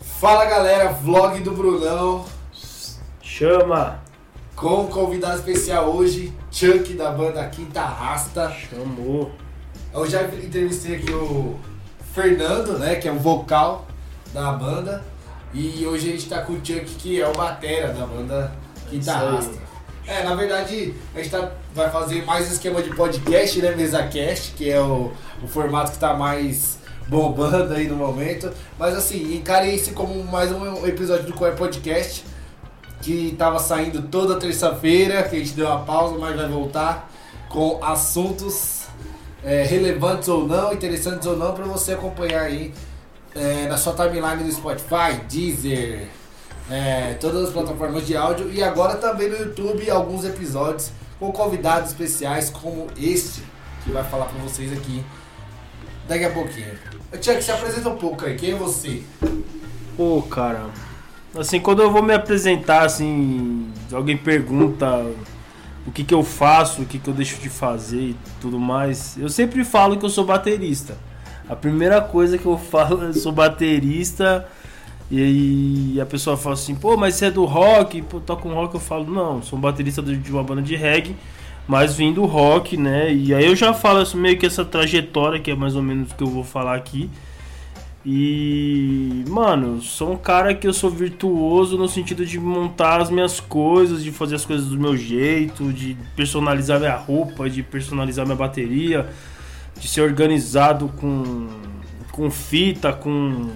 Fala 0.00 0.46
galera, 0.46 0.92
vlog 0.92 1.40
do 1.40 1.52
Brunão. 1.52 2.24
Chama! 3.22 4.00
Com 4.56 4.86
convidado 4.86 5.36
especial 5.36 5.94
hoje, 5.94 6.32
Chuck 6.50 6.94
da 6.94 7.10
banda 7.10 7.46
Quinta 7.48 7.82
Rasta. 7.82 8.50
Chamou. 8.50 9.30
Eu 9.92 10.08
já 10.08 10.22
entrevistei 10.22 10.96
aqui 10.96 11.12
o 11.12 11.54
Fernando, 12.14 12.78
né, 12.78 12.96
que 12.96 13.08
é 13.08 13.12
o 13.12 13.18
vocal 13.18 13.86
da 14.32 14.52
banda. 14.52 15.04
E 15.52 15.84
hoje 15.86 16.08
a 16.08 16.12
gente 16.12 16.28
tá 16.28 16.40
com 16.42 16.54
o 16.54 16.56
Chuck, 16.56 16.86
que 16.96 17.20
é 17.20 17.28
o 17.28 17.32
batera 17.32 17.92
da 17.92 18.06
banda 18.06 18.52
Quinta 18.88 19.12
Rasta. 19.12 19.58
É, 20.06 20.24
na 20.24 20.34
verdade, 20.34 20.94
a 21.14 21.18
gente 21.18 21.30
tá, 21.30 21.52
vai 21.74 21.90
fazer 21.90 22.24
mais 22.24 22.48
um 22.48 22.52
esquema 22.52 22.82
de 22.82 22.90
podcast, 22.94 23.60
né, 23.60 23.74
MesaCast, 23.74 24.52
que 24.52 24.70
é 24.70 24.80
o, 24.80 25.12
o 25.42 25.46
formato 25.46 25.92
que 25.92 25.98
tá 25.98 26.14
mais 26.14 26.79
bombando 27.10 27.74
aí 27.74 27.88
no 27.88 27.96
momento. 27.96 28.50
Mas 28.78 28.94
assim, 28.94 29.34
encarei 29.36 29.74
isso 29.74 29.92
como 29.92 30.22
mais 30.24 30.52
um 30.52 30.86
episódio 30.86 31.26
do 31.26 31.34
Core 31.34 31.56
Podcast, 31.56 32.24
que 33.02 33.34
tava 33.36 33.58
saindo 33.58 34.02
toda 34.02 34.38
terça-feira, 34.38 35.24
que 35.24 35.34
a 35.34 35.38
gente 35.40 35.52
deu 35.54 35.66
uma 35.66 35.80
pausa, 35.80 36.16
mas 36.16 36.36
vai 36.36 36.48
voltar 36.48 37.10
com 37.48 37.84
assuntos 37.84 38.84
é, 39.42 39.64
relevantes 39.64 40.28
ou 40.28 40.46
não, 40.46 40.72
interessantes 40.72 41.26
ou 41.26 41.36
não, 41.36 41.52
para 41.52 41.64
você 41.64 41.94
acompanhar 41.94 42.42
aí 42.42 42.72
é, 43.34 43.66
na 43.66 43.76
sua 43.76 43.92
timeline 43.92 44.44
do 44.44 44.52
Spotify, 44.52 45.20
Deezer, 45.28 46.06
é, 46.70 47.14
todas 47.14 47.48
as 47.48 47.50
plataformas 47.50 48.06
de 48.06 48.16
áudio 48.16 48.52
e 48.52 48.62
agora 48.62 48.94
também 48.94 49.28
no 49.28 49.36
YouTube 49.36 49.90
alguns 49.90 50.24
episódios 50.24 50.92
com 51.18 51.32
convidados 51.32 51.90
especiais 51.90 52.50
como 52.50 52.86
este 52.96 53.42
que 53.82 53.90
vai 53.90 54.04
falar 54.04 54.26
para 54.26 54.38
vocês 54.38 54.72
aqui 54.72 55.04
daqui 56.06 56.24
a 56.24 56.30
pouquinho. 56.30 56.99
Tiago, 57.18 57.42
se 57.42 57.50
apresenta 57.50 57.88
um 57.88 57.96
pouco 57.96 58.24
aí, 58.24 58.36
quem 58.36 58.52
é 58.52 58.54
você? 58.54 59.02
Pô, 59.96 60.22
cara, 60.22 60.66
assim, 61.36 61.58
quando 61.58 61.82
eu 61.82 61.90
vou 61.90 62.02
me 62.02 62.14
apresentar, 62.14 62.84
assim, 62.84 63.68
alguém 63.92 64.16
pergunta 64.16 65.04
o 65.86 65.90
que 65.90 66.04
que 66.04 66.14
eu 66.14 66.22
faço, 66.22 66.82
o 66.82 66.86
que 66.86 66.98
que 66.98 67.08
eu 67.08 67.14
deixo 67.14 67.40
de 67.40 67.48
fazer 67.48 68.00
e 68.00 68.16
tudo 68.40 68.58
mais, 68.58 69.16
eu 69.18 69.28
sempre 69.28 69.64
falo 69.64 69.96
que 69.98 70.04
eu 70.04 70.10
sou 70.10 70.24
baterista. 70.24 70.96
A 71.48 71.56
primeira 71.56 72.00
coisa 72.00 72.38
que 72.38 72.46
eu 72.46 72.56
falo, 72.70 73.02
eu 73.02 73.14
sou 73.14 73.32
baterista 73.32 74.46
e 75.10 76.00
a 76.00 76.06
pessoa 76.06 76.36
fala 76.36 76.54
assim, 76.54 76.76
pô, 76.76 76.96
mas 76.96 77.16
você 77.16 77.26
é 77.26 77.30
do 77.30 77.44
rock, 77.44 78.00
pô, 78.02 78.20
toca 78.20 78.46
um 78.46 78.54
rock, 78.54 78.74
eu 78.74 78.80
falo, 78.80 79.10
não, 79.10 79.42
sou 79.42 79.58
um 79.58 79.62
baterista 79.62 80.00
de 80.00 80.30
uma 80.30 80.44
banda 80.44 80.62
de 80.62 80.76
reggae, 80.76 81.16
mas 81.70 81.94
vim 81.94 82.12
do 82.12 82.24
rock, 82.24 82.76
né? 82.76 83.14
E 83.14 83.32
aí 83.32 83.46
eu 83.46 83.54
já 83.54 83.72
falo 83.72 84.00
assim, 84.00 84.18
meio 84.18 84.36
que 84.36 84.44
essa 84.44 84.64
trajetória, 84.64 85.38
que 85.38 85.52
é 85.52 85.54
mais 85.54 85.76
ou 85.76 85.82
menos 85.82 86.10
o 86.10 86.16
que 86.16 86.24
eu 86.24 86.26
vou 86.26 86.42
falar 86.42 86.74
aqui. 86.74 87.08
E, 88.04 89.22
mano, 89.28 89.80
sou 89.80 90.14
um 90.14 90.16
cara 90.16 90.52
que 90.52 90.66
eu 90.66 90.72
sou 90.72 90.90
virtuoso 90.90 91.78
no 91.78 91.86
sentido 91.86 92.26
de 92.26 92.40
montar 92.40 93.00
as 93.00 93.08
minhas 93.08 93.38
coisas, 93.38 94.02
de 94.02 94.10
fazer 94.10 94.34
as 94.34 94.44
coisas 94.44 94.66
do 94.66 94.80
meu 94.80 94.96
jeito, 94.96 95.72
de 95.72 95.96
personalizar 96.16 96.80
minha 96.80 96.96
roupa, 96.96 97.48
de 97.48 97.62
personalizar 97.62 98.26
minha 98.26 98.36
bateria, 98.36 99.08
de 99.78 99.86
ser 99.86 100.00
organizado 100.00 100.88
com, 100.96 101.46
com 102.10 102.28
fita, 102.32 102.92
com 102.92 103.48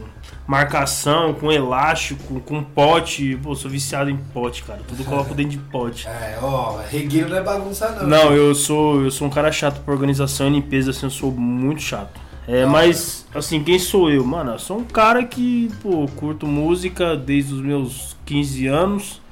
marcação, 0.46 1.32
com 1.32 1.50
elástico, 1.50 2.40
com 2.40 2.62
pote. 2.62 3.38
Pô, 3.42 3.54
sou 3.54 3.70
viciado 3.70 4.10
em 4.10 4.16
pote, 4.16 4.62
cara. 4.62 4.80
Tudo 4.86 5.02
eu 5.02 5.06
coloco 5.06 5.34
dentro 5.34 5.52
de 5.52 5.58
pote. 5.58 6.06
É, 6.24 6.38
ó, 6.40 6.78
regueiro 6.90 7.28
não 7.28 7.36
é 7.36 7.42
bagunça 7.42 7.90
não. 7.90 8.06
Não, 8.06 8.32
eu 8.32 8.54
sou, 8.54 9.02
eu 9.02 9.10
sou 9.10 9.26
um 9.26 9.30
cara 9.30 9.50
chato 9.50 9.80
por 9.80 9.92
organização 9.92 10.46
e 10.46 10.50
limpeza, 10.50 10.90
assim, 10.90 11.06
eu 11.06 11.10
sou 11.10 11.30
muito 11.30 11.82
chato. 11.82 12.20
É, 12.46 12.64
mas, 12.64 13.26
assim, 13.34 13.62
quem 13.62 13.78
sou 13.78 14.10
eu? 14.10 14.24
Mano, 14.24 14.52
eu 14.52 14.58
sou 14.58 14.78
um 14.78 14.84
cara 14.84 15.24
que, 15.24 15.70
pô, 15.82 16.06
curto 16.16 16.46
música 16.46 17.16
desde 17.16 17.54
os 17.54 17.60
meus 17.60 18.16
15 18.24 18.66
anos. 18.66 19.22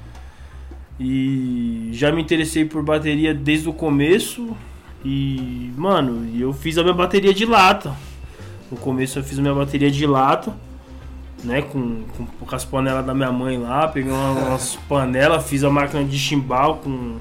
E 0.99 1.89
já 1.93 2.11
me 2.11 2.21
interessei 2.21 2.65
por 2.65 2.83
bateria 2.83 3.33
desde 3.33 3.69
o 3.69 3.73
começo. 3.73 4.55
E, 5.05 5.71
mano, 5.75 6.27
eu 6.37 6.53
fiz 6.53 6.77
a 6.77 6.83
minha 6.83 6.93
bateria 6.93 7.33
de 7.33 7.45
lata. 7.45 7.95
No 8.71 8.77
começo 8.77 9.19
eu 9.19 9.23
fiz 9.23 9.39
a 9.39 9.41
minha 9.41 9.53
bateria 9.53 9.89
de 9.89 10.05
lata 10.05 10.53
né, 11.43 11.61
com, 11.61 12.03
com, 12.17 12.25
com 12.25 12.55
as 12.55 12.63
panelas 12.63 13.05
da 13.05 13.13
minha 13.13 13.31
mãe 13.31 13.57
lá, 13.57 13.87
peguei 13.87 14.11
umas 14.11 14.77
panelas, 14.87 15.45
fiz 15.47 15.63
a 15.63 15.69
máquina 15.69 16.03
de 16.03 16.17
chimbal 16.17 16.77
com 16.77 17.17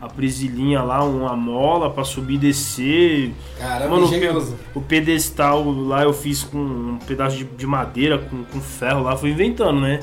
a 0.00 0.08
presilinha 0.08 0.82
lá, 0.82 1.02
uma 1.02 1.34
mola 1.34 1.90
para 1.90 2.04
subir 2.04 2.34
e 2.34 2.38
descer. 2.38 3.32
Caramba, 3.58 3.98
Mano, 3.98 4.06
o, 4.74 4.78
o, 4.78 4.82
pedestal 4.82 5.68
lá 5.70 6.02
eu 6.04 6.12
fiz 6.12 6.42
com 6.42 6.58
um 6.58 6.98
pedaço 7.06 7.36
de, 7.36 7.44
de 7.44 7.66
madeira, 7.66 8.18
com, 8.18 8.44
com, 8.44 8.60
ferro 8.60 9.02
lá, 9.02 9.16
fui 9.16 9.30
inventando, 9.30 9.80
né? 9.80 10.00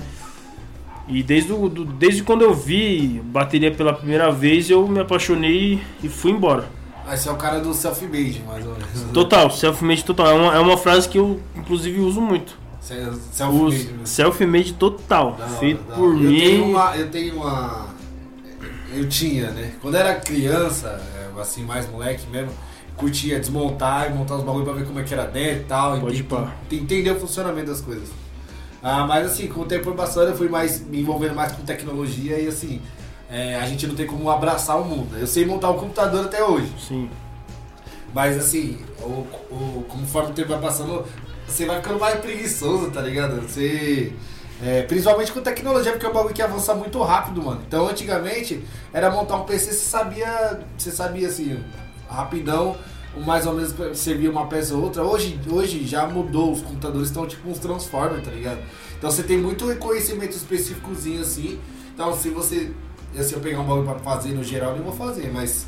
E 1.08 1.22
desde, 1.22 1.52
o, 1.52 1.70
do, 1.70 1.86
desde 1.86 2.24
quando 2.24 2.42
eu 2.42 2.54
vi 2.54 3.22
bateria 3.26 3.72
pela 3.72 3.94
primeira 3.94 4.32
vez, 4.32 4.70
eu 4.70 4.88
me 4.88 5.00
apaixonei 5.00 5.82
e 6.02 6.10
fui 6.10 6.32
embora. 6.32 6.66
Aí 7.06 7.18
você 7.18 7.28
é 7.28 7.32
o 7.32 7.36
cara 7.36 7.60
do 7.60 7.74
self-made, 7.74 8.42
mais 8.48 8.66
ou 8.66 8.74
menos. 8.74 9.12
Total, 9.14 9.52
self-made 9.52 10.06
total. 10.06 10.28
É 10.28 10.34
uma, 10.34 10.56
é 10.56 10.60
uma 10.60 10.78
frase 10.78 11.10
que 11.10 11.18
eu, 11.18 11.40
inclusive, 11.56 12.00
uso 12.00 12.22
muito. 12.22 12.63
Self-made. 12.84 13.90
Self-made 14.04 14.74
total. 14.74 15.38
Feito 15.60 15.84
por 15.84 16.10
eu 16.10 16.18
mim. 16.18 16.40
Tenho 16.40 16.66
uma, 16.66 16.98
eu 16.98 17.10
tenho 17.10 17.36
uma. 17.38 17.88
Eu 18.94 19.08
tinha, 19.08 19.50
né? 19.52 19.74
Quando 19.82 19.96
era 19.96 20.16
criança, 20.16 21.02
é, 21.16 21.42
assim, 21.42 21.64
mais 21.64 21.90
moleque 21.90 22.28
mesmo, 22.30 22.52
curtia 22.98 23.40
desmontar 23.40 24.12
e 24.12 24.14
montar 24.14 24.36
os 24.36 24.44
bagulho 24.44 24.66
pra 24.66 24.74
ver 24.74 24.86
como 24.86 25.00
é 25.00 25.04
que 25.04 25.14
era 25.14 25.26
dentro 25.26 25.62
e 25.62 25.64
tal. 25.64 26.00
Pode 26.00 26.28
e 26.70 26.76
entender 26.76 27.12
o 27.12 27.20
funcionamento 27.20 27.68
das 27.68 27.82
coisas. 27.82 28.10
Ah, 28.82 29.08
mas 29.08 29.28
assim, 29.28 29.48
com 29.48 29.62
o 29.62 29.66
tempo 29.66 29.94
passando, 29.94 30.30
eu 30.30 30.36
fui 30.36 30.50
mais 30.50 30.86
me 30.86 31.00
envolvendo 31.00 31.34
mais 31.34 31.54
com 31.54 31.64
tecnologia 31.64 32.38
e 32.38 32.48
assim, 32.50 32.82
é, 33.30 33.56
a 33.56 33.66
gente 33.66 33.88
não 33.88 33.96
tem 33.96 34.06
como 34.06 34.30
abraçar 34.30 34.78
o 34.80 34.84
mundo. 34.84 35.18
Eu 35.18 35.26
sei 35.26 35.46
montar 35.46 35.70
o 35.70 35.78
um 35.78 35.80
computador 35.80 36.26
até 36.26 36.44
hoje. 36.44 36.70
Sim. 36.78 37.10
Mas 38.14 38.38
assim, 38.38 38.78
o, 39.02 39.26
o, 39.50 39.86
conforme 39.88 40.32
o 40.32 40.34
tempo 40.34 40.50
vai 40.50 40.60
passando, 40.60 41.06
você 41.48 41.66
vai 41.66 41.78
ficando 41.78 42.00
mais 42.00 42.20
preguiçoso, 42.20 42.92
tá 42.92 43.02
ligado? 43.02 43.42
Você. 43.42 44.14
É, 44.62 44.84
principalmente 44.84 45.32
com 45.32 45.42
tecnologia, 45.42 45.92
porque 45.92 46.06
é 46.06 46.10
um 46.10 46.14
bagulho 46.14 46.34
que 46.34 46.42
avança 46.42 46.74
muito 46.74 47.02
rápido, 47.02 47.42
mano. 47.42 47.62
Então 47.68 47.88
antigamente 47.88 48.64
era 48.94 49.10
montar 49.12 49.38
um 49.38 49.44
PC, 49.44 49.72
você 49.72 49.86
sabia. 49.86 50.62
Você 50.78 50.92
sabia 50.92 51.28
assim, 51.28 51.62
rapidão, 52.10 52.78
mais 53.26 53.46
ou 53.46 53.54
menos 53.54 53.74
servia 53.98 54.30
uma 54.30 54.48
peça 54.48 54.74
ou 54.76 54.84
outra. 54.84 55.04
Hoje, 55.04 55.40
hoje 55.50 55.86
já 55.86 56.08
mudou, 56.08 56.52
os 56.52 56.62
computadores 56.62 57.10
estão 57.10 57.28
tipo 57.28 57.50
uns 57.50 57.60
Transformers, 57.60 58.24
tá 58.24 58.32
ligado? 58.32 58.60
Então 58.98 59.12
você 59.12 59.24
tem 59.24 59.38
muito 59.38 59.76
conhecimento 59.78 60.32
específicozinho 60.32 61.22
assim. 61.22 61.60
Então 61.94 62.16
se 62.16 62.30
você. 62.30 62.72
Se 63.22 63.34
eu 63.34 63.40
pegar 63.40 63.60
um 63.60 63.66
bagulho 63.66 63.86
pra 63.86 64.00
fazer 64.00 64.30
no 64.30 64.44
geral, 64.44 64.72
eu 64.72 64.78
não 64.78 64.86
vou 64.86 64.94
fazer, 64.94 65.32
mas. 65.32 65.68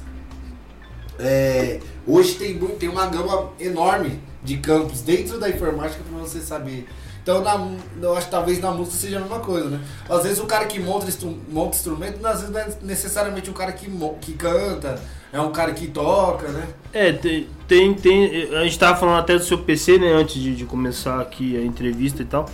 É, 1.19 1.79
hoje 2.05 2.35
tem, 2.35 2.57
tem 2.57 2.89
uma 2.89 3.07
gama 3.07 3.51
enorme 3.59 4.19
de 4.43 4.57
campos 4.57 5.01
dentro 5.01 5.39
da 5.39 5.49
informática 5.49 6.03
para 6.03 6.19
você 6.19 6.39
saber. 6.39 6.87
Então, 7.25 7.41
na, 7.41 7.59
eu 7.99 8.15
acho 8.15 8.27
que 8.27 8.31
talvez 8.31 8.59
na 8.59 8.69
música 8.69 8.97
seja 8.97 9.17
a 9.17 9.21
mesma 9.21 9.39
coisa, 9.39 9.67
né? 9.67 9.79
Às 10.07 10.23
vezes 10.23 10.39
o 10.39 10.45
cara 10.45 10.65
que 10.65 10.79
monta, 10.79 11.07
monta 11.49 11.75
instrumento, 11.75 12.23
às 12.23 12.41
vezes 12.41 12.53
não 12.53 12.59
é 12.59 12.67
necessariamente 12.83 13.49
um 13.49 13.53
cara 13.53 13.71
que, 13.71 13.89
que 14.21 14.33
canta, 14.33 15.01
é 15.33 15.41
um 15.41 15.51
cara 15.51 15.73
que 15.73 15.87
toca, 15.87 16.47
né? 16.49 16.67
É, 16.93 17.11
tem, 17.11 17.47
tem, 17.67 17.93
tem, 17.95 18.53
A 18.55 18.63
gente 18.63 18.77
tava 18.77 18.95
falando 18.99 19.17
até 19.17 19.35
do 19.35 19.43
seu 19.43 19.57
PC, 19.57 19.97
né, 19.97 20.13
antes 20.13 20.39
de, 20.39 20.55
de 20.55 20.65
começar 20.65 21.19
aqui 21.19 21.57
a 21.57 21.65
entrevista 21.65 22.21
e 22.21 22.25
tal. 22.25 22.47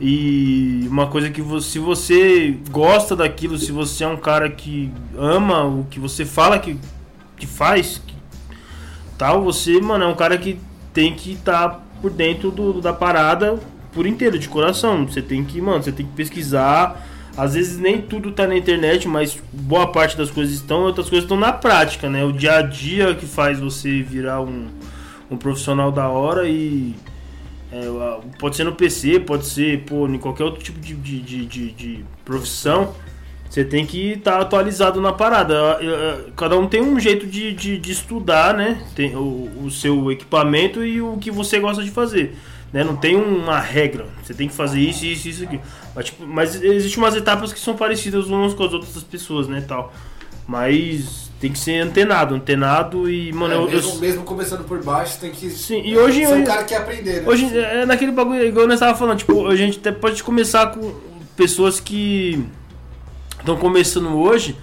E 0.00 0.86
uma 0.88 1.06
coisa 1.06 1.30
que 1.30 1.40
você, 1.40 1.70
se 1.70 1.78
você 1.78 2.58
gosta 2.68 3.14
daquilo, 3.14 3.58
se 3.58 3.70
você 3.70 4.02
é 4.02 4.08
um 4.08 4.16
cara 4.16 4.50
que 4.50 4.90
ama 5.16 5.64
o 5.64 5.86
que 5.88 6.00
você 6.00 6.24
fala 6.24 6.58
que, 6.58 6.76
que 7.40 7.46
faz, 7.46 8.00
que, 8.06 8.14
tal, 9.18 9.42
você, 9.42 9.80
mano, 9.80 10.04
é 10.04 10.06
um 10.06 10.14
cara 10.14 10.36
que 10.38 10.60
tem 10.92 11.14
que 11.14 11.32
estar 11.32 11.68
tá 11.68 11.80
por 12.00 12.10
dentro 12.10 12.50
do, 12.50 12.80
da 12.80 12.92
parada 12.92 13.58
por 13.92 14.06
inteiro, 14.06 14.38
de 14.38 14.48
coração. 14.48 15.06
Você 15.06 15.22
tem 15.22 15.44
que, 15.44 15.60
mano, 15.60 15.82
você 15.82 15.92
tem 15.92 16.06
que 16.06 16.12
pesquisar. 16.12 17.06
Às 17.36 17.54
vezes 17.54 17.78
nem 17.78 18.00
tudo 18.02 18.32
tá 18.32 18.46
na 18.46 18.56
internet, 18.56 19.06
mas 19.08 19.40
boa 19.52 19.90
parte 19.90 20.16
das 20.16 20.30
coisas 20.30 20.54
estão, 20.54 20.82
outras 20.82 21.08
coisas 21.08 21.24
estão 21.24 21.38
na 21.38 21.52
prática, 21.52 22.08
né? 22.08 22.24
O 22.24 22.32
dia 22.32 22.56
a 22.56 22.62
dia 22.62 23.14
que 23.14 23.26
faz 23.26 23.58
você 23.58 24.02
virar 24.02 24.40
um, 24.40 24.68
um 25.30 25.36
profissional 25.36 25.90
da 25.90 26.08
hora 26.08 26.48
e. 26.48 26.94
É, 27.72 27.86
pode 28.40 28.56
ser 28.56 28.64
no 28.64 28.72
PC, 28.72 29.20
pode 29.20 29.46
ser 29.46 29.84
pô, 29.84 30.08
em 30.08 30.18
qualquer 30.18 30.42
outro 30.42 30.60
tipo 30.60 30.80
de, 30.80 30.92
de, 30.92 31.20
de, 31.20 31.46
de, 31.46 31.70
de 31.70 32.04
profissão. 32.24 32.94
Você 33.50 33.64
tem 33.64 33.84
que 33.84 34.12
estar 34.12 34.36
tá 34.36 34.40
atualizado 34.42 35.00
na 35.00 35.12
parada. 35.12 35.56
Cada 36.36 36.56
um 36.56 36.68
tem 36.68 36.80
um 36.80 37.00
jeito 37.00 37.26
de, 37.26 37.52
de, 37.52 37.78
de 37.78 37.90
estudar, 37.92 38.54
né? 38.54 38.80
Tem 38.94 39.16
o, 39.16 39.50
o, 39.64 39.70
seu 39.72 40.12
equipamento 40.12 40.84
e 40.84 41.02
o 41.02 41.16
que 41.16 41.32
você 41.32 41.58
gosta 41.58 41.82
de 41.82 41.90
fazer. 41.90 42.36
Né? 42.72 42.84
Não 42.84 42.94
tem 42.94 43.16
uma 43.16 43.58
regra. 43.58 44.06
Você 44.22 44.32
tem 44.32 44.46
que 44.46 44.54
fazer 44.54 44.78
isso, 44.80 45.04
isso, 45.04 45.28
isso 45.28 45.42
aqui. 45.42 45.58
Mas, 45.96 46.04
tipo, 46.06 46.24
mas 46.24 46.62
existem 46.62 47.02
umas 47.02 47.16
etapas 47.16 47.52
que 47.52 47.58
são 47.58 47.74
parecidas 47.74 48.28
umas 48.28 48.54
com 48.54 48.62
as 48.62 48.72
outras 48.72 49.02
pessoas, 49.02 49.48
né? 49.48 49.64
Tal. 49.66 49.92
Mas 50.46 51.28
tem 51.40 51.50
que 51.50 51.58
ser 51.58 51.80
antenado, 51.80 52.36
antenado 52.36 53.10
e, 53.10 53.32
mano, 53.32 53.54
É, 53.54 53.56
eu, 53.56 53.68
mesmo, 53.68 53.90
eu- 53.94 53.98
mesmo 53.98 54.22
começando 54.22 54.62
por 54.64 54.80
baixo, 54.84 55.18
tem 55.18 55.32
que 55.32 55.50
Sim, 55.50 55.82
e 55.84 55.98
hoje- 55.98 56.20
ser 56.24 56.28
um 56.28 56.36
hoje- 56.36 56.44
cara 56.44 56.62
que 56.64 56.74
aprender, 56.74 57.22
né? 57.22 57.28
Hoje 57.28 57.58
é 57.58 57.84
naquele 57.84 58.12
bagulho, 58.12 58.44
igual 58.46 58.68
nós 58.68 58.78
tava 58.78 58.96
falando, 58.96 59.18
tipo, 59.18 59.46
a 59.48 59.56
gente 59.56 59.78
até 59.78 59.90
pode 59.90 60.22
começar 60.22 60.66
com 60.68 60.92
pessoas 61.36 61.80
que 61.80 62.44
estão 63.40 63.56
começando 63.56 64.08
hoje, 64.16 64.56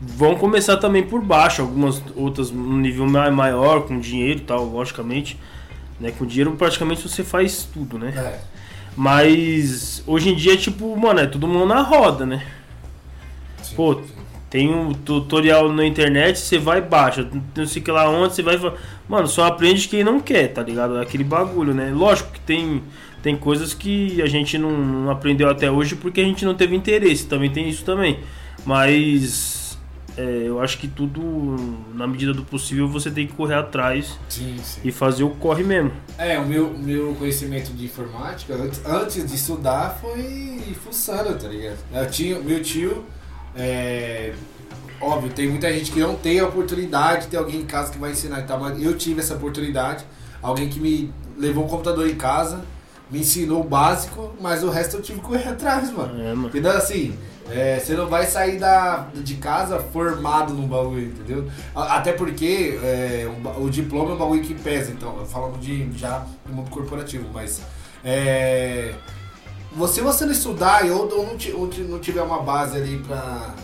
vão 0.00 0.34
começar 0.36 0.76
também 0.76 1.02
por 1.02 1.22
baixo, 1.22 1.62
algumas 1.62 2.02
outras 2.14 2.50
num 2.50 2.78
nível 2.78 3.06
ma- 3.06 3.30
maior, 3.30 3.82
com 3.86 3.98
dinheiro 3.98 4.38
e 4.40 4.42
tal, 4.42 4.64
logicamente. 4.64 5.38
Né? 6.00 6.12
Com 6.16 6.26
dinheiro 6.26 6.52
praticamente 6.52 7.08
você 7.08 7.24
faz 7.24 7.68
tudo, 7.72 7.98
né? 7.98 8.12
É. 8.16 8.40
Mas 8.96 10.02
hoje 10.06 10.30
em 10.30 10.34
dia, 10.34 10.56
tipo, 10.56 10.96
mano, 10.96 11.20
é 11.20 11.26
todo 11.26 11.46
mundo 11.46 11.66
na 11.66 11.82
roda, 11.82 12.24
né? 12.24 12.42
Sim, 13.62 13.76
Pô, 13.76 13.94
sim. 13.94 14.02
Tem 14.48 14.72
um 14.72 14.92
tutorial 14.94 15.70
na 15.72 15.84
internet, 15.84 16.38
você 16.38 16.56
vai 16.56 16.78
e 16.78 16.82
baixa. 16.82 17.28
Não 17.54 17.66
sei 17.66 17.82
que 17.82 17.90
lá 17.90 18.08
onde, 18.08 18.34
você 18.34 18.42
vai. 18.42 18.58
Mano, 19.08 19.26
só 19.26 19.44
aprende 19.44 19.88
quem 19.88 20.04
não 20.04 20.20
quer, 20.20 20.48
tá 20.48 20.62
ligado? 20.62 20.98
Aquele 20.98 21.24
bagulho, 21.24 21.74
né? 21.74 21.90
Lógico 21.92 22.30
que 22.32 22.40
tem, 22.40 22.82
tem 23.26 23.36
coisas 23.36 23.74
que 23.74 24.22
a 24.22 24.26
gente 24.26 24.56
não, 24.56 25.10
aprendeu 25.10 25.50
até 25.50 25.68
hoje 25.68 25.96
porque 25.96 26.20
a 26.20 26.24
gente 26.24 26.44
não 26.44 26.54
teve 26.54 26.76
interesse. 26.76 27.26
Também 27.26 27.50
tem 27.50 27.68
isso 27.68 27.84
também. 27.84 28.20
Mas 28.64 29.76
é, 30.16 30.44
eu 30.44 30.60
acho 30.60 30.78
que 30.78 30.86
tudo, 30.86 31.56
na 31.92 32.06
medida 32.06 32.32
do 32.32 32.44
possível, 32.44 32.86
você 32.86 33.10
tem 33.10 33.26
que 33.26 33.32
correr 33.32 33.56
atrás 33.56 34.16
Sim, 34.28 34.56
sim. 34.62 34.80
e 34.84 34.92
fazer 34.92 35.24
o 35.24 35.30
corre 35.30 35.64
mesmo. 35.64 35.90
É, 36.16 36.38
o 36.38 36.46
meu, 36.46 36.78
meu 36.78 37.16
conhecimento 37.18 37.72
de 37.72 37.86
informática, 37.86 38.54
antes, 38.54 38.86
antes 38.86 39.26
de 39.26 39.34
estudar, 39.34 39.98
foi 40.00 40.76
fuçando, 40.84 41.36
tá 41.36 41.48
ligado? 41.48 41.78
Eu 41.92 42.08
tinha, 42.08 42.38
meu 42.38 42.62
tio, 42.62 43.04
é, 43.56 44.34
óbvio, 45.00 45.32
tem 45.32 45.48
muita 45.48 45.72
gente 45.72 45.90
que 45.90 45.98
não 45.98 46.14
tem 46.14 46.38
a 46.38 46.46
oportunidade 46.46 47.22
de 47.22 47.26
ter 47.26 47.38
alguém 47.38 47.62
em 47.62 47.66
casa 47.66 47.90
que 47.90 47.98
vai 47.98 48.12
ensinar 48.12 48.38
e 48.38 48.44
tal, 48.44 48.60
mas 48.60 48.80
eu 48.80 48.96
tive 48.96 49.18
essa 49.18 49.34
oportunidade, 49.34 50.04
alguém 50.40 50.68
que 50.68 50.78
me 50.78 51.12
levou 51.36 51.64
um 51.64 51.68
computador 51.68 52.08
em 52.08 52.14
casa, 52.14 52.64
me 53.10 53.20
ensinou 53.20 53.60
o 53.60 53.64
básico, 53.64 54.32
mas 54.40 54.64
o 54.64 54.70
resto 54.70 54.96
eu 54.96 55.02
tive 55.02 55.20
que 55.20 55.26
correr 55.26 55.48
atrás, 55.48 55.92
mano. 55.92 56.20
É, 56.20 56.34
mano. 56.34 56.48
Entendeu? 56.48 56.72
Assim, 56.72 57.16
é, 57.48 57.78
você 57.78 57.94
não 57.94 58.08
vai 58.08 58.26
sair 58.26 58.58
da, 58.58 59.08
de 59.14 59.36
casa 59.36 59.78
formado 59.78 60.52
num 60.52 60.66
bagulho, 60.66 61.06
entendeu? 61.06 61.48
Até 61.74 62.12
porque 62.12 62.78
é, 62.82 63.26
o, 63.58 63.64
o 63.64 63.70
diploma 63.70 64.10
é 64.10 64.14
um 64.14 64.18
bagulho 64.18 64.42
que 64.42 64.54
pesa, 64.54 64.90
então, 64.90 65.24
falando 65.26 65.58
de 65.58 65.90
já 65.96 66.26
no 66.46 66.54
mundo 66.54 66.70
corporativo, 66.70 67.26
mas. 67.32 67.62
É, 68.04 68.94
você, 69.72 70.00
você 70.00 70.24
não 70.24 70.32
estudar 70.32 70.86
e 70.86 70.90
ou, 70.90 71.02
ou 71.02 71.26
não, 71.26 71.36
ou 71.54 71.70
não 71.88 71.98
tiver 71.98 72.22
uma 72.22 72.42
base 72.42 72.76
ali 72.76 72.98
pra, 72.98 73.54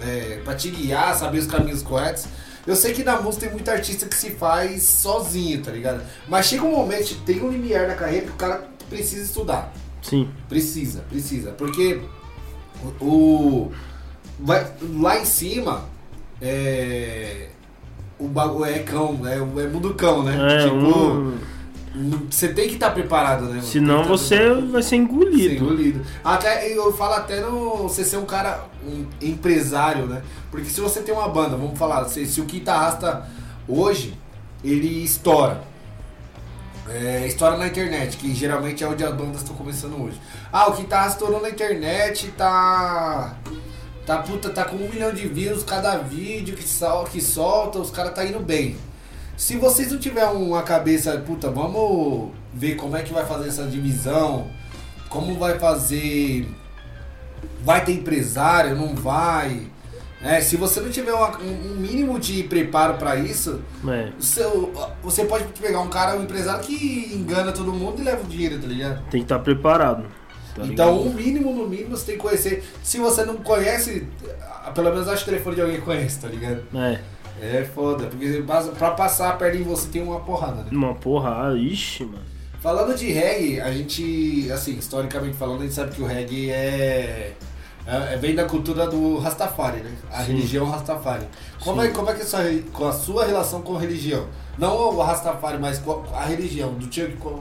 é, 0.00 0.40
pra 0.44 0.54
te 0.54 0.70
guiar, 0.70 1.14
saber 1.16 1.38
os 1.38 1.46
caminhos 1.46 1.82
corretos. 1.82 2.26
Eu 2.66 2.76
sei 2.76 2.92
que 2.92 3.02
na 3.02 3.20
música 3.20 3.46
tem 3.46 3.52
muito 3.54 3.68
artista 3.70 4.06
que 4.06 4.14
se 4.14 4.30
faz 4.30 4.82
sozinho, 4.84 5.62
tá 5.62 5.70
ligado? 5.72 6.02
Mas 6.28 6.46
chega 6.46 6.64
um 6.64 6.70
momento, 6.76 7.14
tem 7.26 7.42
um 7.42 7.50
limiar 7.50 7.88
na 7.88 7.94
carreira 7.94 8.26
que 8.26 8.32
o 8.32 8.36
cara 8.36 8.64
precisa 8.88 9.24
estudar. 9.24 9.72
Sim. 10.00 10.28
Precisa, 10.48 11.00
precisa. 11.08 11.50
Porque 11.52 12.00
o, 13.00 13.04
o- 13.04 13.72
vai, 14.38 14.66
lá 14.94 15.18
em 15.18 15.24
cima 15.24 15.84
é. 16.40 17.48
O 18.18 18.28
bagulho 18.28 18.66
é 18.66 18.78
cão, 18.80 19.18
é, 19.26 19.34
é 19.36 19.66
mundo 19.66 19.94
cão, 19.94 20.22
né? 20.22 20.36
É, 20.60 20.62
tipo, 20.64 20.76
um... 20.76 21.38
você 22.30 22.48
tem 22.48 22.68
que 22.68 22.74
estar 22.74 22.90
preparado, 22.90 23.44
né? 23.46 23.60
Senão 23.62 24.02
tá 24.02 24.08
você 24.08 24.36
preparado. 24.36 24.72
vai 24.72 24.82
ser 24.82 24.88
Ser 24.90 24.96
engolido. 24.96 25.54
engolido. 25.54 26.06
Até, 26.24 26.68
eu 26.72 26.92
falo 26.92 27.14
até 27.14 27.40
no 27.40 27.82
você 27.88 28.02
ser 28.04 28.16
um 28.16 28.24
cara, 28.24 28.64
um 28.86 29.04
empresário, 29.20 30.06
né? 30.06 30.22
Porque 30.50 30.70
se 30.70 30.80
você 30.80 31.00
tem 31.02 31.14
uma 31.14 31.28
banda, 31.28 31.56
vamos 31.56 31.78
falar, 31.78 32.04
se, 32.06 32.24
se 32.26 32.40
o 32.40 32.44
guitarrasta 32.44 33.28
hoje, 33.68 34.16
ele 34.64 35.04
estoura. 35.04 35.60
É, 36.88 37.26
estoura 37.26 37.56
na 37.56 37.68
internet, 37.68 38.16
que 38.16 38.34
geralmente 38.34 38.82
é 38.82 38.88
onde 38.88 39.04
as 39.04 39.14
bandas 39.14 39.42
estão 39.42 39.54
começando 39.54 40.02
hoje. 40.02 40.20
Ah, 40.52 40.68
o 40.68 40.74
guitarrasta 40.74 41.12
estourou 41.18 41.40
na 41.40 41.50
internet, 41.50 42.28
tá. 42.36 43.36
Tá 44.04 44.18
puta, 44.18 44.50
tá 44.50 44.64
com 44.64 44.76
um 44.76 44.88
milhão 44.88 45.12
de 45.14 45.28
views 45.28 45.62
cada 45.62 45.96
vídeo 45.98 46.56
que, 46.56 46.66
sol, 46.68 47.04
que 47.04 47.20
solta, 47.20 47.78
os 47.78 47.90
caras 47.90 48.12
tá 48.14 48.24
indo 48.24 48.40
bem. 48.40 48.76
Se 49.36 49.56
vocês 49.56 49.90
não 49.90 49.98
tiverem 49.98 50.36
uma 50.36 50.62
cabeça, 50.62 51.16
puta, 51.18 51.50
vamos 51.50 52.30
ver 52.52 52.76
como 52.76 52.96
é 52.96 53.02
que 53.02 53.12
vai 53.12 53.24
fazer 53.26 53.48
essa 53.48 53.64
divisão, 53.66 54.46
como 55.08 55.34
vai 55.38 55.58
fazer. 55.58 56.48
Vai 57.64 57.84
ter 57.84 57.92
empresário, 57.92 58.76
não 58.76 58.94
vai. 58.94 59.66
É, 60.20 60.40
se 60.40 60.56
você 60.56 60.80
não 60.80 60.88
tiver 60.90 61.12
uma- 61.12 61.36
um 61.40 61.72
um 61.72 61.74
mínimo 61.76 62.18
de 62.20 62.44
preparo 62.44 62.94
pra 62.94 63.16
isso, 63.16 63.60
É. 63.88 64.10
seu- 64.20 64.72
você 65.02 65.24
pode 65.24 65.44
pegar 65.60 65.80
um 65.80 65.88
cara, 65.88 66.16
um 66.16 66.22
empresário 66.22 66.62
que 66.62 67.10
engana 67.12 67.50
todo 67.50 67.72
mundo 67.72 68.00
e 68.00 68.04
leva 68.04 68.22
o 68.22 68.26
dinheiro, 68.26 68.60
tá 68.60 68.66
ligado? 68.68 68.98
Tem 69.10 69.20
que 69.20 69.24
estar 69.24 69.40
preparado. 69.40 70.04
tá 70.54 70.64
então, 70.66 71.00
o 71.00 71.12
mínimo, 71.12 71.52
no 71.52 71.66
mínimo, 71.66 71.96
você 71.96 72.04
tem 72.06 72.16
que 72.16 72.20
conhecer. 72.22 72.62
Se 72.84 72.98
você 72.98 73.24
não 73.24 73.36
conhece, 73.36 74.06
pelo 74.74 74.90
menos 74.92 75.08
acho 75.08 75.22
o 75.22 75.24
telefone 75.26 75.56
de 75.56 75.62
alguém 75.62 75.76
que 75.78 75.82
conhece, 75.84 76.20
tá 76.20 76.28
ligado? 76.28 76.62
É. 76.74 77.00
É 77.44 77.64
foda, 77.64 78.06
porque 78.06 78.40
pra 78.78 78.92
passar 78.92 79.36
perto 79.36 79.56
de 79.56 79.64
você 79.64 79.88
tem 79.88 80.00
uma 80.00 80.20
porrada, 80.20 80.62
né? 80.62 80.68
Uma 80.70 80.94
porra, 80.94 81.52
ixi, 81.58 82.04
mano. 82.04 82.22
Falando 82.60 82.96
de 82.96 83.10
reggae, 83.10 83.60
a 83.60 83.72
gente, 83.72 84.48
assim, 84.52 84.78
historicamente 84.78 85.36
falando, 85.36 85.62
a 85.62 85.64
gente 85.64 85.74
sabe 85.74 85.90
que 85.92 86.00
o 86.00 86.06
reggae 86.06 86.50
é. 86.52 87.32
é- 87.84 88.16
vem 88.18 88.36
da 88.36 88.44
cultura 88.44 88.86
do 88.86 89.18
Rastafari, 89.18 89.80
né? 89.80 89.90
A 90.12 90.22
Sim. 90.22 90.34
religião 90.34 90.70
Rastafari. 90.70 91.26
Como 91.58 91.82
Sim. 91.82 91.88
é, 91.88 91.90
como 91.90 92.08
é 92.10 92.14
que 92.14 92.20
é 92.20 92.22
a 92.22 92.26
sua, 92.26 92.40
com 92.72 92.86
a 92.86 92.92
sua 92.92 93.26
relação 93.26 93.60
com 93.62 93.76
a 93.76 93.80
religião? 93.80 94.26
Não 94.56 94.76
o 94.76 95.02
Rastafari, 95.02 95.58
mas 95.58 95.80
com 95.80 96.04
a 96.14 96.24
religião 96.24 96.72
do 96.74 96.84
Chuck. 96.84 97.16
Com, 97.16 97.40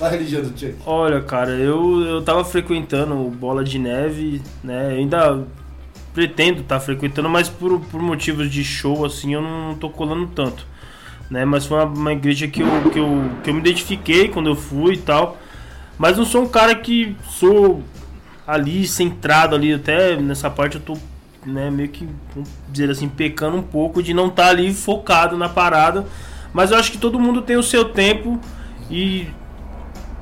a 0.00 0.08
religião 0.08 0.42
do 0.42 0.48
Chuck. 0.58 0.74
Olha, 0.84 1.22
cara, 1.22 1.52
eu, 1.52 2.00
eu 2.02 2.22
tava 2.24 2.44
frequentando 2.44 3.14
o 3.14 3.30
Bola 3.30 3.62
de 3.62 3.78
Neve, 3.78 4.42
né? 4.64 4.88
Ainda 4.88 5.46
pretendo 6.16 6.62
estar 6.62 6.80
frequentando, 6.80 7.28
mas 7.28 7.46
por, 7.46 7.78
por 7.78 8.00
motivos 8.00 8.50
de 8.50 8.64
show, 8.64 9.04
assim, 9.04 9.34
eu 9.34 9.42
não 9.42 9.74
tô 9.74 9.90
colando 9.90 10.26
tanto. 10.28 10.66
Né? 11.30 11.44
Mas 11.44 11.66
foi 11.66 11.76
uma, 11.76 11.84
uma 11.84 12.12
igreja 12.14 12.48
que 12.48 12.62
eu, 12.62 12.90
que, 12.90 12.98
eu, 12.98 13.30
que 13.44 13.50
eu 13.50 13.54
me 13.54 13.60
identifiquei 13.60 14.28
quando 14.28 14.48
eu 14.48 14.56
fui 14.56 14.94
e 14.94 14.96
tal. 14.96 15.36
Mas 15.98 16.16
não 16.16 16.24
sou 16.24 16.44
um 16.44 16.48
cara 16.48 16.74
que 16.74 17.14
sou 17.28 17.82
ali 18.46 18.86
centrado 18.86 19.54
ali, 19.54 19.74
até 19.74 20.16
nessa 20.16 20.48
parte 20.48 20.76
eu 20.76 20.80
tô 20.80 20.96
né, 21.44 21.70
meio 21.70 21.90
que, 21.90 22.08
vamos 22.34 22.48
dizer 22.70 22.88
assim, 22.88 23.08
pecando 23.10 23.58
um 23.58 23.62
pouco 23.62 24.02
de 24.02 24.14
não 24.14 24.28
estar 24.28 24.48
ali 24.48 24.72
focado 24.72 25.36
na 25.36 25.50
parada. 25.50 26.06
Mas 26.50 26.70
eu 26.70 26.78
acho 26.78 26.90
que 26.90 26.96
todo 26.96 27.20
mundo 27.20 27.42
tem 27.42 27.56
o 27.58 27.62
seu 27.62 27.84
tempo 27.84 28.40
e 28.90 29.28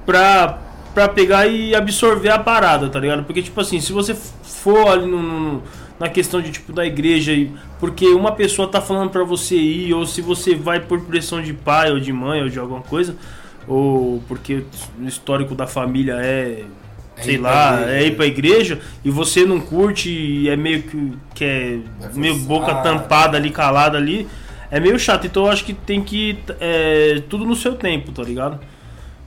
pra, 0.04 0.58
pra 0.92 1.08
pegar 1.08 1.46
e 1.46 1.72
absorver 1.72 2.30
a 2.30 2.38
parada, 2.40 2.88
tá 2.88 2.98
ligado? 2.98 3.22
Porque, 3.22 3.40
tipo 3.40 3.60
assim, 3.60 3.80
se 3.80 3.92
você 3.92 4.12
for 4.14 4.88
ali 4.88 5.06
no, 5.06 5.22
no- 5.22 5.62
na 5.98 6.08
questão 6.08 6.40
de, 6.40 6.50
tipo, 6.50 6.72
da 6.72 6.84
igreja, 6.84 7.32
porque 7.78 8.06
uma 8.08 8.32
pessoa 8.32 8.68
tá 8.68 8.80
falando 8.80 9.10
pra 9.10 9.24
você 9.24 9.56
ir, 9.56 9.94
ou 9.94 10.06
se 10.06 10.20
você 10.20 10.54
vai 10.54 10.80
por 10.80 11.00
pressão 11.02 11.40
de 11.40 11.52
pai 11.52 11.90
ou 11.90 12.00
de 12.00 12.12
mãe 12.12 12.42
ou 12.42 12.48
de 12.48 12.58
alguma 12.58 12.82
coisa, 12.82 13.16
ou 13.66 14.22
porque 14.26 14.64
o 15.00 15.06
histórico 15.06 15.54
da 15.54 15.66
família 15.66 16.14
é. 16.20 16.64
É 17.16 17.22
sei 17.22 17.38
lá, 17.38 17.82
igreja. 17.82 17.92
é 17.92 18.06
ir 18.06 18.16
pra 18.16 18.26
igreja 18.26 18.80
e 19.04 19.08
você 19.08 19.46
não 19.46 19.60
curte 19.60 20.10
e 20.10 20.48
é 20.48 20.56
meio 20.56 20.82
que, 20.82 21.12
que 21.32 21.44
é 21.44 21.78
Vai 22.00 22.12
meio 22.12 22.34
boca 22.38 22.74
tampada 22.74 23.36
ali, 23.36 23.50
calada 23.50 23.96
ali, 23.96 24.26
é 24.68 24.80
meio 24.80 24.98
chato. 24.98 25.24
Então 25.24 25.44
eu 25.44 25.52
acho 25.52 25.64
que 25.64 25.72
tem 25.72 26.02
que 26.02 26.36
é, 26.58 27.22
tudo 27.28 27.44
no 27.44 27.54
seu 27.54 27.76
tempo, 27.76 28.10
tá 28.10 28.24
ligado? 28.24 28.58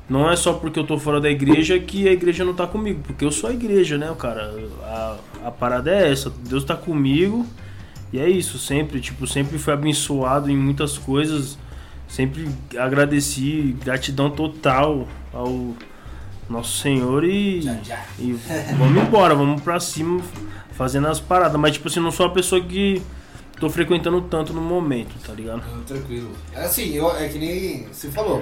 Não 0.09 0.29
é 0.29 0.35
só 0.37 0.53
porque 0.53 0.79
eu 0.79 0.85
tô 0.85 0.97
fora 0.97 1.19
da 1.19 1.29
igreja 1.29 1.77
que 1.79 2.07
a 2.07 2.11
igreja 2.13 2.45
não 2.45 2.53
tá 2.53 2.65
comigo, 2.65 3.01
porque 3.05 3.25
eu 3.25 3.31
sou 3.31 3.49
a 3.49 3.53
igreja, 3.53 3.97
né, 3.97 4.13
cara? 4.17 4.53
A, 4.83 5.17
a 5.47 5.51
parada 5.51 5.91
é 5.91 6.11
essa, 6.11 6.29
Deus 6.29 6.63
tá 6.63 6.75
comigo 6.75 7.45
e 8.13 8.19
é 8.19 8.29
isso, 8.29 8.57
sempre, 8.57 9.01
tipo, 9.01 9.27
sempre 9.27 9.57
fui 9.57 9.73
abençoado 9.73 10.49
em 10.49 10.55
muitas 10.55 10.97
coisas, 10.97 11.57
sempre 12.07 12.47
agradeci, 12.77 13.75
gratidão 13.83 14.29
total 14.29 15.05
ao 15.33 15.73
nosso 16.49 16.77
Senhor 16.77 17.25
e, 17.25 17.61
Já, 17.61 17.73
já. 17.83 18.05
e 18.17 18.31
vamos 18.77 19.03
embora, 19.03 19.35
vamos 19.35 19.61
pra 19.61 19.77
cima 19.81 20.21
fazendo 20.71 21.07
as 21.07 21.19
paradas, 21.19 21.59
mas 21.59 21.73
tipo 21.73 21.89
assim, 21.89 21.99
não 21.99 22.11
sou 22.11 22.27
uma 22.27 22.33
pessoa 22.33 22.61
que 22.61 23.01
tô 23.59 23.69
frequentando 23.69 24.21
tanto 24.21 24.53
no 24.53 24.61
momento, 24.61 25.15
tá 25.25 25.33
ligado? 25.33 25.63
Tranquilo. 25.85 26.31
É 26.53 26.63
assim, 26.63 26.93
eu, 26.93 27.11
é 27.11 27.27
que 27.27 27.37
nem 27.37 27.87
você 27.91 28.09
falou. 28.09 28.41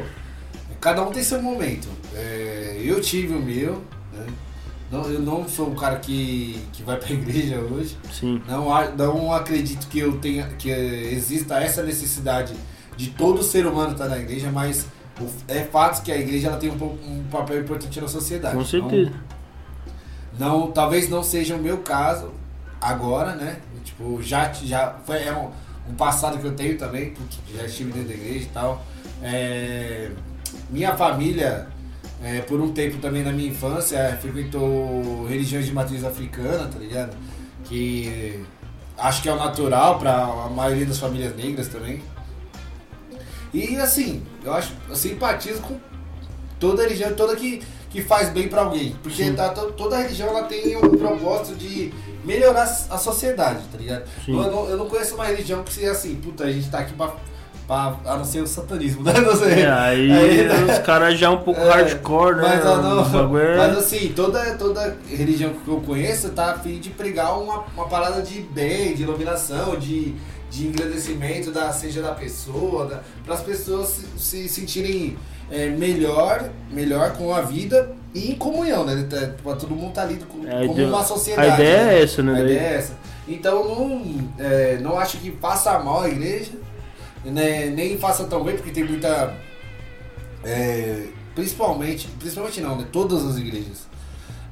Cada 0.81 1.01
um 1.03 1.11
tem 1.11 1.23
seu 1.23 1.41
momento. 1.41 1.87
É, 2.13 2.81
eu 2.83 3.01
tive 3.01 3.33
o 3.35 3.39
meu, 3.41 3.81
né? 4.13 4.25
Não, 4.91 5.03
eu 5.09 5.19
não 5.19 5.47
sou 5.47 5.69
um 5.71 5.75
cara 5.75 5.97
que, 5.97 6.61
que 6.71 6.83
vai 6.83 6.97
pra 6.97 7.09
igreja 7.11 7.57
hoje. 7.59 7.97
Sim. 8.13 8.41
Não, 8.47 8.73
a- 8.73 8.89
não 8.89 9.33
acredito 9.33 9.87
que 9.87 9.99
eu 9.99 10.17
tenha 10.19 10.47
que 10.59 10.69
exista 10.69 11.59
essa 11.59 11.81
necessidade 11.83 12.53
de 12.95 13.09
todo 13.09 13.41
ser 13.43 13.65
humano 13.65 13.93
estar 13.93 14.07
na 14.07 14.17
igreja, 14.17 14.51
mas 14.51 14.85
é 15.47 15.63
fato 15.63 16.03
que 16.03 16.11
a 16.11 16.17
igreja 16.17 16.47
ela 16.49 16.57
tem 16.57 16.69
um, 16.69 16.75
um 16.83 17.23
papel 17.31 17.61
importante 17.61 17.99
na 17.99 18.07
sociedade. 18.07 18.55
Com 18.55 18.63
certeza. 18.63 19.11
Não, 20.37 20.59
não- 20.59 20.71
talvez 20.71 21.09
não 21.09 21.23
seja 21.23 21.55
o 21.55 21.59
meu 21.59 21.79
caso 21.79 22.31
agora, 22.79 23.35
né? 23.35 23.57
Tipo, 23.83 24.21
já 24.21 24.51
já 24.53 24.95
foi 25.05 25.23
é 25.23 25.33
um, 25.33 25.49
um 25.91 25.95
passado 25.95 26.37
que 26.37 26.45
eu 26.45 26.53
tenho 26.53 26.77
também, 26.77 27.11
porque 27.11 27.37
já 27.57 27.65
estive 27.65 27.91
dentro 27.91 28.09
da 28.09 28.13
igreja 28.13 28.45
e 28.45 28.49
tal. 28.53 28.85
É, 29.23 30.11
minha 30.69 30.95
família, 30.95 31.67
é, 32.23 32.41
por 32.41 32.59
um 32.59 32.71
tempo 32.71 32.97
também 32.97 33.23
na 33.23 33.31
minha 33.31 33.49
infância, 33.49 34.17
frequentou 34.21 35.25
religiões 35.27 35.65
de 35.65 35.73
matriz 35.73 36.03
africana, 36.03 36.67
tá 36.67 36.79
ligado? 36.79 37.15
Que 37.65 38.43
acho 38.97 39.21
que 39.21 39.29
é 39.29 39.33
o 39.33 39.37
natural 39.37 39.99
para 39.99 40.13
a 40.13 40.49
maioria 40.49 40.85
das 40.85 40.99
famílias 40.99 41.35
negras 41.35 41.67
também. 41.67 42.01
E 43.53 43.77
assim, 43.77 44.21
eu 44.43 44.53
acho, 44.53 44.73
eu 44.89 44.95
simpatizo 44.95 45.61
com 45.61 45.79
toda 46.59 46.83
religião, 46.83 47.13
toda 47.13 47.35
que, 47.35 47.61
que 47.89 48.01
faz 48.01 48.29
bem 48.29 48.47
para 48.47 48.61
alguém. 48.61 48.95
Porque 49.01 49.31
tá, 49.31 49.49
toda 49.49 49.97
religião 49.97 50.29
ela 50.29 50.43
tem 50.43 50.75
um 50.75 50.97
propósito 50.97 51.55
de 51.57 51.93
melhorar 52.23 52.63
a 52.63 52.97
sociedade, 52.97 53.63
tá 53.71 53.77
ligado? 53.77 54.03
Eu 54.27 54.51
não, 54.51 54.69
eu 54.69 54.77
não 54.77 54.87
conheço 54.87 55.15
uma 55.15 55.25
religião 55.25 55.63
que 55.63 55.71
seja 55.71 55.91
assim, 55.91 56.15
puta, 56.15 56.43
a 56.43 56.51
gente 56.51 56.69
tá 56.69 56.79
aqui 56.79 56.93
pra 56.93 57.15
Pra, 57.67 57.95
a 58.05 58.17
não 58.17 58.25
ser 58.25 58.41
o 58.41 58.47
satanismo, 58.47 59.01
né? 59.05 59.13
Não 59.13 59.35
sei. 59.35 59.63
É, 59.63 59.71
aí, 59.71 60.11
aí 60.11 60.47
né? 60.47 60.73
os 60.73 60.79
caras 60.79 61.17
já 61.17 61.31
um 61.31 61.37
pouco 61.37 61.59
é, 61.65 61.69
hardcore, 61.69 62.35
né? 62.37 62.61
Mas, 62.63 63.11
não, 63.11 63.37
é... 63.39 63.57
mas 63.57 63.77
assim, 63.77 64.13
toda, 64.15 64.55
toda 64.55 64.95
religião 65.09 65.51
que 65.53 65.67
eu 65.67 65.81
conheço 65.81 66.29
tá 66.29 66.51
a 66.51 66.59
fim 66.59 66.79
de 66.79 66.91
pregar 66.91 67.39
uma, 67.39 67.63
uma 67.75 67.87
parada 67.87 68.21
de 68.21 68.41
bem, 68.41 68.93
de 68.93 69.03
iluminação, 69.03 69.77
de, 69.77 70.13
de 70.49 70.67
engrandecimento, 70.67 71.51
da, 71.51 71.71
seja 71.71 72.01
da 72.01 72.13
pessoa, 72.13 73.01
para 73.23 73.33
as 73.33 73.41
pessoas 73.41 73.87
se, 73.89 74.05
se 74.17 74.49
sentirem 74.49 75.17
é, 75.49 75.69
melhor, 75.69 76.49
melhor 76.71 77.13
com 77.13 77.33
a 77.33 77.41
vida 77.41 77.95
e 78.13 78.31
em 78.31 78.35
comunhão, 78.35 78.85
né? 78.85 79.05
Tá, 79.09 79.31
pra 79.43 79.55
todo 79.55 79.75
mundo 79.75 79.93
tá 79.93 80.07
com, 80.27 80.47
é, 80.47 80.67
como 80.67 80.83
uma 80.83 81.03
sociedade. 81.03 81.49
A 81.49 81.53
ideia 81.55 81.83
né? 81.83 81.93
é 81.95 82.03
essa, 82.03 82.23
né? 82.23 82.33
A 82.33 82.43
ideia 82.43 82.59
é 82.59 82.73
essa. 82.75 82.93
Então 83.27 83.63
não, 83.63 84.29
é, 84.39 84.77
não 84.81 84.97
acho 84.97 85.17
que 85.17 85.31
faça 85.31 85.77
mal 85.79 86.01
a 86.01 86.09
igreja, 86.09 86.51
né? 87.25 87.67
nem 87.67 87.97
faça 87.97 88.25
tão 88.25 88.43
bem, 88.43 88.55
porque 88.55 88.71
tem 88.71 88.83
muita. 88.83 89.33
É, 90.43 91.07
principalmente, 91.33 92.07
principalmente 92.19 92.61
não, 92.61 92.77
né? 92.77 92.85
Todas 92.91 93.25
as 93.25 93.37
igrejas. 93.37 93.87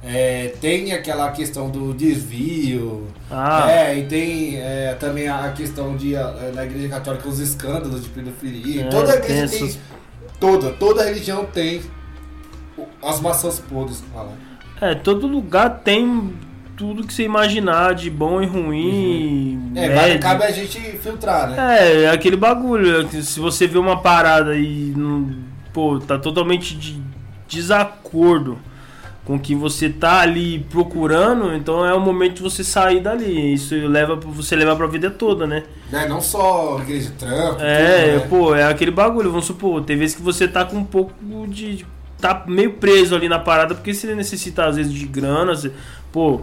É, 0.06 0.52
tem 0.60 0.92
aquela 0.92 1.30
questão 1.32 1.70
do 1.70 1.94
desvio, 1.94 3.08
ah. 3.30 3.70
é, 3.70 3.98
e 3.98 4.06
tem 4.06 4.56
é, 4.56 4.94
também 5.00 5.28
a 5.28 5.50
questão 5.52 5.96
de 5.96 6.12
na 6.54 6.66
igreja 6.66 6.90
católica 6.90 7.26
os 7.26 7.38
escândalos 7.38 8.02
de 8.02 8.10
pedofilia. 8.10 8.82
É, 8.82 8.88
toda 8.88 9.16
igreja 9.16 9.48
tem, 9.48 9.66
tem 9.66 9.78
Toda, 10.38 10.72
toda 10.72 11.04
religião 11.04 11.46
tem 11.46 11.80
as 13.02 13.20
maçãs 13.20 13.58
podres 13.60 14.02
lá. 14.14 14.28
É, 14.80 14.94
todo 14.94 15.26
lugar 15.26 15.80
tem 15.82 16.34
tudo 16.76 17.06
que 17.06 17.12
você 17.12 17.22
imaginar 17.22 17.94
de 17.94 18.10
bom 18.10 18.42
e 18.42 18.46
ruim. 18.46 19.72
Uhum. 19.74 19.76
É, 19.76 20.18
cabe 20.18 20.44
a 20.44 20.50
gente 20.50 20.78
filtrar, 20.98 21.50
né? 21.50 21.78
É, 21.78 22.02
é 22.02 22.10
aquele 22.10 22.36
bagulho. 22.36 23.08
Se 23.22 23.40
você 23.40 23.66
vê 23.66 23.78
uma 23.78 24.00
parada 24.00 24.56
e 24.56 24.94
pô, 25.72 25.98
tá 25.98 26.18
totalmente 26.18 26.76
de 26.76 27.00
desacordo 27.48 28.58
com 29.24 29.36
o 29.36 29.38
que 29.38 29.54
você 29.54 29.88
tá 29.88 30.20
ali 30.20 30.58
procurando, 30.70 31.54
então 31.54 31.84
é 31.84 31.94
o 31.94 32.00
momento 32.00 32.34
de 32.36 32.42
você 32.42 32.62
sair 32.62 33.00
dali. 33.00 33.54
Isso 33.54 33.74
leva 33.74 34.16
você 34.16 34.54
levar 34.54 34.76
pra 34.76 34.86
vida 34.86 35.10
toda, 35.10 35.46
né? 35.46 35.64
É, 35.92 36.06
não 36.06 36.20
só 36.20 36.78
igreja 36.80 37.10
de 37.10 37.16
trampo. 37.16 37.60
É, 37.60 38.18
tudo, 38.18 38.20
né? 38.20 38.26
pô, 38.28 38.54
é 38.54 38.64
aquele 38.64 38.90
bagulho. 38.90 39.30
Vamos 39.30 39.46
supor, 39.46 39.82
tem 39.82 39.96
vezes 39.96 40.14
que 40.14 40.22
você 40.22 40.46
tá 40.46 40.64
com 40.64 40.76
um 40.76 40.84
pouco 40.84 41.14
de. 41.48 41.86
tá 42.20 42.44
meio 42.46 42.74
preso 42.74 43.16
ali 43.16 43.28
na 43.28 43.38
parada, 43.38 43.74
porque 43.74 43.94
você 43.94 44.14
necessita 44.14 44.66
às 44.66 44.76
vezes 44.76 44.92
de 44.92 45.06
grana, 45.06 45.54
pô. 46.14 46.40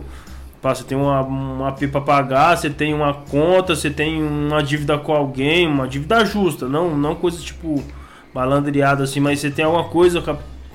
Você 0.62 0.84
tem 0.84 0.96
uma, 0.96 1.22
uma 1.22 1.72
pipa 1.72 2.00
pra 2.00 2.18
pagar, 2.18 2.56
você 2.56 2.70
tem 2.70 2.94
uma 2.94 3.16
conta, 3.16 3.76
você 3.76 3.90
tem 3.90 4.22
uma 4.22 4.62
dívida 4.62 4.96
com 4.96 5.12
alguém, 5.12 5.66
uma 5.68 5.88
dívida 5.88 6.24
justa, 6.24 6.68
não, 6.68 6.96
não 6.96 7.16
coisa 7.16 7.42
tipo 7.42 7.84
malandreada 8.32 9.04
assim, 9.04 9.20
mas 9.20 9.40
você 9.40 9.50
tem 9.50 9.66
alguma 9.66 9.86
coisa 9.86 10.22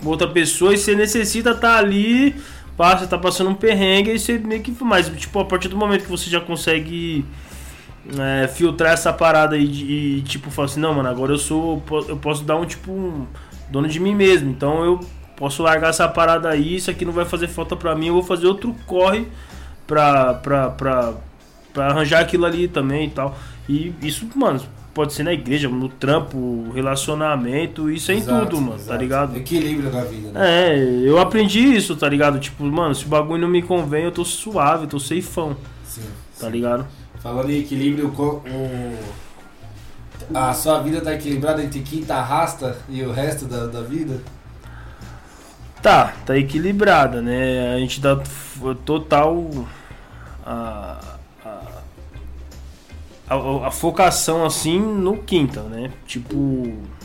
outra 0.04 0.26
pessoa 0.26 0.74
e 0.74 0.76
você 0.76 0.94
necessita 0.96 1.50
estar 1.50 1.74
tá 1.74 1.78
ali, 1.78 2.34
passa, 2.76 3.06
tá 3.06 3.16
passando 3.16 3.50
um 3.50 3.54
perrengue 3.54 4.10
e 4.10 4.18
você 4.18 4.38
meio 4.38 4.60
que. 4.60 4.74
Mas, 4.82 5.08
tipo, 5.08 5.38
a 5.38 5.44
partir 5.44 5.68
do 5.68 5.76
momento 5.76 6.02
que 6.02 6.10
você 6.10 6.28
já 6.28 6.40
consegue 6.40 7.24
é, 8.18 8.48
filtrar 8.48 8.92
essa 8.92 9.12
parada 9.12 9.54
aí 9.54 9.64
e, 10.18 10.22
tipo, 10.22 10.50
falar 10.50 10.66
assim, 10.66 10.80
não, 10.80 10.94
mano, 10.94 11.08
agora 11.08 11.32
eu 11.32 11.38
sou. 11.38 11.80
Eu 12.08 12.16
posso 12.16 12.42
dar 12.42 12.56
um 12.56 12.64
tipo 12.64 12.90
um 12.90 13.26
dono 13.70 13.88
de 13.88 14.00
mim 14.00 14.14
mesmo. 14.14 14.50
Então 14.50 14.84
eu 14.84 15.00
posso 15.36 15.62
largar 15.62 15.90
essa 15.90 16.08
parada 16.08 16.48
aí, 16.48 16.76
isso 16.76 16.90
aqui 16.90 17.04
não 17.04 17.12
vai 17.12 17.24
fazer 17.24 17.48
falta 17.48 17.76
pra 17.76 17.94
mim, 17.94 18.08
eu 18.08 18.14
vou 18.14 18.22
fazer 18.22 18.46
outro 18.46 18.74
corre 18.86 19.28
pra, 19.86 20.34
pra, 20.34 20.70
pra, 20.70 21.14
pra 21.72 21.86
arranjar 21.88 22.20
aquilo 22.20 22.44
ali 22.46 22.66
também 22.66 23.06
e 23.06 23.10
tal. 23.10 23.36
E 23.68 23.94
isso, 24.02 24.26
mano, 24.34 24.60
pode 24.94 25.12
ser 25.12 25.24
na 25.24 25.32
igreja, 25.32 25.68
no 25.68 25.88
trampo, 25.88 26.70
relacionamento, 26.74 27.90
isso 27.90 28.10
é 28.10 28.14
em 28.14 28.22
tudo, 28.22 28.60
mano, 28.60 28.70
tá 28.70 28.76
exato. 28.76 28.88
tá 28.88 28.96
ligado? 28.96 29.36
Equilíbrio 29.36 29.90
da 29.90 30.02
vida, 30.04 30.30
né? 30.30 30.74
É, 30.74 30.78
eu 31.04 31.18
aprendi 31.18 31.60
isso, 31.60 31.94
tá 31.96 32.08
ligado? 32.08 32.38
Tipo, 32.38 32.64
mano, 32.64 32.94
se 32.94 33.04
o 33.04 33.08
bagulho 33.08 33.42
não 33.42 33.48
me 33.48 33.60
convém, 33.62 34.04
eu 34.04 34.12
tô 34.12 34.24
suave, 34.24 34.84
eu 34.84 34.88
tô 34.88 34.98
saifão. 34.98 35.56
Sim. 35.84 36.02
Tá 36.40 36.46
sim. 36.46 36.52
ligado? 36.52 36.86
Falando 37.20 37.50
em 37.50 37.58
equilíbrio, 37.58 38.08
o, 38.08 38.42
a 40.32 40.54
sua 40.54 40.80
vida 40.80 41.00
tá 41.00 41.12
equilibrada 41.12 41.62
entre 41.62 41.80
quinta 41.80 42.14
arrasta 42.14 42.78
e 42.88 43.02
o 43.02 43.12
resto 43.12 43.44
da, 43.44 43.66
da 43.66 43.82
vida? 43.82 44.20
Tá, 45.86 46.12
tá 46.26 46.36
equilibrada, 46.36 47.22
né? 47.22 47.76
A 47.76 47.78
gente 47.78 48.00
dá 48.00 48.20
total. 48.84 49.48
A, 50.44 50.98
a, 53.28 53.66
a, 53.68 53.70
focação 53.70 54.44
assim 54.44 54.80
no 54.80 55.18
quinta, 55.18 55.62
né? 55.62 55.92
Tipo, 56.04 56.34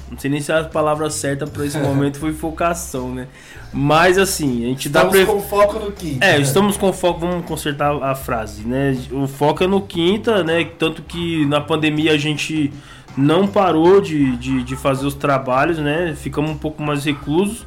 não 0.10 0.18
sei 0.18 0.32
nem 0.32 0.42
se 0.42 0.52
a 0.52 0.64
palavra 0.64 1.12
certa 1.12 1.46
para 1.46 1.64
esse 1.64 1.78
momento 1.80 2.18
foi 2.18 2.34
focação, 2.34 3.14
né? 3.14 3.28
Mas 3.72 4.18
assim, 4.18 4.66
a 4.66 4.70
gente 4.70 4.88
estamos 4.88 5.14
dá 5.14 5.26
pre... 5.26 5.26
com 5.28 5.40
foco 5.44 5.78
no 5.78 5.92
quinta. 5.92 6.26
É, 6.26 6.40
estamos 6.40 6.76
com 6.76 6.92
foco, 6.92 7.20
vamos 7.20 7.46
consertar 7.46 8.02
a 8.02 8.16
frase, 8.16 8.64
né? 8.64 8.98
O 9.12 9.28
foco 9.28 9.64
é 9.64 9.68
no 9.68 9.82
quinta, 9.82 10.44
né? 10.44 10.66
Tanto 10.80 11.04
que 11.04 11.46
na 11.46 11.62
pandemia 11.62 12.14
a 12.14 12.18
gente 12.18 12.74
não 13.16 13.46
parou 13.46 14.02
de, 14.02 14.36
de, 14.38 14.64
de 14.64 14.76
fazer 14.76 15.06
os 15.06 15.14
trabalhos, 15.14 15.78
né? 15.78 16.16
Ficamos 16.16 16.50
um 16.50 16.58
pouco 16.58 16.82
mais 16.82 17.06
reclusos, 17.06 17.64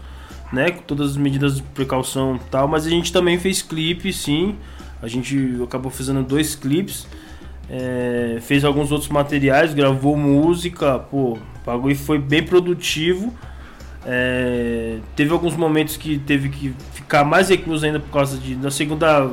né? 0.54 0.70
Com 0.70 0.82
todas 0.82 1.10
as 1.10 1.16
medidas 1.16 1.56
de 1.56 1.62
precaução 1.62 2.36
e 2.36 2.50
tal, 2.50 2.68
mas 2.68 2.86
a 2.86 2.90
gente 2.90 3.12
também 3.12 3.38
fez 3.38 3.60
clipe, 3.60 4.12
sim. 4.12 4.56
A 5.02 5.08
gente 5.08 5.60
acabou 5.62 5.90
fazendo 5.90 6.22
dois 6.22 6.54
clipes. 6.54 7.06
É, 7.68 8.38
fez 8.42 8.64
alguns 8.64 8.92
outros 8.92 9.10
materiais, 9.10 9.74
gravou 9.74 10.16
música, 10.16 10.98
pô, 10.98 11.32
o 11.32 11.38
bagulho 11.64 11.96
foi 11.96 12.18
bem 12.18 12.42
produtivo. 12.42 13.34
É, 14.06 14.98
teve 15.16 15.32
alguns 15.32 15.56
momentos 15.56 15.96
que 15.96 16.18
teve 16.18 16.50
que 16.50 16.74
ficar 16.92 17.24
mais 17.24 17.48
recluso 17.48 17.86
ainda 17.86 17.98
por 17.98 18.10
causa 18.10 18.36
de, 18.36 18.54
da 18.54 18.70
segunda 18.70 19.30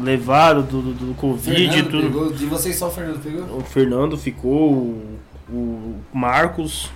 levada 0.00 0.62
do, 0.62 0.80
do, 0.80 0.92
do 0.94 1.14
Covid 1.14 1.54
Fernando 1.54 1.78
e 1.78 1.82
tudo. 1.82 2.02
Pegou, 2.02 2.32
de 2.32 2.46
vocês 2.46 2.76
só 2.76 2.88
o 2.88 2.90
Fernando 2.90 3.22
pegou? 3.22 3.58
O 3.58 3.60
Fernando 3.62 4.16
ficou, 4.16 4.72
o, 4.72 5.18
o 5.50 5.94
Marcos, 6.12 6.90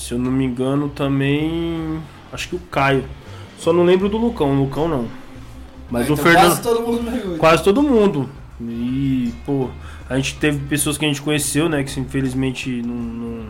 se 0.00 0.14
eu 0.14 0.18
não 0.18 0.32
me 0.32 0.46
engano 0.46 0.88
também. 0.88 2.00
Acho 2.32 2.48
que 2.48 2.56
o 2.56 2.58
Caio. 2.58 3.04
Só 3.58 3.70
não 3.70 3.84
lembro 3.84 4.08
do 4.08 4.16
Lucão, 4.16 4.50
o 4.52 4.64
Lucão 4.64 4.88
não. 4.88 5.06
Mas 5.90 6.08
o 6.08 6.14
então 6.14 6.24
Fernando. 6.24 6.46
Quase 6.46 6.62
todo 6.62 6.80
mundo. 6.80 7.38
Quase 7.38 7.62
todo 7.62 7.82
mundo. 7.82 8.28
E, 8.62 9.34
pô, 9.44 9.68
a 10.08 10.16
gente 10.16 10.36
teve 10.36 10.58
pessoas 10.66 10.96
que 10.96 11.04
a 11.04 11.08
gente 11.08 11.20
conheceu, 11.20 11.68
né? 11.68 11.84
Que 11.84 12.00
infelizmente 12.00 12.80
não, 12.82 12.94
não, 12.94 13.46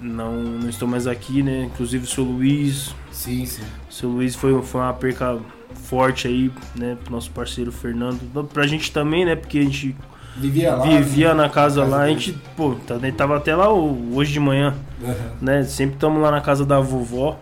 não, 0.00 0.32
não 0.42 0.68
estão 0.70 0.88
mais 0.88 1.06
aqui, 1.06 1.42
né? 1.42 1.64
Inclusive 1.64 2.04
o 2.04 2.08
seu 2.08 2.24
Luiz. 2.24 2.94
Sim, 3.12 3.44
sim. 3.44 3.62
O 3.90 3.92
seu 3.92 4.08
Luiz 4.08 4.34
foi, 4.34 4.62
foi 4.62 4.80
uma 4.80 4.94
perca 4.94 5.38
forte 5.74 6.26
aí, 6.26 6.50
né? 6.74 6.96
Pro 7.04 7.12
nosso 7.12 7.30
parceiro 7.30 7.70
Fernando. 7.70 8.20
Pra 8.54 8.66
gente 8.66 8.90
também, 8.90 9.26
né? 9.26 9.36
Porque 9.36 9.58
a 9.58 9.62
gente 9.62 9.94
vivia 10.36 10.74
lá. 10.74 10.84
Vivia 10.84 11.28
né? 11.28 11.42
na 11.42 11.48
casa, 11.48 11.84
lá. 11.84 12.02
A 12.02 12.08
gente, 12.08 12.32
pô, 12.56 12.76
tava 13.16 13.36
até 13.36 13.54
lá 13.54 13.72
hoje 13.72 14.32
de 14.32 14.40
manhã, 14.40 14.74
uhum. 15.02 15.14
né? 15.40 15.64
Sempre 15.64 15.94
estamos 15.94 16.22
lá 16.22 16.30
na 16.30 16.40
casa 16.40 16.64
da 16.64 16.80
vovó 16.80 17.38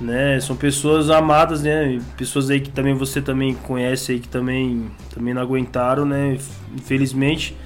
né? 0.00 0.40
São 0.40 0.56
pessoas 0.56 1.10
amadas, 1.10 1.62
né? 1.62 2.00
Pessoas 2.16 2.50
aí 2.50 2.60
que 2.60 2.70
também 2.70 2.94
você 2.94 3.20
também 3.20 3.54
conhece 3.54 4.12
aí 4.12 4.18
que 4.18 4.28
também 4.28 4.90
também 5.12 5.34
não 5.34 5.42
aguentaram, 5.42 6.04
né? 6.04 6.36
Infelizmente. 6.74 7.56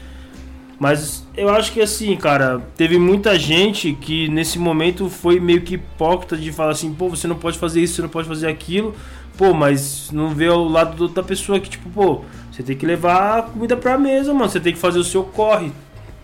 Mas 0.78 1.26
eu 1.36 1.48
acho 1.48 1.72
que 1.72 1.80
assim, 1.80 2.14
cara, 2.16 2.60
teve 2.76 2.98
muita 2.98 3.36
gente 3.36 3.94
que 3.94 4.28
nesse 4.28 4.58
momento 4.58 5.08
foi 5.08 5.40
meio 5.40 5.62
que 5.62 5.74
hipócrita 5.74 6.36
de 6.36 6.52
falar 6.52 6.70
assim, 6.70 6.94
pô, 6.94 7.08
você 7.08 7.26
não 7.26 7.34
pode 7.34 7.58
fazer 7.58 7.80
isso, 7.80 7.94
você 7.94 8.02
não 8.02 8.08
pode 8.08 8.28
fazer 8.28 8.46
aquilo. 8.46 8.94
Pô, 9.36 9.52
mas 9.52 10.10
não 10.12 10.30
vê 10.30 10.48
o 10.48 10.68
lado 10.68 11.08
da 11.08 11.22
pessoa 11.22 11.58
que, 11.58 11.70
tipo, 11.70 11.88
pô, 11.90 12.22
você 12.58 12.64
tem 12.64 12.76
que 12.76 12.84
levar 12.84 13.38
a 13.38 13.42
comida 13.42 13.76
pra 13.76 13.96
mesa, 13.96 14.34
mano. 14.34 14.50
Você 14.50 14.58
tem 14.58 14.72
que 14.72 14.80
fazer 14.80 14.98
o 14.98 15.04
seu 15.04 15.22
corre. 15.22 15.70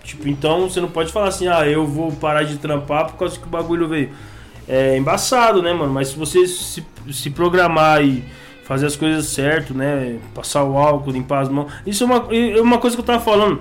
Tipo, 0.03 0.29
então 0.29 0.69
você 0.69 0.81
não 0.81 0.88
pode 0.88 1.12
falar 1.12 1.29
assim, 1.29 1.47
ah, 1.47 1.64
eu 1.64 1.87
vou 1.87 2.11
parar 2.11 2.43
de 2.43 2.59
trampar 2.59 3.07
por 3.07 3.17
causa 3.17 3.38
que 3.38 3.47
o 3.47 3.49
bagulho 3.49 3.87
veio 3.87 4.11
é 4.69 4.97
embaçado, 4.97 5.62
né, 5.62 5.73
mano? 5.73 5.93
Mas 5.93 6.09
se 6.09 6.17
você 6.17 6.45
se, 6.47 6.85
se 7.12 7.31
programar 7.31 8.03
e 8.03 8.25
fazer 8.64 8.87
as 8.87 8.97
coisas 8.97 9.26
certo, 9.26 9.73
né? 9.75 10.19
Passar 10.35 10.64
o 10.64 10.76
álcool, 10.76 11.12
limpar 11.12 11.43
as 11.43 11.49
mãos. 11.49 11.73
Isso 11.87 12.03
é 12.03 12.07
uma, 12.07 12.35
é 12.35 12.61
uma 12.61 12.79
coisa 12.79 12.97
que 12.97 13.00
eu 13.00 13.07
tava 13.07 13.23
falando. 13.23 13.61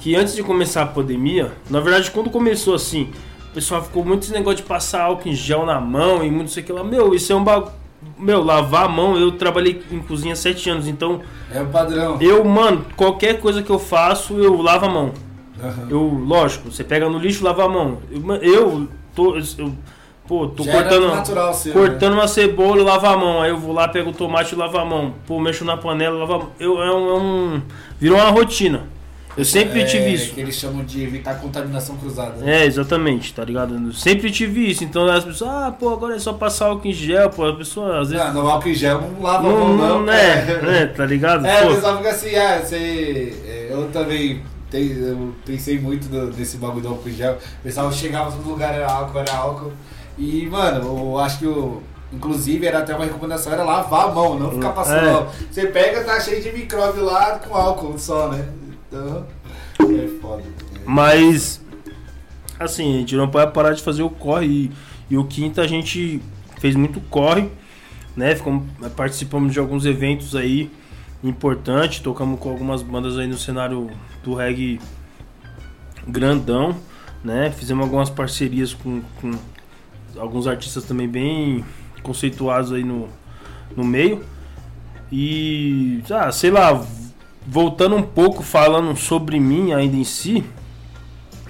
que 0.00 0.16
antes 0.16 0.34
de 0.34 0.42
começar 0.42 0.82
a 0.82 0.86
pandemia, 0.86 1.52
na 1.68 1.78
verdade, 1.78 2.10
quando 2.10 2.30
começou 2.30 2.74
assim, 2.74 3.12
o 3.50 3.54
pessoal 3.54 3.80
ficou 3.80 4.04
muito 4.04 4.24
esse 4.24 4.32
negócio 4.32 4.56
de 4.56 4.62
passar 4.64 5.02
álcool 5.02 5.28
em 5.28 5.34
gel 5.34 5.64
na 5.64 5.80
mão 5.80 6.24
e 6.24 6.30
muito 6.32 6.50
sei 6.50 6.64
que 6.64 6.72
lá. 6.72 6.82
Meu, 6.82 7.14
isso 7.14 7.32
é 7.32 7.36
um 7.36 7.44
bagulho. 7.44 7.79
Meu, 8.18 8.42
lavar 8.42 8.84
a 8.84 8.88
mão, 8.88 9.16
eu 9.18 9.32
trabalhei 9.32 9.82
em 9.90 10.00
cozinha 10.00 10.34
sete 10.36 10.68
anos, 10.70 10.86
então. 10.88 11.20
É 11.52 11.60
o 11.60 11.66
padrão. 11.66 12.16
Eu, 12.20 12.44
mano, 12.44 12.84
qualquer 12.96 13.40
coisa 13.40 13.62
que 13.62 13.70
eu 13.70 13.78
faço, 13.78 14.34
eu 14.34 14.60
lavo 14.60 14.86
a 14.86 14.88
mão. 14.88 15.12
Uhum. 15.62 15.86
Eu, 15.90 16.00
lógico, 16.26 16.70
você 16.70 16.82
pega 16.82 17.08
no 17.08 17.18
lixo, 17.18 17.44
lava 17.44 17.64
a 17.64 17.68
mão. 17.68 17.98
Eu, 18.10 18.40
eu 18.42 18.88
tô. 19.14 19.36
Eu, 19.36 19.72
pô, 20.26 20.48
tô 20.48 20.62
Já 20.62 20.72
cortando. 20.72 21.08
natural 21.14 21.52
seu, 21.52 21.72
cortando 21.72 22.14
né? 22.14 22.20
uma 22.20 22.28
cebola, 22.28 22.78
eu 22.78 22.84
lavo 22.84 23.06
a 23.06 23.16
mão. 23.16 23.42
Aí 23.42 23.50
eu 23.50 23.58
vou 23.58 23.74
lá, 23.74 23.86
pego 23.88 24.10
o 24.10 24.14
tomate 24.14 24.54
e 24.54 24.58
lavo 24.58 24.78
a 24.78 24.84
mão. 24.84 25.14
Pô, 25.26 25.38
mexo 25.38 25.64
na 25.64 25.76
panela, 25.76 26.18
lavo 26.18 26.32
a 26.34 26.38
mão. 26.38 26.48
Eu, 26.58 26.82
é 26.82 26.94
um, 26.94 27.08
é 27.10 27.14
um- 27.20 27.62
Virou 27.98 28.16
uma 28.18 28.30
rotina. 28.30 28.84
Eu 29.36 29.44
sempre 29.44 29.82
é, 29.82 29.84
tive 29.84 30.12
isso. 30.12 30.34
que 30.34 30.40
eles 30.40 30.56
chamam 30.56 30.84
de 30.84 31.02
evitar 31.04 31.34
contaminação 31.40 31.96
cruzada. 31.96 32.36
né? 32.36 32.62
É, 32.62 32.66
exatamente, 32.66 33.32
tá 33.32 33.44
ligado? 33.44 33.74
Eu 33.74 33.92
sempre 33.92 34.30
tive 34.30 34.68
isso. 34.70 34.82
Então 34.82 35.06
as 35.06 35.24
pessoas, 35.24 35.50
ah, 35.50 35.70
pô, 35.78 35.90
agora 35.92 36.16
é 36.16 36.18
só 36.18 36.32
passar 36.32 36.66
álcool 36.66 36.88
em 36.88 36.92
gel, 36.92 37.30
pô. 37.30 37.44
A 37.46 37.56
pessoa 37.56 38.00
às 38.00 38.10
vezes. 38.10 38.24
Não, 38.26 38.42
no 38.42 38.48
álcool 38.50 38.68
em 38.68 38.74
gel 38.74 39.00
não 39.00 39.22
lava 39.22 39.48
a 39.48 39.50
não, 39.52 39.58
mão, 39.58 39.76
não, 39.76 40.02
não. 40.02 40.12
é, 40.12 40.82
é, 40.82 40.86
tá 40.86 41.06
ligado? 41.06 41.46
É, 41.46 41.64
o 41.64 41.68
Pô, 41.68 41.74
pessoal 41.74 41.96
fica 41.98 42.10
assim, 42.10 42.34
ah, 42.36 42.58
você. 42.62 43.34
é, 43.46 43.68
Eu 43.72 43.88
também 43.92 44.42
tem- 44.68 44.92
eu 44.92 45.32
pensei 45.46 45.78
muito 45.78 46.08
no- 46.12 46.30
nesse 46.30 46.56
bagulho 46.56 46.82
do 46.82 46.88
álcool 46.88 47.08
em 47.08 47.12
gel. 47.14 47.34
O 47.34 47.62
pessoal 47.62 47.90
chegava 47.92 48.32
todo 48.32 48.48
lugar, 48.48 48.74
era 48.74 48.90
álcool, 48.90 49.18
era 49.20 49.32
álcool. 49.36 49.72
E, 50.18 50.46
mano, 50.46 50.84
eu 51.12 51.18
acho 51.18 51.38
que 51.38 51.46
o. 51.46 51.80
Inclusive, 52.12 52.66
era 52.66 52.80
até 52.80 52.92
uma 52.96 53.04
recomendação, 53.04 53.52
era 53.52 53.62
lavar 53.62 54.08
a 54.08 54.12
mão, 54.12 54.36
não 54.36 54.50
ficar 54.50 54.70
passando 54.70 55.06
É. 55.06 55.10
álcool. 55.12 55.32
Você 55.48 55.66
pega, 55.66 56.02
tá 56.02 56.18
cheio 56.18 56.42
de 56.42 56.50
micróbio 56.50 57.04
lá 57.04 57.38
com 57.38 57.54
álcool 57.54 57.96
só, 57.96 58.28
né? 58.28 58.44
É 58.92 60.08
foda. 60.20 60.42
Mas, 60.84 61.60
assim, 62.58 62.96
a 62.96 62.98
gente 62.98 63.16
não 63.16 63.28
pode 63.28 63.52
parar 63.52 63.72
de 63.72 63.82
fazer 63.82 64.02
o 64.02 64.10
corre. 64.10 64.46
E, 64.46 64.70
e 65.10 65.16
o 65.16 65.24
quinta 65.24 65.62
a 65.62 65.66
gente 65.66 66.20
fez 66.58 66.74
muito 66.74 67.00
corre, 67.02 67.48
né? 68.16 68.34
Ficamos, 68.34 68.66
participamos 68.96 69.52
de 69.52 69.58
alguns 69.58 69.86
eventos 69.86 70.34
aí 70.34 70.70
importantes, 71.22 72.00
tocamos 72.00 72.40
com 72.40 72.50
algumas 72.50 72.82
bandas 72.82 73.18
aí 73.18 73.26
no 73.26 73.36
cenário 73.36 73.90
do 74.22 74.34
reggae 74.34 74.80
grandão, 76.06 76.76
né? 77.22 77.50
Fizemos 77.50 77.84
algumas 77.84 78.10
parcerias 78.10 78.74
com, 78.74 79.02
com 79.20 79.32
alguns 80.18 80.46
artistas 80.46 80.84
também 80.84 81.08
bem 81.08 81.64
conceituados 82.02 82.72
aí 82.72 82.84
no, 82.84 83.08
no 83.76 83.84
meio. 83.84 84.24
E, 85.12 86.02
ah, 86.10 86.30
sei 86.30 86.50
lá, 86.50 86.84
voltando 87.46 87.96
um 87.96 88.02
pouco, 88.02 88.42
falando 88.42 88.96
sobre 88.96 89.40
mim 89.40 89.72
ainda 89.72 89.96
em 89.96 90.04
si, 90.04 90.44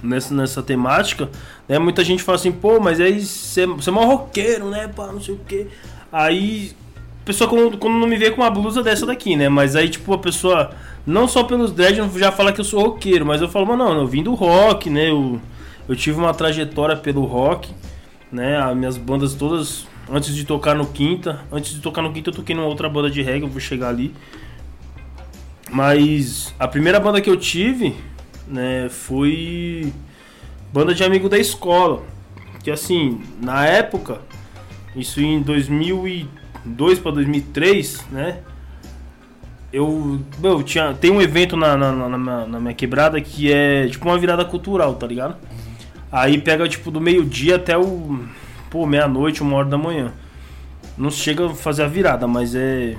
nessa, 0.01 0.33
nessa 0.33 0.63
temática, 0.63 1.29
né? 1.67 1.79
Muita 1.79 2.03
gente 2.03 2.23
fala 2.23 2.37
assim, 2.37 2.51
pô, 2.51 2.79
mas 2.79 2.99
aí 2.99 3.21
você 3.21 3.65
você 3.65 3.89
é 3.89 3.93
mó 3.93 4.05
roqueiro, 4.05 4.69
né? 4.69 4.87
Pá, 4.87 5.07
não 5.07 5.21
sei 5.21 5.35
o 5.35 5.39
quê. 5.47 5.67
Aí, 6.11 6.73
a 7.21 7.25
pessoa 7.25 7.49
quando, 7.49 7.77
quando 7.77 7.93
não 7.95 8.07
me 8.07 8.17
vê 8.17 8.31
com 8.31 8.41
uma 8.41 8.49
blusa 8.49 8.83
dessa 8.83 9.05
daqui, 9.05 9.35
né? 9.35 9.47
Mas 9.47 9.75
aí, 9.75 9.89
tipo, 9.89 10.13
a 10.13 10.17
pessoa, 10.17 10.71
não 11.05 11.27
só 11.27 11.43
pelos 11.43 11.71
dreads, 11.71 12.13
já 12.15 12.31
fala 12.31 12.51
que 12.51 12.59
eu 12.59 12.65
sou 12.65 12.81
roqueiro, 12.81 13.25
mas 13.25 13.41
eu 13.41 13.47
falo, 13.47 13.65
mano, 13.67 13.85
não, 13.85 14.01
eu 14.01 14.07
vim 14.07 14.23
do 14.23 14.33
rock, 14.33 14.89
né? 14.89 15.09
Eu, 15.09 15.39
eu 15.87 15.95
tive 15.95 16.19
uma 16.19 16.33
trajetória 16.33 16.95
pelo 16.95 17.23
rock, 17.23 17.71
né? 18.31 18.57
As 18.57 18.75
minhas 18.75 18.97
bandas 18.97 19.33
todas, 19.33 19.87
antes 20.11 20.35
de 20.35 20.43
tocar 20.43 20.75
no 20.75 20.87
Quinta, 20.87 21.41
antes 21.51 21.73
de 21.73 21.79
tocar 21.79 22.01
no 22.01 22.11
Quinta, 22.11 22.31
eu 22.31 22.33
toquei 22.33 22.55
numa 22.55 22.67
outra 22.67 22.89
banda 22.89 23.09
de 23.09 23.21
reggae, 23.21 23.43
eu 23.43 23.49
vou 23.49 23.61
chegar 23.61 23.89
ali. 23.89 24.13
Mas 25.71 26.53
a 26.59 26.67
primeira 26.67 26.99
banda 26.99 27.21
que 27.21 27.29
eu 27.29 27.37
tive, 27.37 27.95
né, 28.47 28.89
foi 28.89 29.91
banda 30.73 30.93
de 30.93 31.03
amigo 31.03 31.29
da 31.29 31.37
escola. 31.37 32.03
Que 32.63 32.69
assim, 32.69 33.21
na 33.41 33.65
época, 33.65 34.19
isso 34.95 35.21
em 35.21 35.41
2002 35.41 36.99
para 36.99 37.11
2003, 37.11 38.05
né? 38.11 38.39
Eu, 39.73 40.19
meu, 40.39 40.61
tinha, 40.61 40.93
tem 40.93 41.09
um 41.09 41.21
evento 41.21 41.55
na, 41.55 41.77
na, 41.77 41.91
na, 42.09 42.45
na- 42.45 42.59
minha 42.59 42.73
quebrada 42.73 43.21
que 43.21 43.51
é 43.51 43.87
tipo 43.87 44.05
uma 44.09 44.19
virada 44.19 44.43
cultural, 44.43 44.95
tá 44.95 45.07
ligado? 45.07 45.37
Aí 46.11 46.37
pega 46.37 46.67
tipo 46.67 46.91
do 46.91 46.99
meio-dia 46.99 47.55
até 47.55 47.77
o, 47.77 48.19
pô, 48.69 48.85
meia-noite, 48.85 49.41
uma 49.41 49.55
hora 49.55 49.69
da 49.69 49.77
manhã. 49.77 50.11
Não 50.97 51.09
chega 51.09 51.45
a 51.47 51.55
fazer 51.55 51.83
a 51.83 51.87
virada, 51.87 52.27
mas 52.27 52.53
é 52.53 52.97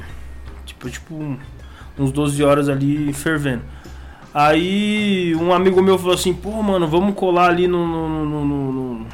tipo, 0.65 0.89
tipo 0.89 1.37
uns 1.99 2.13
12 2.13 2.43
horas 2.43 2.69
ali 2.69 3.13
fervendo. 3.13 3.63
Aí 4.35 5.35
um 5.37 5.53
amigo 5.53 5.83
meu 5.83 5.99
falou 5.99 6.15
assim, 6.15 6.33
pô, 6.33 6.51
mano, 6.63 6.89
vamos 6.89 7.15
colar 7.15 7.51
ali 7.51 7.69
no, 7.69 7.87
no, 7.87 8.25
no, 8.25 8.45
no- 8.45 9.07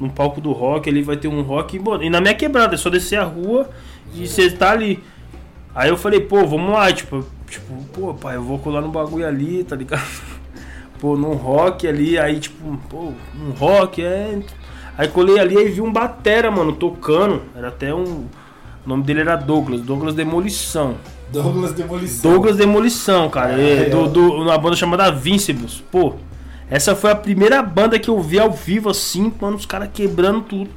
no- 0.00 0.10
palco 0.10 0.40
do 0.40 0.52
rock, 0.52 0.88
ali 0.88 1.02
vai 1.02 1.16
ter 1.16 1.28
um 1.28 1.42
rock. 1.42 1.76
E, 1.76 1.78
bom, 1.78 2.00
e 2.00 2.08
na 2.08 2.20
minha 2.20 2.34
quebrada, 2.34 2.74
é 2.74 2.78
só 2.78 2.88
descer 2.88 3.18
a 3.18 3.24
rua 3.24 3.68
e 4.14 4.26
você 4.28 4.50
tá 4.50 4.70
ali. 4.70 5.02
Aí 5.74 5.88
eu 5.88 5.96
falei, 5.96 6.20
pô, 6.20 6.46
vamos 6.46 6.70
lá, 6.72 6.92
tipo, 6.92 7.24
tipo, 7.48 7.74
pô, 7.92 8.14
pai, 8.14 8.36
eu 8.36 8.42
vou 8.42 8.58
colar 8.60 8.80
no 8.80 8.88
bagulho 8.90 9.26
ali, 9.26 9.64
tá 9.64 9.74
ligado? 9.74 10.04
Pô, 11.00 11.16
num 11.16 11.34
rock 11.34 11.86
ali, 11.88 12.16
aí 12.16 12.38
tipo, 12.38 12.78
pô, 12.88 13.12
um 13.36 13.50
rock, 13.58 14.02
é. 14.02 14.40
Aí 14.96 15.08
colei 15.08 15.38
ali 15.40 15.56
e 15.56 15.68
vi 15.68 15.80
um 15.80 15.92
batera, 15.92 16.50
mano, 16.50 16.72
tocando. 16.72 17.42
Era 17.54 17.68
até 17.68 17.92
um. 17.92 18.26
O 18.86 18.88
nome 18.88 19.02
dele 19.02 19.20
era 19.20 19.34
Douglas, 19.36 19.80
Douglas 19.82 20.14
Demolição. 20.14 20.94
Douglas 21.32 21.72
Demolição. 21.72 22.30
Douglas 22.30 22.56
Demolição, 22.56 23.28
cara. 23.30 23.60
É, 23.60 23.86
É, 23.86 23.90
do, 23.90 23.96
eu- 23.98 24.08
do, 24.08 24.32
uma 24.42 24.56
banda 24.58 24.76
chamada 24.76 25.10
Vincibles. 25.10 25.82
Pô, 25.90 26.14
essa 26.70 26.94
foi 26.94 27.10
a 27.10 27.14
primeira 27.16 27.62
banda 27.62 27.98
que 27.98 28.08
eu 28.08 28.20
vi 28.20 28.38
ao 28.38 28.50
vivo 28.50 28.88
assim, 28.90 29.32
mano, 29.40 29.56
os 29.56 29.66
caras 29.66 29.88
quebrando 29.92 30.42
tudo. 30.42 30.70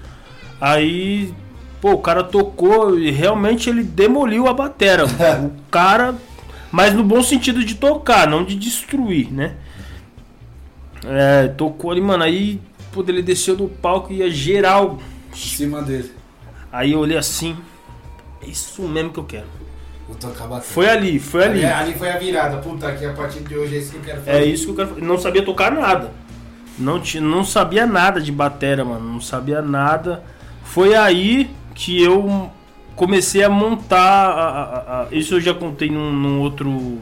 Aí, 0.60 1.34
pô, 1.80 1.92
o 1.92 2.00
cara 2.00 2.24
tocou 2.24 2.98
e 2.98 3.12
realmente 3.12 3.70
ele 3.70 3.84
demoliu 3.84 4.48
a 4.48 4.54
batera. 4.54 5.06
o 5.44 5.52
cara, 5.70 6.16
mas 6.72 6.94
no 6.94 7.04
bom 7.04 7.22
sentido 7.22 7.64
de 7.64 7.76
tocar, 7.76 8.28
não 8.28 8.44
de 8.44 8.56
destruir, 8.56 9.32
né? 9.32 9.56
É, 11.06 11.48
tocou 11.50 11.92
ali, 11.92 12.02
mano, 12.02 12.24
aí, 12.24 12.60
pô, 12.92 13.04
ele 13.08 13.22
desceu 13.22 13.56
do 13.56 13.68
palco 13.68 14.12
e 14.12 14.18
ia 14.18 14.30
geral. 14.32 14.98
Em 15.32 15.36
cima 15.36 15.82
dele. 15.82 16.12
Aí 16.72 16.94
eu 16.94 17.00
olhei 17.00 17.18
assim, 17.18 17.56
é 18.42 18.48
isso 18.48 18.82
mesmo 18.84 19.12
que 19.12 19.20
eu 19.20 19.24
quero. 19.24 19.46
Tocar. 20.16 20.62
Foi 20.62 20.90
ali, 20.90 21.20
foi 21.20 21.44
ali. 21.44 21.66
Ali, 21.66 21.74
ali 21.90 21.94
foi 21.94 22.10
a 22.10 22.18
virada. 22.18 22.58
Puta, 22.58 22.88
aqui 22.88 23.06
a 23.06 23.14
partir 23.14 23.42
de 23.42 23.56
hoje 23.56 23.76
é 23.76 23.80
isso 23.80 23.92
que 23.92 23.98
eu 23.98 24.02
quero 24.02 24.18
fazer. 24.22 24.32
É 24.32 24.46
isso 24.46 24.66
que 24.66 24.72
eu 24.72 24.76
quero 24.76 24.90
fazer. 24.90 25.02
Não 25.02 25.18
sabia 25.18 25.44
tocar 25.46 25.72
nada. 25.72 26.12
Não, 26.80 27.00
tinha, 27.00 27.22
não 27.22 27.44
sabia 27.44 27.86
nada 27.86 28.20
de 28.22 28.32
batera, 28.32 28.84
mano. 28.86 29.14
Não 29.14 29.22
sabia 29.22 29.62
nada. 29.62 30.24
Foi 30.64 30.96
aí 30.96 31.50
que 31.76 32.02
eu 32.02 32.50
comecei 32.96 33.44
a 33.44 33.50
montar. 33.50 34.00
a- 34.00 34.32
a- 34.42 35.02
a- 35.04 35.08
isso 35.12 35.36
eu 35.36 35.42
já 35.42 35.54
contei 35.54 35.90
num, 35.90 36.12
num 36.12 36.40
outro 36.40 36.98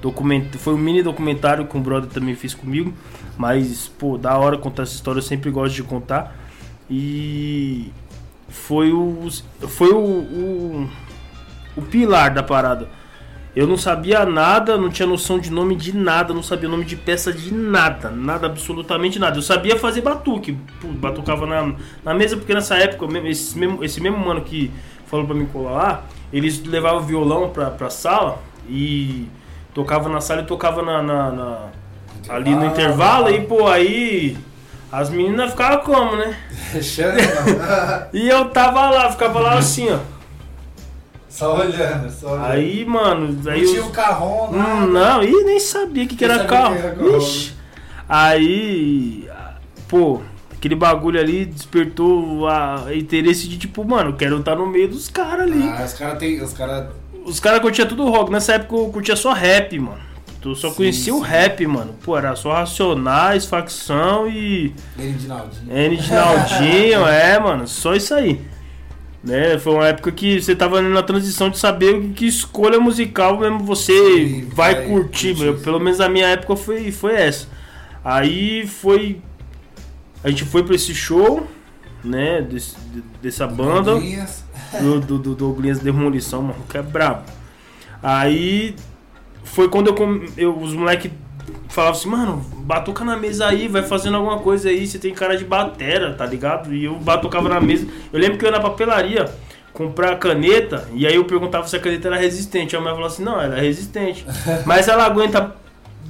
documento. 0.00 0.58
Foi 0.58 0.74
um 0.74 0.78
mini 0.78 1.02
documentário 1.02 1.66
que 1.66 1.76
um 1.76 1.82
brother 1.82 2.08
também 2.08 2.34
fez 2.34 2.54
comigo. 2.54 2.94
Mas, 3.36 3.88
pô, 3.88 4.16
da 4.16 4.36
hora 4.38 4.56
contar 4.56 4.84
essa 4.84 4.94
história. 4.94 5.18
Eu 5.18 5.22
sempre 5.22 5.50
gosto 5.50 5.74
de 5.74 5.82
contar. 5.82 6.36
E 6.90 7.92
foi 8.48 8.92
o. 8.92 9.28
Foi 9.68 9.90
o- 9.90 9.98
o 9.98 10.88
o 11.78 11.82
pilar 11.82 12.30
da 12.32 12.42
parada. 12.42 12.88
Eu 13.56 13.66
não 13.66 13.76
sabia 13.76 14.24
nada, 14.24 14.76
não 14.76 14.88
tinha 14.88 15.06
noção 15.08 15.38
de 15.38 15.50
nome 15.50 15.74
de 15.74 15.96
nada, 15.96 16.32
não 16.32 16.42
sabia 16.42 16.68
o 16.68 16.70
nome 16.70 16.84
de 16.84 16.94
peça 16.94 17.32
de 17.32 17.52
nada, 17.52 18.10
nada, 18.10 18.46
absolutamente 18.46 19.18
nada. 19.18 19.36
Eu 19.36 19.42
sabia 19.42 19.76
fazer 19.76 20.00
batuque, 20.02 20.56
batucava 20.84 21.44
na, 21.46 21.72
na 22.04 22.14
mesa, 22.14 22.36
porque 22.36 22.54
nessa 22.54 22.76
época, 22.76 23.06
esse 23.26 23.58
mesmo, 23.58 23.82
esse 23.82 24.00
mesmo 24.00 24.18
mano 24.18 24.42
que 24.42 24.70
falou 25.06 25.26
pra 25.26 25.34
mim 25.34 25.46
colar 25.46 25.72
lá, 25.72 26.02
eles 26.32 26.62
levavam 26.64 27.00
violão 27.02 27.48
pra, 27.48 27.70
pra 27.70 27.90
sala 27.90 28.38
e 28.68 29.26
tocava 29.74 30.08
na 30.08 30.20
sala 30.20 30.42
e 30.42 30.44
tocava 30.44 30.82
na, 30.82 31.02
na- 31.02 31.30
na- 31.32 31.66
ali 32.28 32.54
no 32.54 32.66
intervalo, 32.66 33.30
e 33.30 33.40
pô, 33.40 33.66
aí 33.66 34.36
as 34.92 35.10
meninas 35.10 35.50
ficavam 35.50 35.78
como, 35.80 36.16
né? 36.16 36.36
E 38.12 38.28
eu 38.28 38.44
tava 38.50 38.88
lá, 38.90 39.10
ficava 39.10 39.40
lá 39.40 39.54
assim, 39.58 39.88
ó. 39.90 39.98
Só 41.38 41.56
olhando, 41.56 42.10
só 42.10 42.32
olhando. 42.32 42.46
Aí, 42.46 42.84
mano, 42.84 43.38
aí 43.48 43.62
não 43.62 43.68
tinha 43.70 43.82
os- 43.82 43.88
um 43.88 43.92
carrão, 43.92 44.50
nada. 44.52 44.70
Hum, 44.74 44.86
não, 44.88 45.22
e 45.22 45.44
nem 45.44 45.60
sabia 45.60 46.04
o 46.04 46.08
que, 46.08 46.16
que 46.16 46.24
era 46.24 46.44
carro. 46.44 46.74
que 46.74 46.82
era 46.82 46.90
carro. 46.96 47.16
Ixi. 47.18 47.52
Aí, 48.08 49.28
pô, 49.86 50.20
aquele 50.52 50.74
bagulho 50.74 51.20
ali 51.20 51.44
despertou 51.44 52.48
a 52.48 52.86
interesse 52.92 53.46
de 53.46 53.56
tipo, 53.58 53.84
mano, 53.84 54.14
quero 54.14 54.38
estar 54.38 54.56
no 54.56 54.66
meio 54.66 54.88
dos 54.88 55.08
caras 55.08 55.42
ali. 55.42 55.62
Ah, 55.62 55.84
os 55.84 55.92
caras 55.92 56.18
tem. 56.18 56.42
Os 56.42 56.52
caras. 56.52 56.86
Os 57.24 57.38
caras 57.38 57.60
curtiam 57.60 57.86
tudo 57.86 58.08
rock. 58.08 58.32
Nessa 58.32 58.54
época 58.54 58.74
eu 58.74 58.88
curtia 58.88 59.14
só 59.14 59.32
rap, 59.32 59.78
mano. 59.78 60.08
Eu 60.44 60.54
só 60.54 60.70
Sim, 60.70 60.76
conhecia 60.76 61.14
o 61.14 61.18
sim. 61.18 61.24
rap, 61.24 61.66
mano. 61.66 61.94
Pô, 62.02 62.16
era 62.16 62.34
só 62.34 62.52
Racionais, 62.54 63.44
Facção 63.44 64.26
e 64.28 64.72
Ele 64.98 65.12
de 65.12 65.26
Naldinho. 65.28 65.70
N 65.70 65.96
de 65.96 66.10
Naldinho, 66.12 67.06
é, 67.08 67.38
mano, 67.38 67.68
só 67.68 67.94
isso 67.94 68.14
aí. 68.14 68.40
Né? 69.28 69.58
Foi 69.58 69.74
uma 69.74 69.86
época 69.86 70.10
que 70.10 70.40
você 70.40 70.56
tava 70.56 70.80
na 70.80 71.02
transição 71.02 71.50
de 71.50 71.58
saber 71.58 72.00
que 72.14 72.26
escolha 72.26 72.80
musical 72.80 73.38
mesmo 73.38 73.58
você 73.58 73.92
Sim, 73.92 74.48
vai, 74.54 74.74
vai 74.74 74.86
curtir. 74.86 75.34
curtir. 75.34 75.62
Pelo 75.62 75.78
menos 75.78 76.00
a 76.00 76.08
minha 76.08 76.26
época 76.28 76.56
foi, 76.56 76.90
foi 76.90 77.12
essa. 77.14 77.46
Aí 78.02 78.66
foi. 78.66 79.20
A 80.24 80.30
gente 80.30 80.46
foi 80.46 80.62
pra 80.62 80.74
esse 80.74 80.94
show, 80.94 81.46
né? 82.02 82.40
Desse, 82.40 82.74
de- 82.90 83.02
dessa 83.22 83.46
banda. 83.46 83.92
Do, 84.82 85.00
do, 85.00 85.18
do 85.18 85.34
Douglas 85.34 85.78
Demolição, 85.78 86.42
mano, 86.42 86.62
que 86.68 86.76
é 86.76 86.82
brabo. 86.82 87.22
Aí 88.02 88.74
foi 89.42 89.66
quando 89.68 89.88
eu, 89.88 90.24
eu 90.36 90.58
os 90.58 90.74
moleques 90.74 91.10
falavam 91.68 91.98
assim, 91.98 92.08
mano, 92.08 92.36
batuca 92.58 93.04
na 93.04 93.16
mesa 93.16 93.46
aí, 93.46 93.68
vai 93.68 93.82
fazendo 93.82 94.16
alguma 94.16 94.38
coisa 94.38 94.68
aí, 94.68 94.86
você 94.86 94.98
tem 94.98 95.12
cara 95.14 95.36
de 95.36 95.44
batera, 95.44 96.14
tá 96.14 96.24
ligado? 96.26 96.72
E 96.74 96.84
eu 96.84 96.94
batucava 96.94 97.48
na 97.48 97.60
mesa. 97.60 97.86
Eu 98.12 98.18
lembro 98.20 98.38
que 98.38 98.44
eu 98.44 98.50
ia 98.50 98.56
na 98.56 98.60
papelaria 98.62 99.24
comprar 99.72 100.16
caneta, 100.18 100.88
e 100.92 101.06
aí 101.06 101.14
eu 101.14 101.24
perguntava 101.24 101.66
se 101.68 101.76
a 101.76 101.80
caneta 101.80 102.08
era 102.08 102.16
resistente. 102.16 102.74
A 102.76 102.80
mãe 102.80 102.92
falou 102.92 103.06
assim, 103.06 103.22
não, 103.22 103.40
ela 103.40 103.56
é 103.58 103.60
resistente. 103.60 104.26
Mas 104.66 104.88
ela 104.88 105.04
aguenta 105.04 105.54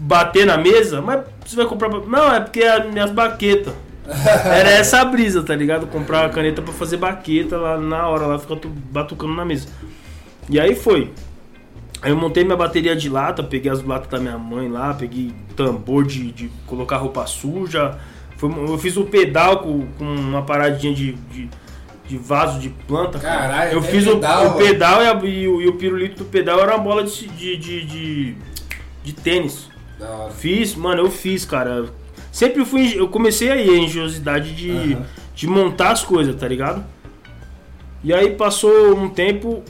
bater 0.01 0.47
na 0.47 0.57
mesa, 0.57 1.03
mas 1.03 1.23
você 1.45 1.57
vai 1.57 1.67
comprar. 1.67 1.89
pra- 1.91 2.01
Não, 2.07 2.33
é 2.33 2.39
porque 2.41 2.61
é 2.61 2.71
as 2.77 2.87
minhas 2.87 3.11
baquetas. 3.11 3.75
Era 4.47 4.71
essa 4.71 5.01
a 5.01 5.05
brisa, 5.05 5.43
tá 5.43 5.55
ligado? 5.57 5.87
Comprar 5.89 6.23
uma 6.23 6.29
caneta 6.33 6.63
pra 6.63 6.73
fazer 6.73 6.97
baqueta 6.97 7.57
lá 7.59 7.77
na 7.77 8.07
hora, 8.09 8.27
lá 8.27 8.39
ficar 8.39 8.57
tu- 8.57 8.69
batucando 8.69 9.35
na 9.35 9.45
mesa. 9.45 9.69
E 10.49 10.59
aí 10.59 10.75
foi. 10.77 11.13
Aí 12.01 12.11
eu 12.13 12.17
montei 12.17 12.45
minha 12.45 12.57
bateria 12.57 12.95
de 12.95 13.09
lata, 13.09 13.43
peguei 13.43 13.71
as 13.73 13.83
latas 13.83 14.09
da 14.09 14.19
minha 14.19 14.39
mãe 14.39 14.69
lá, 14.69 14.95
peguei 14.95 15.33
tambor 15.57 16.05
de, 16.07 16.31
de 16.31 16.49
colocar 16.67 16.97
roupa 16.99 17.27
suja. 17.27 17.99
Foi- 18.37 18.51
eu 18.51 18.79
fiz 18.79 18.97
o 18.97 19.05
pedal 19.05 19.59
com, 19.59 19.87
com 19.99 20.05
uma 20.05 20.43
paradinha 20.43 20.95
de, 20.95 21.13
de, 21.15 21.49
de 22.07 22.17
vaso 22.17 22.61
de 22.61 22.69
planta. 22.69 23.19
cara. 23.19 23.41
Caralho, 23.49 23.73
eu 23.73 23.79
é 23.81 23.83
fiz 23.83 24.07
o- 24.07 24.13
pedal, 24.15 24.41
o, 24.43 24.45
mano. 24.51 24.59
pedal 24.59 25.03
e, 25.03 25.07
a- 25.09 25.21
e 25.25 25.49
o, 25.49 25.61
e 25.61 25.69
o 25.69 25.73
pirulito 25.73 26.19
do 26.19 26.25
pedal 26.25 26.61
era 26.61 26.77
uma 26.77 26.85
bola 26.85 27.03
de, 27.03 27.27
de, 27.27 27.57
de, 27.57 28.37
de, 29.03 29.13
tênis. 29.13 29.69
Fiz, 30.37 30.77
mano, 30.77 31.03
eu 31.03 31.11
fiz, 31.11 31.45
cara. 31.45 31.87
Sempre 32.31 32.65
fui. 32.65 32.95
Eu 32.97 33.09
comecei 33.09 33.51
aí 33.51 33.69
a 33.69 33.77
engenhosidade 33.79 34.55
de, 34.55 34.71
Aham. 34.95 35.07
de 35.35 35.47
montar 35.49 35.91
as 35.91 36.05
coisas, 36.05 36.37
tá 36.37 36.47
ligado? 36.47 36.85
E 38.05 38.15
aí 38.15 38.31
passou 38.31 38.95
um 38.97 39.09
tempo. 39.09 39.65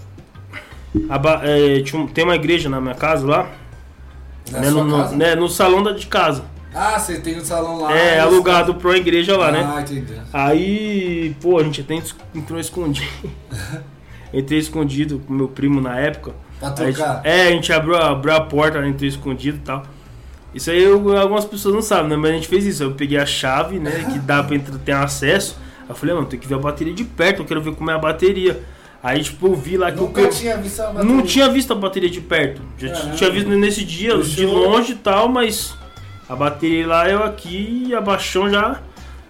Ba- 0.95 1.41
é, 1.45 1.81
tinha 1.83 2.07
tem 2.09 2.25
uma 2.25 2.35
igreja 2.35 2.69
na 2.69 2.81
minha 2.81 2.95
casa 2.95 3.27
lá. 3.27 3.51
Né, 4.51 4.71
no, 4.71 4.91
casa? 4.91 5.17
né, 5.17 5.35
no 5.35 5.49
salão 5.49 5.83
da, 5.83 5.93
de 5.93 6.07
casa. 6.07 6.43
Ah, 6.75 6.99
você 6.99 7.19
tem 7.21 7.37
um 7.39 7.45
salão 7.45 7.81
lá. 7.83 7.95
é, 7.97 8.19
alugado 8.21 8.75
pra 8.75 8.89
uma 8.91 8.97
igreja 8.97 9.37
lá, 9.37 9.51
né? 9.51 9.71
Ah, 9.75 9.81
entendi. 9.83 10.15
Aí, 10.33 11.37
pô, 11.41 11.59
a 11.59 11.63
gente 11.65 11.81
até 11.83 12.01
entrou 12.35 12.59
escondido. 12.59 13.07
Entrei 14.33 14.59
escondido 14.59 15.21
com 15.27 15.33
meu 15.33 15.49
primo 15.49 15.81
na 15.81 15.99
época. 15.99 16.33
Pra 16.61 16.71
tocar. 16.71 17.21
é, 17.25 17.49
a 17.49 17.51
gente 17.51 17.73
abriu, 17.73 17.95
a- 17.97 18.11
abriu 18.11 18.35
a 18.35 18.41
porta, 18.41 18.87
entrei 18.87 19.09
escondido 19.09 19.57
e 19.59 19.61
tal. 19.61 19.83
Isso 20.55 20.71
aí 20.71 20.83
eu- 20.83 21.17
algumas 21.17 21.45
pessoas 21.45 21.75
não 21.75 21.83
sabem, 21.83 22.09
né? 22.11 22.17
Mas 22.17 22.31
a 22.31 22.35
gente 22.35 22.49
fez 22.49 22.67
isso. 22.67 22.83
Eu 22.83 22.93
peguei 22.93 23.19
a 23.19 23.25
chave, 23.27 23.79
né? 23.79 24.07
Que 24.13 24.19
dá 24.19 24.43
pra 24.43 24.55
entrar, 24.57 24.77
ter 24.79 24.93
acesso. 24.93 25.57
Aí 25.83 25.87
eu 25.91 25.95
falei, 25.95 26.15
mano, 26.15 26.27
tem 26.27 26.39
que 26.39 26.47
ver 26.47 26.57
a 26.57 26.59
bateria 26.59 26.93
de 26.93 27.05
perto, 27.05 27.41
eu 27.43 27.47
quero 27.47 27.61
ver 27.63 27.75
como 27.75 27.91
é 27.91 27.95
a 27.95 27.99
bateria. 27.99 28.63
Aí, 29.03 29.23
tipo, 29.23 29.47
eu 29.47 29.55
vi 29.55 29.77
lá 29.77 29.93
que 29.93 29.99
Nunca 30.01 30.23
o 30.23 30.29
tinha 30.29 30.57
visto 30.57 30.81
a 30.81 30.87
não 30.93 30.95
bateria. 31.05 31.23
tinha 31.23 31.49
visto 31.49 31.73
a 31.73 31.77
bateria 31.77 32.11
de 32.11 32.21
perto. 32.21 32.61
Já 32.79 32.89
Caramba. 32.91 33.15
tinha 33.15 33.31
visto 33.31 33.49
nesse 33.51 33.85
dia, 33.85 34.17
de 34.19 34.45
longe 34.45 34.93
e 34.93 34.97
tal, 34.97 35.29
mas 35.29 35.75
a 36.29 36.35
bateria 36.35 36.87
lá 36.87 37.09
eu 37.09 37.23
aqui 37.23 37.85
e 37.89 37.95
a 37.95 38.01
baixão 38.01 38.51
já, 38.51 38.81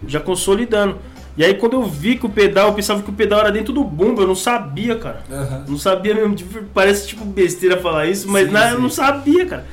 já 0.06 0.20
consolidando. 0.20 0.96
E 1.36 1.44
aí 1.44 1.54
quando 1.54 1.74
eu 1.74 1.82
vi 1.84 2.16
que 2.16 2.24
o 2.26 2.30
pedal, 2.30 2.68
eu 2.68 2.74
pensava 2.74 3.02
que 3.02 3.10
o 3.10 3.12
pedal 3.12 3.40
era 3.40 3.52
dentro 3.52 3.72
do 3.72 3.84
bumbo, 3.84 4.22
eu 4.22 4.26
não 4.26 4.34
sabia, 4.34 4.96
cara. 4.96 5.22
Aham. 5.30 5.64
Não 5.68 5.78
sabia 5.78 6.14
mesmo, 6.14 6.34
tipo, 6.34 6.64
parece 6.74 7.06
tipo 7.08 7.24
besteira 7.24 7.76
falar 7.76 8.06
isso, 8.06 8.26
mas 8.28 8.48
Sim, 8.48 8.56
eu 8.56 8.76
sim. 8.76 8.82
não 8.82 8.90
sabia, 8.90 9.46
cara. 9.46 9.66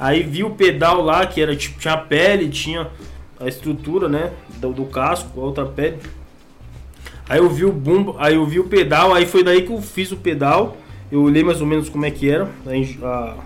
Aí 0.00 0.22
vi 0.22 0.42
o 0.42 0.50
pedal 0.50 1.00
lá, 1.02 1.24
que 1.26 1.40
era 1.40 1.54
tipo, 1.54 1.78
tinha 1.78 1.94
a 1.94 1.98
pele, 1.98 2.48
tinha 2.48 2.88
a 3.38 3.46
estrutura, 3.46 4.08
né? 4.08 4.30
Do, 4.56 4.72
do 4.72 4.84
casco, 4.86 5.28
a 5.40 5.44
outra 5.44 5.64
pele. 5.66 5.98
Aí 7.28 7.38
eu 7.38 7.48
vi 7.48 7.64
o 7.64 7.72
bumbo, 7.72 8.16
aí 8.18 8.34
eu 8.34 8.44
vi 8.44 8.60
o 8.60 8.64
pedal, 8.64 9.14
aí 9.14 9.26
foi 9.26 9.42
daí 9.42 9.62
que 9.62 9.72
eu 9.72 9.80
fiz 9.80 10.12
o 10.12 10.16
pedal. 10.16 10.76
Eu 11.10 11.22
olhei 11.22 11.44
mais 11.44 11.60
ou 11.60 11.66
menos 11.66 11.88
como 11.88 12.06
é 12.06 12.10
que 12.10 12.28
era, 12.28 12.48
a, 13.02 13.08
a 13.08 13.36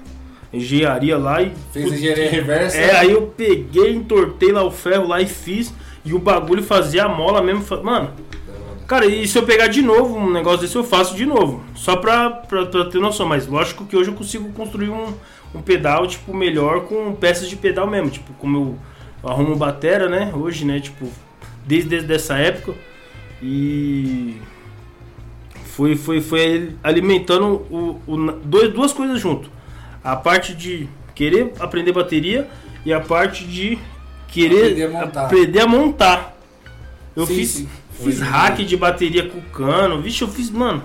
engenharia 0.52 1.18
lá 1.18 1.42
e. 1.42 1.52
Fez 1.72 1.92
engenharia 1.92 2.30
reversa. 2.30 2.76
É, 2.76 2.96
aí 2.96 3.12
eu 3.12 3.22
peguei, 3.36 3.94
entortei 3.94 4.52
lá 4.52 4.62
o 4.64 4.70
ferro 4.70 5.08
lá 5.08 5.20
e 5.20 5.26
fiz. 5.26 5.72
E 6.04 6.14
o 6.14 6.18
bagulho 6.20 6.62
fazia 6.62 7.04
a 7.04 7.08
mola 7.08 7.42
mesmo. 7.42 7.64
Mano, 7.82 8.12
Cara, 8.86 9.04
e 9.04 9.26
se 9.26 9.36
eu 9.36 9.42
pegar 9.42 9.66
de 9.66 9.82
novo 9.82 10.16
um 10.16 10.32
negócio 10.32 10.60
desse, 10.60 10.76
eu 10.76 10.84
faço 10.84 11.16
de 11.16 11.26
novo. 11.26 11.64
Só 11.74 11.96
pra, 11.96 12.30
pra, 12.30 12.66
pra 12.66 12.84
ter 12.84 13.00
noção. 13.00 13.26
Mas 13.26 13.46
lógico 13.46 13.84
que 13.84 13.96
hoje 13.96 14.10
eu 14.10 14.14
consigo 14.14 14.52
construir 14.52 14.90
um, 14.90 15.12
um 15.52 15.60
pedal, 15.60 16.06
tipo, 16.06 16.32
melhor 16.32 16.82
com 16.82 17.12
peças 17.12 17.48
de 17.48 17.56
pedal 17.56 17.88
mesmo. 17.88 18.10
Tipo, 18.10 18.32
como 18.34 18.78
eu 19.24 19.28
arrumo 19.28 19.56
batera, 19.56 20.08
né? 20.08 20.32
Hoje, 20.32 20.64
né? 20.64 20.78
Tipo, 20.78 21.08
desde, 21.66 21.88
desde 21.88 22.14
essa 22.14 22.36
época. 22.38 22.74
E... 23.42 24.40
Foi, 25.66 25.94
foi, 25.94 26.20
foi 26.20 26.74
alimentando 26.82 27.46
o, 27.70 28.00
o, 28.06 28.32
dois, 28.44 28.72
duas 28.72 28.92
coisas 28.92 29.20
junto. 29.20 29.50
A 30.02 30.16
parte 30.16 30.54
de 30.54 30.88
querer 31.14 31.52
aprender 31.58 31.92
bateria 31.92 32.48
e 32.84 32.92
a 32.92 33.00
parte 33.00 33.44
de 33.44 33.78
querer 34.28 34.72
Aprender 34.72 34.84
a 34.84 34.88
montar. 34.88 35.24
aprender 35.24 35.60
a 35.60 35.66
montar. 35.66 36.36
Eu 37.14 37.26
Sim, 37.26 37.34
fiz, 37.36 37.48
sim. 37.50 37.68
fiz 37.92 38.06
Hoje 38.06 38.22
hack 38.22 38.56
dia. 38.56 38.66
de 38.66 38.76
bateria 38.76 39.28
com 39.28 39.40
cano. 39.42 40.00
Vixe, 40.00 40.22
eu 40.22 40.28
fiz, 40.28 40.50
mano, 40.50 40.82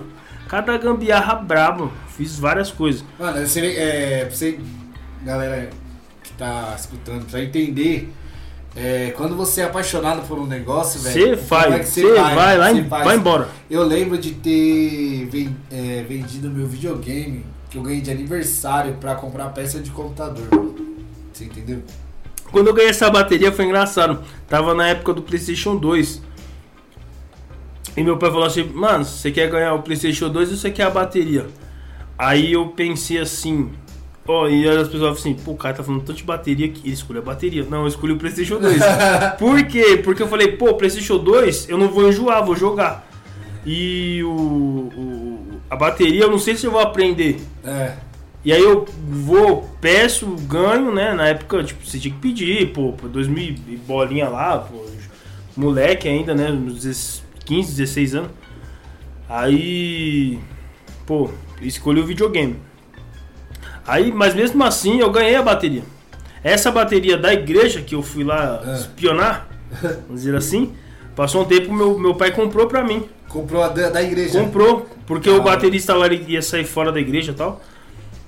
cada 0.48 0.76
gambiarra 0.76 1.34
brabo. 1.36 1.90
Fiz 2.16 2.38
várias 2.38 2.70
coisas. 2.70 3.04
Mano, 3.18 3.46
você, 3.46 3.60
é, 3.76 4.24
pra 4.26 4.34
você, 4.34 4.58
galera 5.22 5.70
que 6.22 6.32
tá 6.34 6.74
escutando, 6.78 7.24
pra 7.30 7.42
entender, 7.42 8.12
é, 8.74 9.12
quando 9.16 9.36
você 9.36 9.60
é 9.60 9.64
apaixonado 9.64 10.26
por 10.26 10.38
um 10.38 10.46
negócio, 10.46 10.98
Você 10.98 11.18
velho, 11.20 11.34
é 11.34 11.36
faz, 11.36 11.88
você 11.88 12.14
vai, 12.14 12.56
lá 12.56 12.70
Você 12.70 12.80
e 12.80 12.84
faz. 12.84 13.04
vai 13.04 13.16
embora. 13.16 13.48
Eu 13.70 13.84
lembro 13.84 14.16
de 14.16 14.32
ter 14.32 15.28
é, 15.70 16.02
vendido 16.08 16.50
meu 16.50 16.66
videogame 16.66 17.44
que 17.68 17.76
eu 17.76 17.82
ganhei 17.82 18.00
de 18.00 18.10
aniversário 18.10 18.94
pra 18.94 19.14
comprar 19.14 19.48
peça 19.50 19.78
de 19.78 19.90
computador. 19.90 20.46
Você 21.32 21.44
entendeu? 21.44 21.82
Quando 22.50 22.68
eu 22.68 22.74
ganhei 22.74 22.90
essa 22.90 23.10
bateria 23.10 23.52
foi 23.52 23.64
engraçado. 23.66 24.22
Tava 24.48 24.74
na 24.74 24.88
época 24.88 25.14
do 25.14 25.22
PlayStation 25.22 25.76
2. 25.76 26.22
E 27.96 28.02
meu 28.02 28.16
pai 28.16 28.30
falou 28.30 28.46
assim: 28.46 28.64
Mano, 28.64 29.04
você 29.04 29.30
quer 29.30 29.50
ganhar 29.50 29.74
o 29.74 29.82
PlayStation 29.82 30.28
2 30.28 30.50
ou 30.50 30.56
você 30.56 30.70
quer 30.70 30.84
a 30.84 30.90
bateria? 30.90 31.46
Aí 32.18 32.52
eu 32.52 32.68
pensei 32.68 33.18
assim. 33.18 33.70
Ó, 34.26 34.46
e 34.48 34.68
aí 34.68 34.76
as 34.76 34.88
pessoas 34.88 35.00
falam 35.00 35.12
assim: 35.14 35.34
Pô, 35.34 35.52
o 35.52 35.56
cara 35.56 35.74
tá 35.74 35.82
falando 35.82 36.02
tanto 36.02 36.16
de 36.18 36.22
bateria 36.24 36.68
que 36.68 36.80
ele 36.86 36.94
escolheu 36.94 37.22
a 37.22 37.24
bateria. 37.24 37.64
Não, 37.68 37.82
eu 37.82 37.88
escolhi 37.88 38.12
o 38.12 38.18
PlayStation 38.18 38.58
2. 38.60 38.78
Por 39.38 39.64
quê? 39.66 40.00
Porque 40.02 40.22
eu 40.22 40.28
falei: 40.28 40.52
Pô, 40.52 40.74
PlayStation 40.74 41.18
2 41.18 41.68
eu 41.68 41.76
não 41.76 41.88
vou 41.88 42.08
enjoar, 42.08 42.44
vou 42.44 42.54
jogar. 42.54 43.06
E 43.66 44.22
o, 44.24 44.28
o- 44.30 45.60
a 45.70 45.76
bateria 45.76 46.22
eu 46.24 46.30
não 46.30 46.38
sei 46.38 46.54
se 46.56 46.66
eu 46.66 46.70
vou 46.70 46.80
aprender. 46.80 47.40
É. 47.64 47.94
E 48.44 48.52
aí 48.52 48.60
eu 48.62 48.84
vou, 49.08 49.70
peço, 49.80 50.26
ganho, 50.48 50.92
né? 50.92 51.14
Na 51.14 51.28
época, 51.28 51.62
tipo, 51.62 51.86
você 51.86 51.98
tinha 51.98 52.12
que 52.12 52.20
pedir, 52.20 52.72
pô, 52.72 52.92
pô 52.92 53.06
2000 53.08 53.54
e 53.68 53.76
bolinha 53.76 54.28
lá, 54.28 54.58
pô, 54.58 54.84
moleque 55.56 56.08
ainda, 56.08 56.34
né? 56.34 56.50
Uns 56.50 57.22
15, 57.44 57.70
16 57.76 58.14
anos. 58.16 58.30
Aí, 59.28 60.38
pô, 61.06 61.30
escolhi 61.60 62.00
o 62.00 62.06
videogame. 62.06 62.56
Aí, 63.86 64.12
mas 64.12 64.34
mesmo 64.34 64.62
assim, 64.64 65.00
eu 65.00 65.10
ganhei 65.10 65.34
a 65.34 65.42
bateria. 65.42 65.82
Essa 66.44 66.70
bateria 66.70 67.16
da 67.16 67.32
igreja 67.32 67.80
que 67.82 67.94
eu 67.94 68.02
fui 68.02 68.24
lá 68.24 68.60
É. 68.66 68.74
espionar, 68.74 69.48
vamos 69.80 70.22
dizer 70.22 70.34
assim, 70.34 70.72
passou 71.14 71.42
um 71.42 71.44
tempo, 71.44 71.72
meu, 71.72 71.98
meu 71.98 72.14
pai 72.14 72.30
comprou 72.32 72.66
pra 72.66 72.82
mim. 72.84 73.04
Comprou 73.28 73.62
a 73.62 73.68
da, 73.68 73.88
da 73.90 74.02
igreja. 74.02 74.38
Comprou, 74.40 74.86
porque 75.06 75.28
Ah. 75.30 75.34
o 75.34 75.42
baterista 75.42 75.94
lá 75.94 76.06
ia 76.08 76.42
sair 76.42 76.64
fora 76.64 76.92
da 76.92 77.00
igreja 77.00 77.32
e 77.32 77.34
tal. 77.34 77.60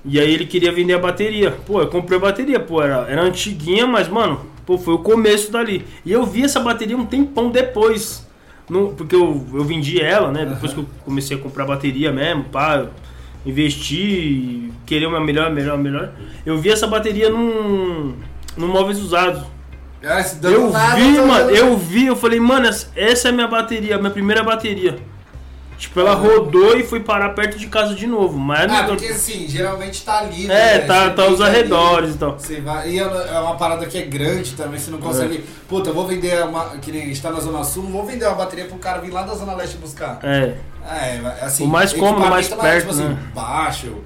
E 0.04 0.20
aí 0.20 0.32
ele 0.34 0.44
queria 0.46 0.70
vender 0.72 0.92
a 0.94 0.98
bateria. 0.98 1.50
Pô, 1.50 1.80
eu 1.80 1.88
comprei 1.88 2.18
a 2.18 2.20
bateria, 2.20 2.60
pô, 2.60 2.82
era, 2.82 3.06
era 3.08 3.22
antiguinha, 3.22 3.86
mas, 3.86 4.06
mano, 4.08 4.40
pô, 4.66 4.76
foi 4.76 4.94
o 4.94 4.98
começo 4.98 5.50
dali. 5.50 5.84
E 6.04 6.12
eu 6.12 6.24
vi 6.26 6.42
essa 6.44 6.60
bateria 6.60 6.96
um 6.96 7.06
tempão 7.06 7.50
depois. 7.50 8.26
No, 8.68 8.92
porque 8.92 9.14
eu, 9.14 9.46
eu 9.52 9.64
vendi 9.64 10.00
ela, 10.00 10.30
né? 10.30 10.46
Depois 10.46 10.72
que 10.72 10.80
eu 10.80 10.86
comecei 11.04 11.36
a 11.36 11.40
comprar 11.40 11.64
bateria 11.66 12.10
mesmo, 12.12 12.44
pá, 12.44 12.86
investi, 13.44 14.70
querer 14.86 15.06
uma 15.06 15.20
melhor, 15.20 15.50
melhor, 15.52 15.78
melhor. 15.78 16.12
Eu 16.44 16.58
vi 16.58 16.70
essa 16.70 16.86
bateria 16.86 17.28
num, 17.30 18.14
num 18.56 18.68
móveis 18.68 18.98
usados. 19.00 19.42
Ah, 20.04 20.22
Eu 20.50 20.70
nada, 20.70 20.96
vi, 20.96 21.16
tô- 21.16 21.26
mano, 21.26 21.50
eu 21.50 21.76
vi, 21.78 22.06
eu 22.06 22.16
falei, 22.16 22.38
mano, 22.38 22.66
essa- 22.66 22.88
essa 22.94 23.28
é 23.28 23.30
a 23.30 23.32
minha 23.34 23.48
bateria, 23.48 23.96
a 23.96 23.98
minha 23.98 24.10
primeira 24.10 24.42
bateria. 24.42 24.96
Tipo, 25.76 26.00
ela 26.00 26.14
rodou 26.14 26.76
e 26.76 26.84
foi 26.84 27.00
parar 27.00 27.30
perto 27.30 27.58
de 27.58 27.66
casa 27.66 27.94
de 27.94 28.06
novo. 28.06 28.38
Mas 28.38 28.70
Ah, 28.70 28.82
não- 28.82 28.88
porque 28.88 29.06
assim, 29.06 29.46
geralmente 29.48 30.04
tá 30.04 30.18
ali. 30.20 30.44
É, 30.44 30.48
né? 30.48 30.78
tá, 30.80 31.10
tá 31.10 31.26
os 31.26 31.40
arredores 31.40 32.14
e 32.14 32.18
tal. 32.18 32.38
Você 32.38 32.60
vai, 32.60 32.90
e 32.90 32.98
é 32.98 33.02
é 33.02 33.38
uma 33.40 33.56
parada 33.56 33.84
que 33.86 33.98
é 33.98 34.02
grande 34.02 34.52
também, 34.52 34.78
você 34.78 34.90
não 34.90 34.98
consegue. 34.98 35.38
É. 35.38 35.42
Puta, 35.68 35.90
eu 35.90 35.94
vou 35.94 36.06
vender 36.06 36.42
uma. 36.44 36.76
Que 36.78 36.92
nem 36.92 37.02
a 37.02 37.06
gente 37.06 37.20
tá 37.20 37.30
na 37.30 37.40
Zona 37.40 37.64
Sul, 37.64 37.82
vou 37.84 38.04
vender 38.06 38.24
uma 38.26 38.36
bateria 38.36 38.66
pro 38.66 38.76
cara 38.78 39.00
vir 39.00 39.10
lá 39.10 39.22
da 39.22 39.34
Zona 39.34 39.54
Leste 39.54 39.76
buscar. 39.76 40.18
É. 40.22 40.54
É, 40.86 41.20
assim. 41.40 41.64
O 41.64 41.68
mais 41.68 41.92
cômodo, 41.92 42.26
mais 42.28 42.50
é 42.50 42.56
perto, 42.56 42.80
tipo 42.80 42.90
assim, 42.92 43.08
né? 43.08 43.18
baixo, 43.34 43.96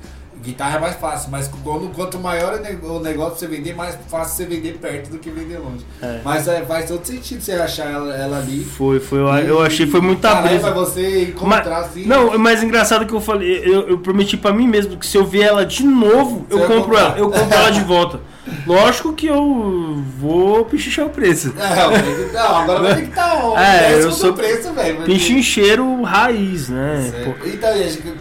guitarra 0.42 0.76
é 0.76 0.80
mais 0.80 0.96
fácil, 0.96 1.30
mas 1.30 1.48
quando, 1.62 1.88
quanto 1.94 2.18
maior 2.18 2.54
o 2.54 2.62
ne- 2.62 2.78
o 2.82 3.00
negócio 3.00 3.38
você 3.38 3.46
vender, 3.46 3.74
mais 3.74 3.98
fácil 4.08 4.36
você 4.36 4.46
vender 4.46 4.78
perto 4.78 5.10
do 5.10 5.18
que 5.18 5.30
vender 5.30 5.58
longe. 5.58 5.84
É. 6.02 6.20
Mas 6.24 6.46
é, 6.48 6.62
faz 6.62 6.86
todo 6.86 7.04
sentido 7.04 7.40
você 7.40 7.52
achar 7.52 7.90
ela, 7.90 8.14
ela 8.14 8.38
ali. 8.38 8.64
Foi, 8.64 9.00
foi. 9.00 9.18
Eu, 9.18 9.26
eu 9.38 9.62
achei 9.62 9.86
foi 9.86 10.00
muita 10.00 10.34
brisa. 10.36 10.60
pra 10.60 10.70
você 10.72 11.24
encontrar 11.24 11.48
Mas, 11.80 11.86
assim. 11.86 12.04
não, 12.04 12.28
o 12.28 12.38
mais 12.38 12.62
engraçado 12.62 13.06
que 13.06 13.12
eu 13.12 13.20
falei, 13.20 13.62
eu, 13.64 13.88
eu 13.88 13.98
prometi 13.98 14.36
pra 14.36 14.52
mim 14.52 14.66
mesmo 14.68 14.96
que 14.96 15.06
se 15.06 15.16
eu 15.16 15.24
ver 15.26 15.42
ela 15.42 15.66
de 15.66 15.82
novo, 15.84 16.46
Você 16.48 16.54
eu 16.54 16.60
compro 16.66 16.82
comprar. 16.82 17.00
ela, 17.00 17.18
eu 17.18 17.30
compro 17.30 17.54
ela 17.56 17.70
de 17.70 17.80
volta. 17.80 18.20
Lógico 18.66 19.12
que 19.12 19.26
eu 19.26 20.02
vou 20.20 20.64
pichichar 20.64 21.06
o 21.06 21.10
preço. 21.10 21.54
Não, 21.56 22.32
não, 22.32 22.56
agora 22.56 22.80
vai 22.82 22.94
ter 22.96 23.02
que 23.02 23.08
estar 23.08 23.44
um 23.46 23.58
É, 23.58 23.94
eu 24.02 24.12
sou 24.12 24.32
preço, 24.34 24.72
velho. 24.72 25.02
Pinchincheiro 25.04 26.02
raiz, 26.02 26.68
né? 26.68 27.10
Então, 27.22 27.34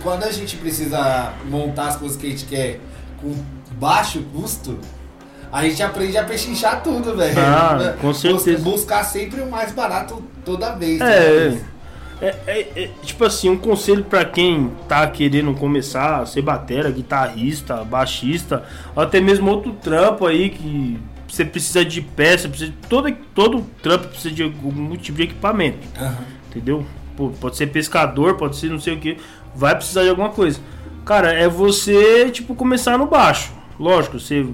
quando 0.01 0.23
a 0.23 0.31
gente 0.31 0.55
precisa 0.57 1.33
montar 1.49 1.87
as 1.89 1.95
coisas 1.97 2.17
que 2.17 2.27
a 2.27 2.29
gente 2.29 2.45
quer 2.45 2.79
com 3.21 3.33
baixo 3.79 4.21
custo, 4.33 4.77
a 5.51 5.63
gente 5.63 5.81
aprende 5.81 6.17
a 6.17 6.23
pechinchar 6.23 6.81
tudo, 6.83 7.15
velho. 7.15 7.35
Ah, 7.39 7.77
Né? 7.79 7.95
com 8.01 8.13
certeza. 8.13 8.57
Bus- 8.63 8.73
Buscar 8.81 9.03
sempre 9.03 9.41
o 9.41 9.49
mais 9.49 9.71
barato 9.71 10.21
toda 10.43 10.71
vez. 10.75 10.99
toda 10.99 11.09
É, 11.11 11.49
vez. 11.49 11.61
É, 12.21 12.35
é, 12.47 12.59
é, 12.75 12.89
tipo 13.03 13.23
assim, 13.23 13.49
um 13.49 13.57
conselho 13.57 14.03
pra 14.03 14.25
quem 14.25 14.71
tá 14.87 15.05
querendo 15.07 15.53
começar 15.53 16.21
a 16.21 16.25
ser 16.25 16.41
batera, 16.41 16.89
guitarrista, 16.89 17.83
baixista, 17.83 18.63
ou 18.95 19.03
até 19.03 19.19
mesmo 19.19 19.49
outro 19.51 19.73
trampo 19.73 20.25
aí 20.25 20.49
que 20.49 20.97
você 21.27 21.45
precisa 21.45 21.85
de 21.85 22.01
peça, 22.01 22.49
precisa 22.49 22.71
de, 22.71 22.77
todo, 22.87 23.11
todo 23.35 23.61
trampo 23.83 24.07
precisa 24.07 24.33
de 24.33 24.43
algum 24.43 24.95
tipo 24.95 25.17
de 25.17 25.23
equipamento, 25.23 25.87
Aham. 25.99 26.17
entendeu? 26.49 26.85
Pô, 27.15 27.29
pode 27.29 27.55
ser 27.57 27.67
pescador, 27.67 28.35
pode 28.35 28.55
ser 28.55 28.69
não 28.69 28.79
sei 28.79 28.95
o 28.95 28.99
que, 28.99 29.17
vai 29.55 29.75
precisar 29.75 30.03
de 30.03 30.09
alguma 30.09 30.29
coisa. 30.29 30.59
Cara, 31.05 31.31
é 31.31 31.47
você, 31.47 32.29
tipo, 32.31 32.53
começar 32.55 32.97
no 32.97 33.05
baixo. 33.05 33.51
Lógico, 33.79 34.19
você 34.19 34.45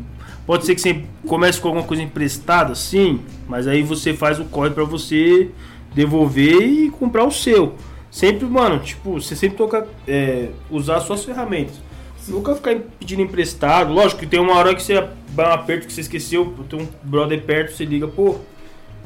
pode 0.45 0.65
ser 0.65 0.75
que 0.75 0.81
você 0.81 1.03
comece 1.25 1.59
com 1.61 1.69
alguma 1.69 1.85
coisa 1.85 2.03
emprestada, 2.03 2.75
sim, 2.75 3.21
mas 3.47 3.67
aí 3.67 3.81
você 3.81 4.13
faz 4.13 4.39
o 4.39 4.45
corre 4.45 4.69
pra 4.69 4.83
você 4.83 5.49
devolver 5.93 6.61
e 6.61 6.89
comprar 6.89 7.25
o 7.25 7.31
seu. 7.31 7.75
Sempre, 8.09 8.45
mano, 8.45 8.79
tipo, 8.79 9.13
você 9.13 9.35
sempre 9.35 9.57
toca 9.57 9.87
é, 10.07 10.49
usar 10.69 10.97
as 10.97 11.03
suas 11.03 11.25
ferramentas. 11.25 11.81
Nunca 12.27 12.55
ficar 12.55 12.75
pedindo 12.99 13.21
emprestado. 13.21 13.91
Lógico 13.91 14.21
que 14.21 14.27
tem 14.27 14.39
uma 14.39 14.55
hora 14.55 14.73
que 14.75 14.81
você 14.81 15.07
dá 15.29 15.49
um 15.49 15.53
aperto 15.53 15.87
que 15.87 15.93
você 15.93 16.01
esqueceu, 16.01 16.53
tem 16.69 16.79
um 16.79 16.87
brother 17.03 17.41
perto, 17.41 17.73
você 17.73 17.83
liga, 17.83 18.07
pô, 18.07 18.35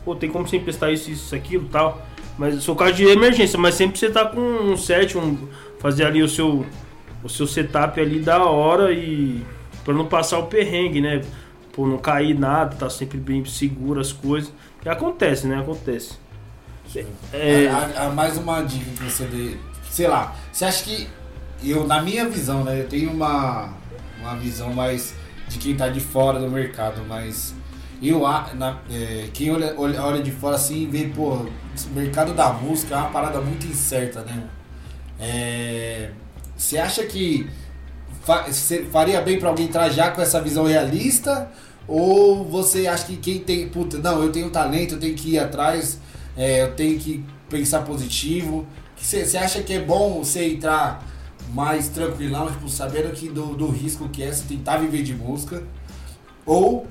pô, 0.04 0.15
tem 0.15 0.30
como 0.30 0.47
você 0.47 0.58
emprestar 0.58 0.91
isso, 0.91 1.10
isso, 1.10 1.34
aquilo 1.34 1.67
tal. 1.71 2.06
Mas 2.38 2.62
sou 2.63 2.76
caso 2.76 2.93
de 2.93 3.06
emergência, 3.06 3.58
mas 3.58 3.76
sempre 3.76 3.97
você 3.97 4.10
tá 4.12 4.26
com 4.26 4.39
um 4.39 4.78
set, 4.78 5.17
um, 5.17 5.38
fazer 5.80 6.06
ali 6.06 6.21
o 6.21 6.30
seu, 6.30 6.65
o 7.23 7.30
seu 7.30 7.47
setup 7.47 8.00
ali 8.00 8.19
da 8.19 8.43
hora 8.43 8.91
e 8.91 9.41
pra 9.84 9.93
não 9.93 10.06
passar 10.06 10.38
o 10.38 10.47
perrengue, 10.47 11.02
né? 11.02 11.21
Pô, 11.71 11.88
não 11.88 11.97
cair 11.97 12.38
nada, 12.38 12.76
tá 12.76 12.89
sempre 12.89 13.17
bem 13.17 13.43
seguro 13.45 14.00
as 14.00 14.12
coisas. 14.12 14.52
E 14.86 14.89
acontece, 14.89 15.47
né? 15.47 15.58
Acontece. 15.60 16.17
É, 17.34 17.67
A- 17.67 18.08
a- 18.08 18.10
mais 18.10 18.38
uma 18.38 18.62
dica 18.63 18.86
que 18.91 19.04
você 19.12 19.26
dê. 19.26 19.58
Sei 19.89 20.08
lá, 20.08 20.36
você 20.52 20.65
acha 20.65 20.84
que. 20.84 21.08
Eu, 21.63 21.88
na 21.88 22.02
minha 22.02 22.28
visão, 22.30 22.63
né? 22.63 22.80
Eu 22.82 22.88
tenho 22.88 23.12
uma, 23.12 23.69
uma 24.21 24.36
visão 24.36 24.73
mais 24.73 25.13
de 25.47 25.58
quem 25.58 25.76
tá 25.76 25.89
de 25.89 26.00
fora 26.00 26.39
do 26.39 26.50
mercado, 26.50 27.04
mas 27.08 27.54
eu 28.02 28.19
na, 28.54 28.78
é, 28.91 29.28
quem 29.34 29.52
olha, 29.52 29.73
olha, 29.78 30.02
olha 30.04 30.21
de 30.21 30.32
fora 30.32 30.56
assim 30.56 30.88
vê, 30.89 31.06
pô, 31.08 31.30
o 31.32 31.50
mercado 31.95 32.34
da 32.34 32.54
música 32.54 32.93
é 32.93 32.97
uma 33.00 33.10
parada 33.10 33.41
muito 33.41 33.65
incerta, 33.65 34.21
né? 34.21 34.43
É, 35.19 36.12
você 36.56 36.78
acha 36.78 37.04
que 37.06 37.50
fa- 38.23 38.45
faria 38.91 39.19
bem 39.21 39.39
pra 39.39 39.50
alguém 39.50 39.65
entrar 39.65 39.89
já 39.89 40.12
com 40.12 40.21
essa 40.21 40.39
visão 40.41 40.65
realista? 40.65 41.50
Ou 41.88 42.43
você 42.45 42.86
acha 42.86 43.06
que 43.06 43.15
quem 43.17 43.39
tem, 43.39 43.67
puta, 43.69 43.97
não, 43.97 44.21
eu 44.21 44.32
tenho 44.32 44.50
talento, 44.50 44.95
eu 44.95 45.00
tenho 45.00 45.15
que 45.15 45.32
ir 45.32 45.39
atrás, 45.39 46.00
é, 46.38 46.63
eu 46.63 46.73
tenho 46.76 47.00
que 47.00 47.23
pensar 47.50 47.82
positivo? 47.82 48.65
Você 48.95 49.38
acha 49.38 49.62
que 49.62 49.73
é 49.73 49.80
bom 49.80 50.23
você 50.23 50.45
entrar 50.45 51.04
mais 51.54 51.88
tranquilão, 51.89 52.47
tipo, 52.52 52.69
sabendo 52.69 53.12
que 53.13 53.30
do, 53.30 53.56
do 53.56 53.67
risco 53.69 54.10
que 54.10 54.23
é 54.23 54.32
você 54.32 54.43
tentar 54.47 54.78
viver 54.78 55.04
de 55.04 55.13
música? 55.13 55.63
Ou, 56.45 56.88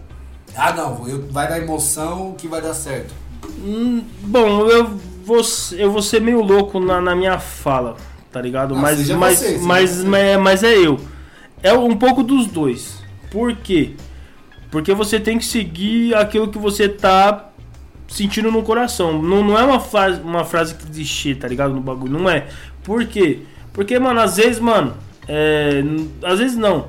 ah 0.55 0.73
não, 0.73 1.09
eu, 1.09 1.27
vai 1.31 1.49
dar 1.49 1.59
emoção 1.61 2.35
que 2.37 2.49
vai 2.49 2.61
dar 2.61 2.75
certo? 2.75 3.15
Hum, 3.59 4.03
bom, 4.23 4.67
eu 4.69 4.99
vou, 5.25 5.43
ser- 5.43 5.81
eu 5.81 5.91
vou 5.91 6.03
ser 6.03 6.21
meio 6.21 6.43
louco 6.43 6.79
na, 6.81 7.01
na 7.01 7.15
minha 7.15 7.39
fala, 7.39 7.97
tá 8.33 8.41
ligado? 8.41 8.75
Ah, 8.75 8.79
mas, 8.81 9.11
mas, 9.11 9.39
você, 9.39 9.59
mas, 9.59 10.05
mas, 10.05 10.41
mas 10.41 10.63
é 10.65 10.77
eu. 10.77 11.01
É 11.63 11.73
um 11.73 11.97
pouco 11.97 12.23
dos 12.23 12.47
dois. 12.47 13.03
Por 13.31 13.57
quê? 13.57 13.95
Porque 14.71 14.93
você 14.95 15.19
tem 15.19 15.39
que 15.39 15.45
seguir 15.45 16.15
aquilo 16.15 16.49
que 16.49 16.59
você 16.59 16.89
tá 16.89 17.46
sentindo 18.09 18.51
no 18.51 18.63
coração. 18.63 19.23
Não, 19.23 19.45
não 19.45 19.59
é 19.59 19.65
uma 19.65 19.81
frase, 19.81 20.21
uma 20.21 20.45
frase 20.45 20.75
clichê, 20.75 21.35
tá 21.35 21.49
ligado? 21.49 21.75
No 21.75 21.81
bagulho. 21.81 22.13
Não 22.13 22.29
é. 22.29 22.47
Por 22.83 23.05
quê? 23.07 23.41
Porque, 23.73 23.99
mano, 23.99 24.21
às 24.21 24.37
vezes, 24.37 24.61
mano, 24.61 24.95
é, 25.29 25.83
às 26.23 26.39
vezes 26.39 26.57
não. 26.57 26.89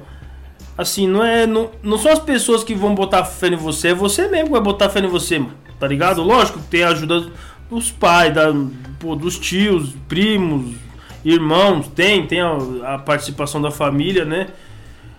Assim, 0.78 1.08
não 1.08 1.24
é. 1.24 1.46
Não, 1.46 1.72
não 1.82 1.98
são 1.98 2.12
as 2.12 2.20
pessoas 2.20 2.64
que 2.64 2.76
vão 2.76 2.94
botar 2.94 3.26
fé 3.26 3.48
em 3.48 3.56
você, 3.56 3.90
é 3.90 3.94
você 3.94 4.28
mesmo 4.28 4.46
que 4.46 4.52
vai 4.52 4.62
botar 4.62 4.90
fé 4.90 5.00
em 5.00 5.08
você, 5.08 5.40
mano. 5.40 5.54
Tá 5.80 5.88
ligado? 5.88 6.22
Lógico 6.24 6.60
que 6.60 6.68
tem 6.68 6.84
a 6.84 6.90
ajuda 6.90 7.32
dos 7.70 7.92
pais, 7.92 8.34
da, 8.34 8.54
pô, 9.00 9.16
dos 9.16 9.38
tios, 9.38 9.94
primos, 10.08 10.76
irmãos, 11.24 11.88
tem, 11.90 12.26
tem 12.26 12.42
a, 12.42 12.58
a 12.86 12.98
participação 12.98 13.62
da 13.62 13.70
família, 13.70 14.26
né? 14.26 14.48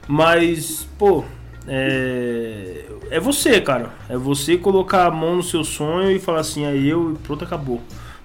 Mas, 0.07 0.89
pô, 0.99 1.25
é, 1.69 2.85
é 3.11 3.21
você, 3.21 3.61
cara. 3.61 3.91
É 4.09 4.17
você 4.17 4.57
colocar 4.57 5.07
a 5.07 5.11
mão 5.11 5.37
no 5.37 5.43
seu 5.43 5.63
sonho 5.63 6.11
e 6.11 6.19
falar 6.19 6.41
assim, 6.41 6.65
aí 6.67 6.89
eu 6.89 7.13
e 7.13 7.17
pronto, 7.19 7.45
acabou. 7.45 7.81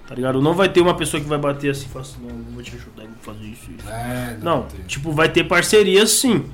Tá 0.06 0.14
ligado? 0.14 0.40
Não 0.40 0.52
vai 0.54 0.68
ter 0.68 0.80
uma 0.80 0.94
pessoa 0.94 1.22
que 1.22 1.28
vai 1.28 1.38
bater 1.38 1.70
assim 1.70 1.86
e 1.86 1.88
falar 1.88 2.02
assim, 2.04 2.18
não, 2.22 2.34
não 2.34 2.52
vou 2.52 2.62
te 2.62 2.74
ajudar, 2.74 3.02
vou 3.04 3.34
fazer 3.34 3.46
isso, 3.46 3.70
isso. 3.70 3.88
É, 3.88 4.36
Não, 4.42 4.62
tem. 4.62 4.80
tipo, 4.86 5.12
vai 5.12 5.28
ter 5.28 5.44
parceria 5.44 6.06
sim. 6.06 6.44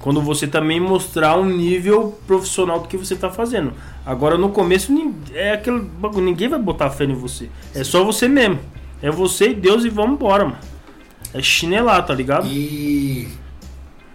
Quando 0.00 0.20
você 0.22 0.46
também 0.46 0.80
mostrar 0.80 1.36
um 1.36 1.44
nível 1.44 2.18
profissional 2.26 2.80
do 2.80 2.88
que 2.88 2.96
você 2.96 3.14
tá 3.14 3.30
fazendo. 3.30 3.72
Agora 4.04 4.38
no 4.38 4.48
começo 4.48 4.92
é 5.34 5.52
aquele 5.52 5.80
bagulho, 5.80 6.24
ninguém 6.24 6.48
vai 6.48 6.58
botar 6.58 6.88
fé 6.90 7.04
em 7.04 7.12
você. 7.14 7.50
É 7.74 7.84
só 7.84 8.02
você 8.02 8.26
mesmo. 8.26 8.58
É 9.02 9.10
você 9.10 9.50
e 9.50 9.54
Deus 9.54 9.84
e 9.84 9.90
vamos 9.90 10.14
embora, 10.14 10.44
mano. 10.44 10.58
É 11.34 11.42
chinelar, 11.42 12.04
tá 12.04 12.14
ligado? 12.14 12.46
E 12.46 13.28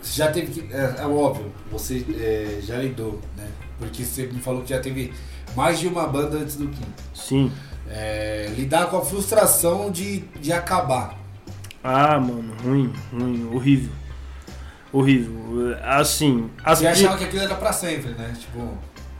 você 0.06 0.18
já 0.18 0.32
teve 0.32 0.52
que. 0.52 0.74
É, 0.74 0.96
é 1.00 1.06
óbvio, 1.06 1.52
você 1.72 2.06
é, 2.20 2.60
já 2.62 2.78
lidou, 2.78 3.20
né? 3.36 3.48
Porque 3.80 4.04
você 4.04 4.28
me 4.28 4.40
falou 4.40 4.62
que 4.62 4.70
já 4.70 4.80
teve 4.80 5.12
mais 5.56 5.80
de 5.80 5.88
uma 5.88 6.08
banda 6.08 6.38
antes 6.38 6.56
do 6.56 6.68
Kim. 6.68 6.86
Sim. 7.14 7.52
É, 7.90 8.52
lidar 8.56 8.88
com 8.88 8.98
a 8.98 9.06
frustração 9.06 9.92
de, 9.92 10.20
de 10.40 10.54
acabar. 10.54 11.18
Ah, 11.84 12.20
mano, 12.20 12.54
ruim, 12.64 12.94
ruim, 13.12 13.50
horrível. 13.54 13.92
Horrível. 14.92 15.76
Assim, 15.84 16.50
as 16.64 16.80
Você 16.80 16.88
achava 16.88 17.18
que 17.18 17.26
aquilo 17.26 17.44
era 17.44 17.56
pra 17.56 17.74
sempre, 17.74 18.12
né? 18.12 18.34
Tipo. 18.40 18.78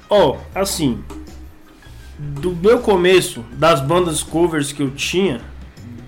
Ó, 0.10 0.38
assim, 0.54 1.04
do 2.18 2.56
meu 2.56 2.80
começo, 2.80 3.44
das 3.54 3.82
bandas 3.82 4.22
covers 4.22 4.72
que 4.72 4.82
eu 4.82 4.92
tinha, 4.92 5.42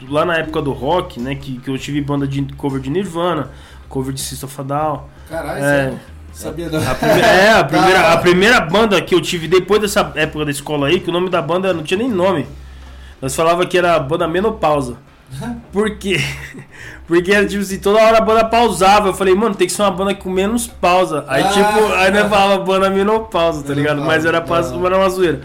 lá 0.07 0.23
na 0.23 0.37
época 0.37 0.61
do 0.61 0.71
rock, 0.71 1.19
né, 1.19 1.35
que, 1.35 1.59
que 1.59 1.69
eu 1.69 1.77
tive 1.77 1.99
banda 2.01 2.27
de 2.27 2.41
cover 2.53 2.79
de 2.79 2.89
Nirvana, 2.89 3.51
cover 3.89 4.13
de 4.13 4.21
System 4.21 4.47
of 4.47 4.61
a 4.61 4.63
Down. 4.63 5.03
Caralho, 5.29 5.63
É. 5.63 5.93
sabia 6.33 6.69
não. 6.69 6.79
A 6.79 6.93
prime- 6.95 7.21
é, 7.21 7.51
a 7.51 7.63
primeira, 7.65 8.13
a 8.13 8.17
primeira 8.17 8.61
banda 8.61 9.01
que 9.01 9.13
eu 9.15 9.21
tive 9.21 9.47
depois 9.47 9.81
dessa 9.81 10.11
época 10.15 10.45
da 10.45 10.51
escola 10.51 10.87
aí, 10.87 10.99
que 10.99 11.09
o 11.09 11.13
nome 11.13 11.29
da 11.29 11.41
banda 11.41 11.73
não 11.73 11.83
tinha 11.83 11.97
nem 11.97 12.09
nome. 12.09 12.47
Nós 13.21 13.35
falava 13.35 13.65
que 13.65 13.77
era 13.77 13.95
a 13.95 13.99
banda 13.99 14.27
Menopausa. 14.27 14.97
Por 15.73 15.97
quê? 15.97 16.17
Porque 17.07 17.31
era 17.33 17.45
tipo 17.45 17.61
assim, 17.61 17.79
toda 17.79 17.99
hora 18.01 18.17
a 18.17 18.21
banda 18.21 18.45
pausava. 18.45 19.09
Eu 19.09 19.13
falei, 19.13 19.33
mano, 19.35 19.55
tem 19.55 19.67
que 19.67 19.73
ser 19.73 19.81
uma 19.81 19.91
banda 19.91 20.13
com 20.15 20.29
menos 20.29 20.67
pausa. 20.67 21.25
Aí, 21.27 21.43
Ah. 21.43 21.47
tipo, 21.49 21.93
aí 21.93 22.11
nós 22.11 22.29
falava 22.29 22.63
banda 22.63 22.89
menopausa, 22.89 23.63
tá 23.63 23.73
ligado? 23.73 24.01
Mas 24.01 24.23
era, 24.25 24.39
pra, 24.41 24.57
era 24.59 24.97
uma 24.97 25.09
zoeira. 25.09 25.41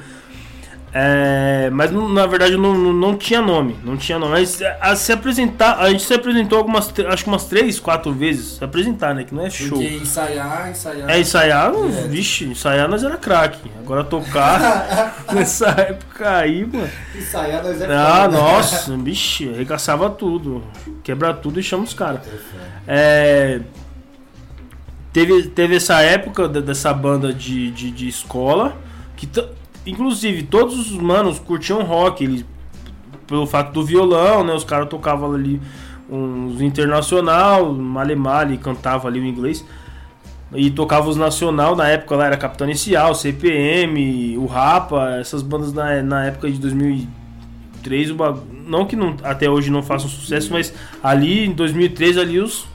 É, 0.94 1.70
mas 1.72 1.90
não- 1.90 2.07
na 2.07 2.26
verdade 2.26 2.55
não, 2.57 2.74
não, 2.74 2.92
não 2.92 3.16
tinha 3.16 3.40
nome, 3.40 3.78
não 3.83 3.96
tinha 3.96 4.18
nome. 4.18 4.33
Mas 4.33 4.61
a, 4.78 4.94
se 4.94 5.11
apresentar, 5.11 5.78
a 5.78 5.88
gente 5.90 6.02
se 6.02 6.12
apresentou 6.12 6.59
algumas, 6.59 6.92
acho 7.09 7.24
que 7.24 7.31
umas 7.31 7.46
três, 7.46 7.81
quatro 7.81 8.12
vezes. 8.12 8.57
Se 8.59 8.64
apresentar, 8.64 9.14
né? 9.14 9.24
Que 9.24 9.35
não 9.35 9.46
é 9.46 9.48
show. 9.48 9.68
Porque 9.78 9.87
ensaiar, 9.94 10.70
ensaiar. 10.70 11.09
É, 11.11 11.18
ensaiar, 11.18 11.72
É. 11.74 12.09
vixe, 12.09 12.44
ensaiar 12.44 12.88
nós 12.90 13.02
era 13.02 13.16
craque. 13.16 13.70
Agora 13.81 14.05
tocar, 14.05 15.24
nessa 15.33 15.68
época 15.68 16.28
aí, 16.37 16.66
mano. 16.66 16.90
Ensaiar 17.16 17.62
nós 17.64 17.81
é 17.81 17.87
Ah, 17.87 18.28
né? 18.28 18.37
nossa, 18.37 18.94
vixe, 18.98 19.48
arregaçava 19.48 20.11
tudo. 20.11 20.62
Quebra 21.02 21.33
tudo 21.33 21.59
e 21.59 21.62
chama 21.62 21.85
os 21.85 21.94
caras. 21.94 22.20
É, 22.87 23.61
teve, 25.12 25.44
teve 25.44 25.76
essa 25.76 26.00
época 26.02 26.48
de- 26.48 26.61
dessa 26.62 26.92
banda 26.92 27.33
de, 27.33 27.70
de, 27.70 27.90
de 27.90 28.09
escola, 28.09 28.76
que 29.16 29.26
inclusive 29.87 30.42
todos 30.45 30.79
os 30.79 30.92
manos 30.92 31.38
curtiam 31.38 31.83
rock, 31.83 32.25
eles, 32.25 32.45
pelo 33.27 33.47
fato 33.47 33.73
do 33.73 33.85
violão, 33.85 34.45
né? 34.45 34.53
Os 34.55 34.64
caras 34.64 34.88
tocavam 34.88 35.33
ali 35.35 35.61
uns 36.11 36.61
internacional, 36.61 37.73
male 37.73 38.14
male, 38.14 38.59
cantava 38.59 39.09
ali 39.09 39.21
o 39.21 39.25
inglês. 39.25 39.64
E 40.55 40.71
tocava 40.71 41.09
os 41.09 41.16
nacional, 41.16 41.75
na 41.75 41.88
época 41.88 42.14
lá 42.14 42.27
era 42.27 42.37
Capitão 42.37 42.66
Inicial, 42.66 43.14
CPM, 43.14 44.37
o 44.37 44.45
Rapa, 44.45 45.16
essas 45.18 45.40
bandas 45.42 45.73
na, 45.73 46.03
na 46.03 46.27
época 46.27 46.51
de 46.51 46.59
2003, 46.59 48.11
o 48.11 48.14
bagu- 48.14 48.42
não 48.66 48.85
que 48.85 48.95
não, 48.95 49.16
até 49.23 49.49
hoje 49.49 49.71
não 49.71 49.83
façam 49.83 50.11
sucesso, 50.11 50.53
mas 50.53 50.75
ali 51.03 51.47
em 51.47 51.53
2003 51.53 52.18
ali 52.18 52.38
os 52.38 52.66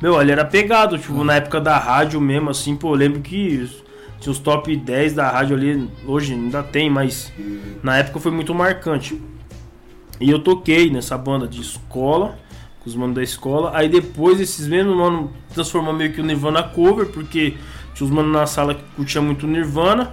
meu, 0.00 0.16
ali 0.16 0.30
era 0.30 0.44
pegado, 0.44 0.96
tipo, 0.96 1.22
na 1.24 1.34
época 1.34 1.60
da 1.60 1.76
rádio 1.76 2.20
mesmo 2.20 2.48
assim, 2.50 2.76
pô, 2.76 2.90
eu 2.90 2.94
lembro 2.94 3.20
que 3.20 3.68
tinha 4.20 4.32
os 4.32 4.38
top 4.38 4.74
10 4.76 5.14
da 5.14 5.30
rádio 5.30 5.56
ali, 5.56 5.88
hoje 6.06 6.34
ainda 6.34 6.62
tem, 6.62 6.90
mas 6.90 7.32
na 7.82 7.98
época 7.98 8.18
foi 8.18 8.32
muito 8.32 8.54
marcante. 8.54 9.20
E 10.20 10.30
eu 10.30 10.40
toquei 10.40 10.90
nessa 10.90 11.16
banda 11.16 11.46
de 11.46 11.60
escola, 11.60 12.38
com 12.80 12.88
os 12.88 12.96
manos 12.96 13.14
da 13.14 13.22
escola. 13.22 13.70
Aí 13.74 13.88
depois 13.88 14.40
esses 14.40 14.66
mesmos 14.66 14.96
manos 14.96 15.30
transformou 15.54 15.92
meio 15.92 16.12
que 16.12 16.20
o 16.20 16.24
Nirvana 16.24 16.62
cover, 16.62 17.06
porque 17.06 17.54
tinha 17.94 18.06
os 18.06 18.10
manos 18.10 18.32
na 18.32 18.46
sala 18.46 18.74
que 18.74 18.82
curtia 18.96 19.20
muito 19.20 19.46
Nirvana. 19.46 20.12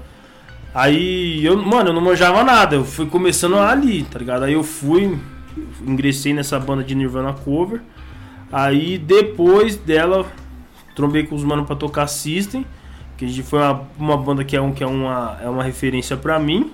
Aí 0.73 1.43
eu, 1.43 1.57
mano, 1.57 1.89
eu 1.89 1.93
não 1.93 2.01
manjava 2.01 2.43
nada, 2.43 2.75
eu 2.75 2.83
fui 2.83 3.05
começando 3.05 3.57
ali, 3.57 4.03
tá 4.03 4.19
ligado? 4.19 4.43
Aí 4.43 4.53
eu 4.53 4.63
fui, 4.63 5.17
ingressei 5.87 6.33
nessa 6.33 6.59
banda 6.59 6.83
de 6.83 6.93
Nirvana 6.93 7.33
cover. 7.33 7.81
Aí 8.51 8.97
depois 8.97 9.75
dela, 9.75 10.25
trombei 10.93 11.23
com 11.23 11.33
os 11.33 11.43
manos 11.43 11.65
pra 11.65 11.75
tocar 11.75 12.07
System, 12.07 12.65
que 13.17 13.25
a 13.25 13.27
gente 13.27 13.43
foi 13.43 13.59
uma, 13.59 13.87
uma 13.97 14.17
banda 14.17 14.43
que 14.43 14.55
é, 14.55 14.61
um, 14.61 14.71
que 14.71 14.83
é, 14.83 14.87
uma, 14.87 15.37
é 15.41 15.49
uma 15.49 15.63
referência 15.63 16.17
pra 16.17 16.39
mim. 16.39 16.71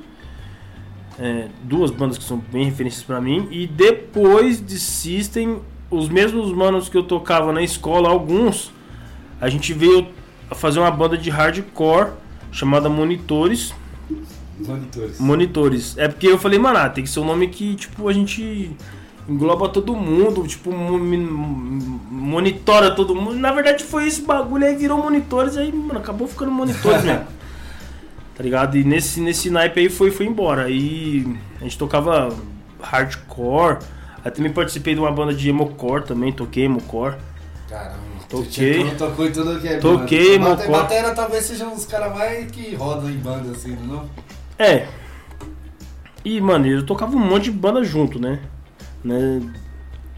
É, 1.19 1.47
duas 1.63 1.91
bandas 1.91 2.17
que 2.17 2.23
são 2.23 2.37
bem 2.37 2.65
referências 2.65 3.03
pra 3.03 3.21
mim. 3.21 3.47
E 3.51 3.67
depois 3.67 4.65
de 4.65 4.79
System, 4.79 5.59
os 5.89 6.09
mesmos 6.09 6.51
manos 6.51 6.89
que 6.89 6.97
eu 6.97 7.03
tocava 7.03 7.51
na 7.53 7.61
escola, 7.61 8.09
alguns, 8.09 8.71
a 9.39 9.49
gente 9.49 9.73
veio 9.73 10.07
a 10.49 10.55
fazer 10.55 10.79
uma 10.79 10.91
banda 10.91 11.17
de 11.17 11.29
hardcore 11.29 12.11
chamada 12.51 12.89
Monitores. 12.89 13.73
Monitores. 14.59 15.19
Monitores. 15.19 15.97
É 15.97 16.07
porque 16.07 16.27
eu 16.27 16.37
falei, 16.37 16.57
mano, 16.57 16.77
ah, 16.77 16.89
tem 16.89 17.03
que 17.03 17.09
ser 17.09 17.19
um 17.19 17.25
nome 17.25 17.47
que, 17.47 17.75
tipo, 17.75 18.07
a 18.07 18.13
gente 18.13 18.71
engloba 19.27 19.69
todo 19.69 19.95
mundo, 19.95 20.45
tipo, 20.47 20.71
monitora 22.09 22.91
todo 22.91 23.15
mundo. 23.15 23.35
Na 23.35 23.51
verdade 23.51 23.83
foi 23.83 24.07
esse 24.07 24.21
bagulho 24.21 24.65
aí, 24.65 24.75
virou 24.75 24.97
monitores, 24.97 25.57
aí, 25.57 25.71
mano, 25.71 25.99
acabou 25.99 26.27
ficando 26.27 26.51
monitores 26.51 27.03
mesmo. 27.03 27.25
Tá 28.33 28.43
ligado? 28.43 28.75
E 28.77 28.83
nesse, 28.83 29.19
nesse 29.21 29.51
naipe 29.51 29.81
aí 29.81 29.89
foi, 29.89 30.09
foi 30.09 30.25
embora. 30.25 30.63
Aí 30.63 31.27
a 31.59 31.63
gente 31.63 31.77
tocava 31.77 32.33
hardcore. 32.81 33.77
Aí 34.23 34.31
também 34.31 34.51
participei 34.51 34.95
de 34.95 34.99
uma 34.99 35.11
banda 35.11 35.31
de 35.33 35.47
emocore 35.49 36.05
também, 36.05 36.31
toquei 36.31 36.63
emocore. 36.63 37.17
Caramba. 37.69 37.99
Toquei. 38.29 38.89
Tocou 38.95 39.27
em 39.27 39.31
tudo 39.31 39.59
que 39.59 39.67
é 39.67 39.77
Toquei, 39.77 40.39
banda. 40.39 40.55
Bate- 40.55 40.67
mocó. 40.69 40.81
Batera 40.81 41.13
talvez 41.13 41.43
sejam 41.43 41.71
os 41.73 41.85
caras 41.85 42.13
mais 42.17 42.49
que 42.49 42.73
rodam 42.73 43.11
em 43.11 43.17
banda 43.17 43.51
assim, 43.51 43.77
não? 43.85 44.09
É. 44.57 44.87
E, 46.23 46.39
mano, 46.41 46.65
eu 46.65 46.83
tocava 46.85 47.15
um 47.15 47.19
monte 47.19 47.43
de 47.43 47.51
banda 47.51 47.83
junto, 47.83 48.17
né? 48.19 48.39
Né? 49.03 49.41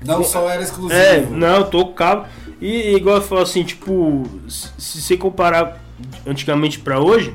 Não 0.06 0.24
só 0.24 0.50
era 0.50 0.62
exclusivo. 0.62 1.00
É, 1.00 1.22
não, 1.22 1.58
eu 1.58 1.66
tocava. 1.66 2.28
E, 2.62 2.96
igual 2.96 3.18
eu 3.18 3.22
falo 3.22 3.42
assim, 3.42 3.64
tipo, 3.64 4.24
se, 4.48 5.02
você 5.02 5.16
comparar 5.18 5.82
antigamente 6.28 6.80
pra 6.80 7.00
hoje, 7.00 7.34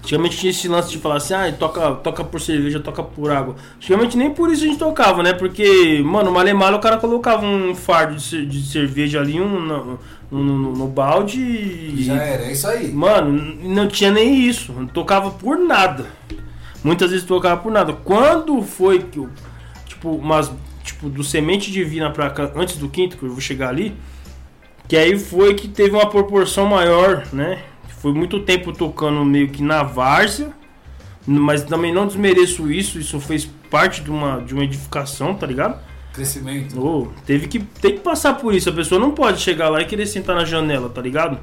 antigamente 0.00 0.36
tinha 0.36 0.50
esse 0.50 0.68
lance 0.68 0.90
de 0.90 0.98
falar 0.98 1.16
assim, 1.16 1.34
ah, 1.34 1.52
toca, 1.58 1.92
toca 1.96 2.22
por 2.24 2.40
cerveja, 2.40 2.80
toca 2.80 3.02
por 3.02 3.30
água. 3.30 3.56
Antigamente 3.76 4.16
nem 4.16 4.30
por 4.30 4.50
isso 4.52 4.64
a 4.64 4.66
gente 4.66 4.78
tocava, 4.78 5.22
né? 5.22 5.32
Porque, 5.32 6.00
mano, 6.04 6.30
malemalo 6.30 6.76
o 6.76 6.80
cara 6.80 6.96
colocava 6.98 7.44
um 7.44 7.74
fardo 7.74 8.14
de, 8.16 8.22
cer- 8.22 8.46
de 8.46 8.62
cerveja 8.66 9.20
ali 9.20 9.40
um, 9.40 9.60
no, 9.60 9.98
no, 10.30 10.76
no- 10.76 10.86
balde 10.88 11.40
e. 11.40 12.02
Já 12.04 12.14
era, 12.22 12.44
é 12.44 12.52
isso 12.52 12.68
aí. 12.68 12.92
Mano, 12.92 13.32
não 13.64 13.88
tinha 13.88 14.10
nem 14.10 14.40
isso. 14.46 14.72
Não 14.72 14.86
tocava 14.86 15.30
por 15.30 15.58
nada. 15.58 16.06
Muitas 16.84 17.10
vezes 17.10 17.26
tocava 17.26 17.60
por 17.60 17.72
nada. 17.72 17.92
Quando 17.92 18.62
foi 18.62 19.00
que 19.00 19.18
eu. 19.18 19.28
Tipo, 20.06 20.10
umas. 20.14 20.52
Tipo, 20.84 21.08
do 21.10 21.24
Semente 21.24 21.72
Divina 21.72 22.10
pra 22.10 22.30
cá, 22.30 22.52
antes 22.54 22.76
do 22.76 22.88
quinto, 22.88 23.16
que 23.16 23.24
eu 23.24 23.30
vou 23.30 23.40
chegar 23.40 23.70
ali. 23.70 23.96
Que 24.86 24.96
aí 24.96 25.18
foi 25.18 25.54
que 25.54 25.66
teve 25.66 25.96
uma 25.96 26.08
proporção 26.08 26.66
maior, 26.66 27.26
né? 27.32 27.60
Foi 27.98 28.12
muito 28.12 28.38
tempo 28.40 28.72
tocando 28.72 29.24
meio 29.24 29.48
que 29.48 29.62
na 29.62 29.82
várzea. 29.82 30.52
Mas 31.26 31.64
também 31.64 31.92
não 31.92 32.06
desmereço 32.06 32.70
isso. 32.70 33.00
Isso 33.00 33.18
fez 33.18 33.50
parte 33.68 34.00
de 34.00 34.10
uma, 34.10 34.40
de 34.40 34.54
uma 34.54 34.62
edificação, 34.62 35.34
tá 35.34 35.44
ligado? 35.44 35.80
Crescimento. 36.12 36.80
Ô, 36.80 37.08
teve 37.26 37.48
que, 37.48 37.58
tem 37.58 37.94
que 37.94 38.00
passar 38.00 38.34
por 38.34 38.54
isso. 38.54 38.70
A 38.70 38.72
pessoa 38.72 39.00
não 39.00 39.10
pode 39.10 39.40
chegar 39.40 39.68
lá 39.68 39.82
e 39.82 39.86
querer 39.86 40.06
sentar 40.06 40.36
na 40.36 40.44
janela, 40.44 40.88
tá 40.88 41.02
ligado? 41.02 41.40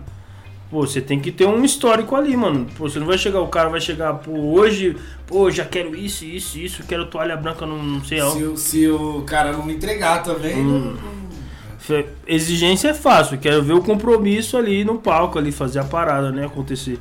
Pô, 0.74 0.88
você 0.88 1.00
tem 1.00 1.20
que 1.20 1.32
ter 1.32 1.46
um 1.46 1.64
histórico 1.64 2.16
ali, 2.16 2.36
mano. 2.36 2.66
Pô, 2.76 2.90
você 2.90 2.98
não 2.98 3.06
vai 3.06 3.16
chegar, 3.16 3.40
o 3.42 3.48
cara 3.48 3.70
vai 3.70 3.80
chegar, 3.80 4.12
pô, 4.16 4.32
hoje, 4.32 4.98
pô, 5.28 5.52
já 5.52 5.64
quero 5.64 5.96
isso, 5.96 6.26
isso, 6.26 6.58
isso, 6.58 6.84
quero 6.84 7.06
toalha 7.06 7.38
branca, 7.38 7.64
não, 7.64 7.78
não 7.78 8.04
sei 8.04 8.20
Se, 8.20 8.44
o- 8.44 8.58
se 8.58 8.88
o 8.88 9.22
cara 9.22 9.54
não 9.54 9.70
entregar 9.70 10.24
também, 10.24 10.56
Hum. 10.58 10.96
não- 11.00 12.04
Exigência 12.26 12.88
é 12.88 12.94
fácil, 12.96 13.38
quero 13.38 13.62
ver 13.62 13.74
o 13.74 13.84
compromisso 13.84 14.58
ali 14.58 14.84
no 14.84 14.96
palco, 14.98 15.38
ali, 15.38 15.52
fazer 15.52 15.78
a 15.78 15.84
parada, 15.84 16.32
né, 16.32 16.48
acontecer. 16.48 16.98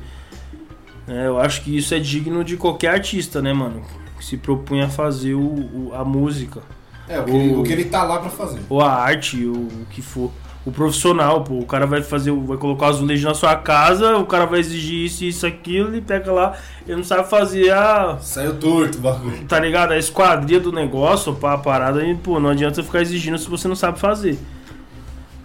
É, 1.07 1.25
eu 1.25 1.39
acho 1.39 1.63
que 1.63 1.75
isso 1.75 1.95
é 1.95 1.99
digno 1.99 2.43
de 2.43 2.55
qualquer 2.57 2.89
artista, 2.89 3.41
né, 3.41 3.53
mano? 3.53 3.81
Que 4.19 4.23
se 4.23 4.37
propõe 4.37 4.81
a 4.83 4.89
fazer 4.89 5.33
o, 5.33 5.39
o- 5.41 5.91
a 5.95 6.05
música. 6.05 6.61
É, 7.09 7.19
o 7.19 7.23
que, 7.23 7.31
ele, 7.31 7.53
O- 7.55 7.59
o 7.61 7.63
que 7.63 7.73
ele 7.73 7.85
tá 7.85 8.03
lá 8.03 8.19
pra 8.19 8.29
fazer. 8.29 8.59
ou 8.69 8.81
a 8.81 8.91
arte, 8.93 9.43
ou 9.47 9.55
o 9.55 9.87
que 9.89 10.01
for. 10.03 10.29
O 10.65 10.71
profissional, 10.71 11.43
pô, 11.43 11.55
o 11.59 11.65
cara 11.65 11.85
vai 11.85 12.01
fazer, 12.01 12.31
vai 12.31 12.55
colocar 12.57 12.85
o 12.85 12.89
azulejo 12.89 13.27
na 13.27 13.33
sua 13.33 13.53
casa, 13.55 14.15
o 14.17 14.25
cara 14.25 14.45
vai 14.45 14.61
exigir 14.61 15.05
isso, 15.05 15.25
isso, 15.25 15.45
aquilo, 15.45 15.89
ele 15.89 15.99
pega 15.99 16.31
lá, 16.31 16.57
ele 16.87 16.95
não 16.95 17.03
sabe 17.03 17.29
fazer 17.29 17.69
a, 17.71 18.17
Saiu 18.21 18.55
torto 18.55 18.97
o 18.97 19.01
bagulho. 19.01 19.43
tá 19.45 19.59
ligado? 19.59 19.91
A 19.91 19.97
esquadria 19.97 20.61
do 20.61 20.71
negócio, 20.71 21.33
pá, 21.35 21.53
a 21.53 21.57
parada, 21.57 22.05
e, 22.05 22.15
pô, 22.15 22.39
não 22.39 22.49
adianta 22.49 22.75
você 22.75 22.83
ficar 22.83 23.01
exigindo 23.01 23.37
se 23.37 23.49
você 23.49 23.67
não 23.67 23.75
sabe 23.75 23.99
fazer. 23.99 24.39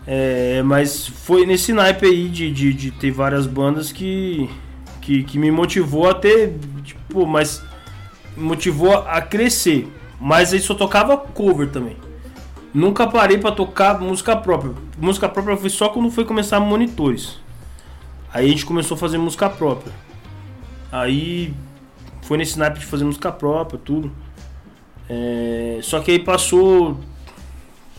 É, 0.07 0.62
mas 0.62 1.07
foi 1.09 1.44
nesse 1.44 1.72
naipe 1.72 2.07
aí 2.07 2.28
de, 2.28 2.50
de, 2.52 2.72
de 2.72 2.90
ter 2.92 3.11
várias 3.11 3.44
bandas 3.44 3.90
que, 3.90 4.48
que, 5.02 5.24
que 5.24 5.37
me 5.37 5.50
motivou 5.50 6.09
a 6.09 6.14
ter, 6.14 6.57
tipo, 6.85 7.26
mas 7.26 7.61
motivou 8.37 8.94
a 8.94 9.20
crescer. 9.20 9.92
Mas 10.20 10.52
aí 10.52 10.61
só 10.61 10.74
tocava 10.74 11.16
cover 11.16 11.68
também. 11.68 11.96
Nunca 12.72 13.07
parei 13.07 13.38
pra 13.38 13.50
tocar 13.52 13.98
música 14.00 14.37
própria. 14.37 14.74
Música 14.98 15.28
própria 15.28 15.57
foi 15.57 15.70
só 15.70 15.88
quando 15.88 16.11
foi 16.11 16.24
começar 16.24 16.61
monitores. 16.61 17.38
Aí 18.33 18.46
a 18.46 18.48
gente 18.48 18.66
começou 18.66 18.94
a 18.94 18.98
fazer 18.98 19.16
música 19.18 19.48
própria. 19.48 19.92
Aí 20.92 21.54
foi 22.22 22.37
nesse 22.38 22.59
naipe 22.59 22.78
de 22.81 22.87
fazer 22.87 23.04
música 23.04 23.33
própria, 23.33 23.81
tudo. 23.83 24.12
É, 25.09 25.78
só 25.83 26.00
que 26.00 26.11
aí 26.11 26.18
passou. 26.18 26.98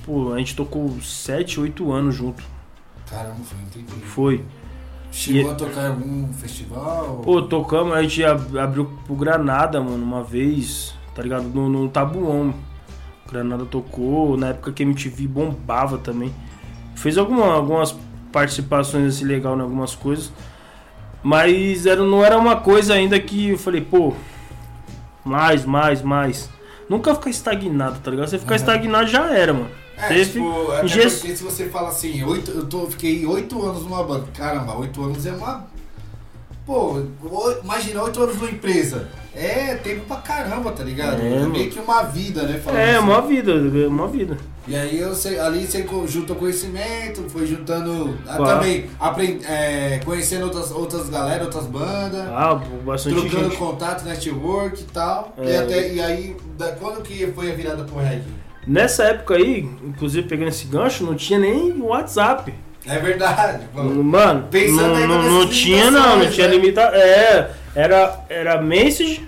Pô, 0.06 0.34
a 0.34 0.38
gente 0.38 0.56
tocou 0.56 1.00
7, 1.02 1.60
8 1.60 1.92
anos 1.92 2.16
junto. 2.16 2.44
Caramba, 3.10 3.36
foi 3.44 3.58
um 3.58 3.66
tempinho. 3.70 4.06
Foi. 4.06 4.46
Chegou 5.12 5.50
E- 5.50 5.54
a 5.54 5.56
tocar 5.56 5.84
em 5.86 5.88
algum 5.88 6.34
festival? 6.34 7.22
Pô, 7.24 7.42
tocamos, 7.42 7.94
a 7.96 8.04
gente 8.04 8.24
ab- 8.24 8.56
abriu 8.60 8.86
pro 9.06 9.16
Granada, 9.16 9.82
mano, 9.82 10.04
uma 10.04 10.24
vez, 10.24 10.94
tá 11.16 11.24
ligado? 11.24 11.46
No, 11.46 11.68
no 11.68 11.90
Tabuão. 11.90 12.54
O 13.30 13.32
Granada 13.32 13.64
tocou, 13.66 14.36
na 14.36 14.48
época 14.48 14.72
que 14.72 14.82
a 14.82 14.86
MTV 14.86 15.28
bombava 15.28 16.00
também. 16.00 16.34
Fez 16.96 17.16
alguma- 17.18 17.54
algumas 17.54 17.96
participações 18.32 19.16
assim 19.16 19.26
legal 19.26 19.56
em 19.58 19.62
algumas 19.62 19.94
coisas. 19.94 20.32
Mas 21.22 21.86
era, 21.86 22.02
não 22.04 22.26
era 22.26 22.38
uma 22.38 22.56
coisa 22.56 22.96
ainda 22.96 23.20
que 23.20 23.50
eu 23.50 23.58
falei, 23.58 23.82
pô, 23.82 24.14
mais, 25.24 25.64
mais, 25.64 26.02
mais. 26.02 26.50
Nunca 26.90 27.14
ficar 27.14 27.30
estagnado, 27.30 28.00
tá 28.00 28.10
ligado? 28.10 28.28
Você 28.30 28.40
ficar 28.40 28.56
Aham. 28.56 28.62
estagnado 28.64 29.08
já 29.08 29.32
era, 29.32 29.54
mano. 29.54 29.70
É, 29.96 30.08
Teve- 30.08 30.26
tipo, 30.32 30.72
até 30.72 30.86
ingest- 30.86 31.20
porque 31.20 31.36
se 31.36 31.44
você 31.44 31.66
fala 31.70 31.90
assim, 31.90 32.24
oito, 32.24 32.50
eu 32.52 32.66
tô, 32.66 32.88
fiquei 32.88 33.26
oito 33.26 33.62
anos 33.64 33.84
numa 33.84 34.02
banda. 34.04 34.26
Caramba, 34.34 34.76
oito 34.78 35.04
anos 35.04 35.26
é 35.26 35.34
uma. 35.34 35.68
Pô, 36.70 37.02
o- 37.24 37.60
imagina 37.64 38.04
oito 38.04 38.22
anos 38.22 38.36
numa 38.36 38.52
empresa. 38.52 39.08
É 39.36 39.74
tempo 39.76 40.02
pra 40.06 40.18
caramba, 40.18 40.72
tá 40.72 40.84
ligado? 40.84 41.22
É, 41.22 41.38
É, 41.44 41.46
meio 41.48 41.70
que 41.70 41.80
uma 41.80 42.04
vida, 42.04 42.44
né? 42.44 42.62
É, 42.76 42.96
assim. 42.98 43.00
uma 43.06 43.22
vida, 43.22 43.54
uma 43.88 44.08
vida. 44.08 44.38
E 44.68 44.76
aí 44.76 45.00
eu 45.00 45.16
sei, 45.16 45.40
ali 45.40 45.66
você 45.66 45.84
juntou 46.08 46.36
conhecimento, 46.36 47.24
foi 47.30 47.48
juntando 47.48 48.16
ah, 48.28 48.36
Claro. 48.36 48.60
também, 48.60 48.86
aprend, 49.00 49.44
é, 49.48 50.00
conhecendo 50.06 50.44
outras, 50.46 50.70
outras 50.72 51.10
galera, 51.10 51.44
outras 51.46 51.66
bandas, 51.66 52.28
Ah, 52.28 52.62
bastante 52.86 53.16
trocando 53.20 53.46
gente. 53.50 53.58
contato, 53.58 54.04
network 54.06 54.82
e 54.82 54.86
tal. 54.86 55.34
E, 55.42 55.50
É. 55.50 55.58
até, 55.60 55.94
e 55.94 56.02
aí, 56.02 56.36
da, 56.58 56.72
quando 56.74 57.02
que 57.02 57.26
foi 57.28 57.52
a 57.52 57.56
virada 57.56 57.84
pro 57.84 57.98
reggae? 58.00 58.24
Nessa 58.68 59.06
época 59.06 59.36
aí, 59.36 59.68
inclusive 59.84 60.28
pegando 60.28 60.50
esse 60.50 60.66
gancho, 60.66 61.04
não 61.04 61.16
tinha 61.16 61.40
nem 61.40 61.82
WhatsApp. 61.82 62.54
É 62.86 62.98
verdade. 63.00 63.66
pô. 63.74 63.84
Mano, 63.84 64.48
Pensando 64.50 65.00
não, 65.00 65.08
não, 65.08 65.22
não 65.24 65.48
tinha 65.50 65.92
não, 65.92 66.18
não 66.20 66.30
tinha 66.30 66.48
né? 66.48 66.56
limita. 66.56 66.82
É, 66.82 67.52
era, 67.76 68.20
era 68.30 68.62
Message, 68.62 69.28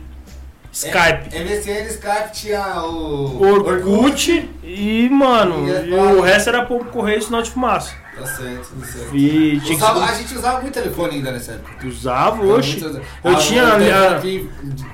Skype, 0.71 1.29
É, 1.35 1.43
MSN, 1.43 1.87
Skype 1.89 2.31
tinha 2.33 2.81
o. 2.83 3.41
Orkut 3.43 4.49
e, 4.63 5.09
mano, 5.09 5.67
E 5.67 5.91
o 5.93 6.21
resto 6.21 6.49
era 6.49 6.65
pombo 6.65 6.85
correio 6.85 7.21
sinal 7.21 7.41
de 7.41 7.51
fumaça. 7.51 7.93
Tá 8.17 8.25
certo, 8.25 8.69
tá 8.79 8.85
certo. 8.85 9.15
E 9.15 9.59
tinha 9.61 9.77
que 9.77 9.83
Usava- 9.83 10.03
a 10.05 10.13
gente 10.13 10.35
usava 10.35 10.61
muito 10.61 10.73
telefone 10.73 11.15
ainda 11.15 11.31
nessa 11.31 11.53
época. 11.53 11.87
usava, 11.87 12.41
Usava 12.43 12.59
oxe. 12.59 12.79
muito- 12.81 12.97
Eu 13.23 13.31
Ah, 13.31 13.35
tinha 13.35 13.63
a- 13.67 14.19
que 14.19 14.49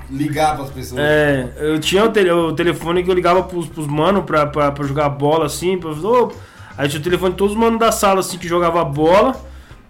ligar 0.09 0.55
pras 0.55 0.69
pessoas. 0.69 1.01
É, 1.01 1.47
eu 1.57 1.79
tinha 1.79 2.05
o, 2.05 2.09
tele- 2.09 2.31
o 2.31 2.53
telefone 2.53 3.03
que 3.03 3.09
eu 3.09 3.15
ligava 3.15 3.43
pros, 3.43 3.67
pros 3.67 3.87
mano 3.87 4.23
pra, 4.23 4.45
pra, 4.47 4.71
pra 4.71 4.85
jogar 4.85 5.09
bola 5.09 5.45
assim. 5.47 5.77
Pra, 5.77 5.89
ô, 5.91 6.31
aí 6.77 6.87
tinha 6.87 6.99
o 6.99 7.03
telefone 7.03 7.31
de 7.31 7.37
todos 7.37 7.53
os 7.53 7.59
manos 7.59 7.79
da 7.79 7.91
sala 7.91 8.19
assim 8.19 8.37
que 8.37 8.47
jogava 8.47 8.83
bola. 8.85 9.35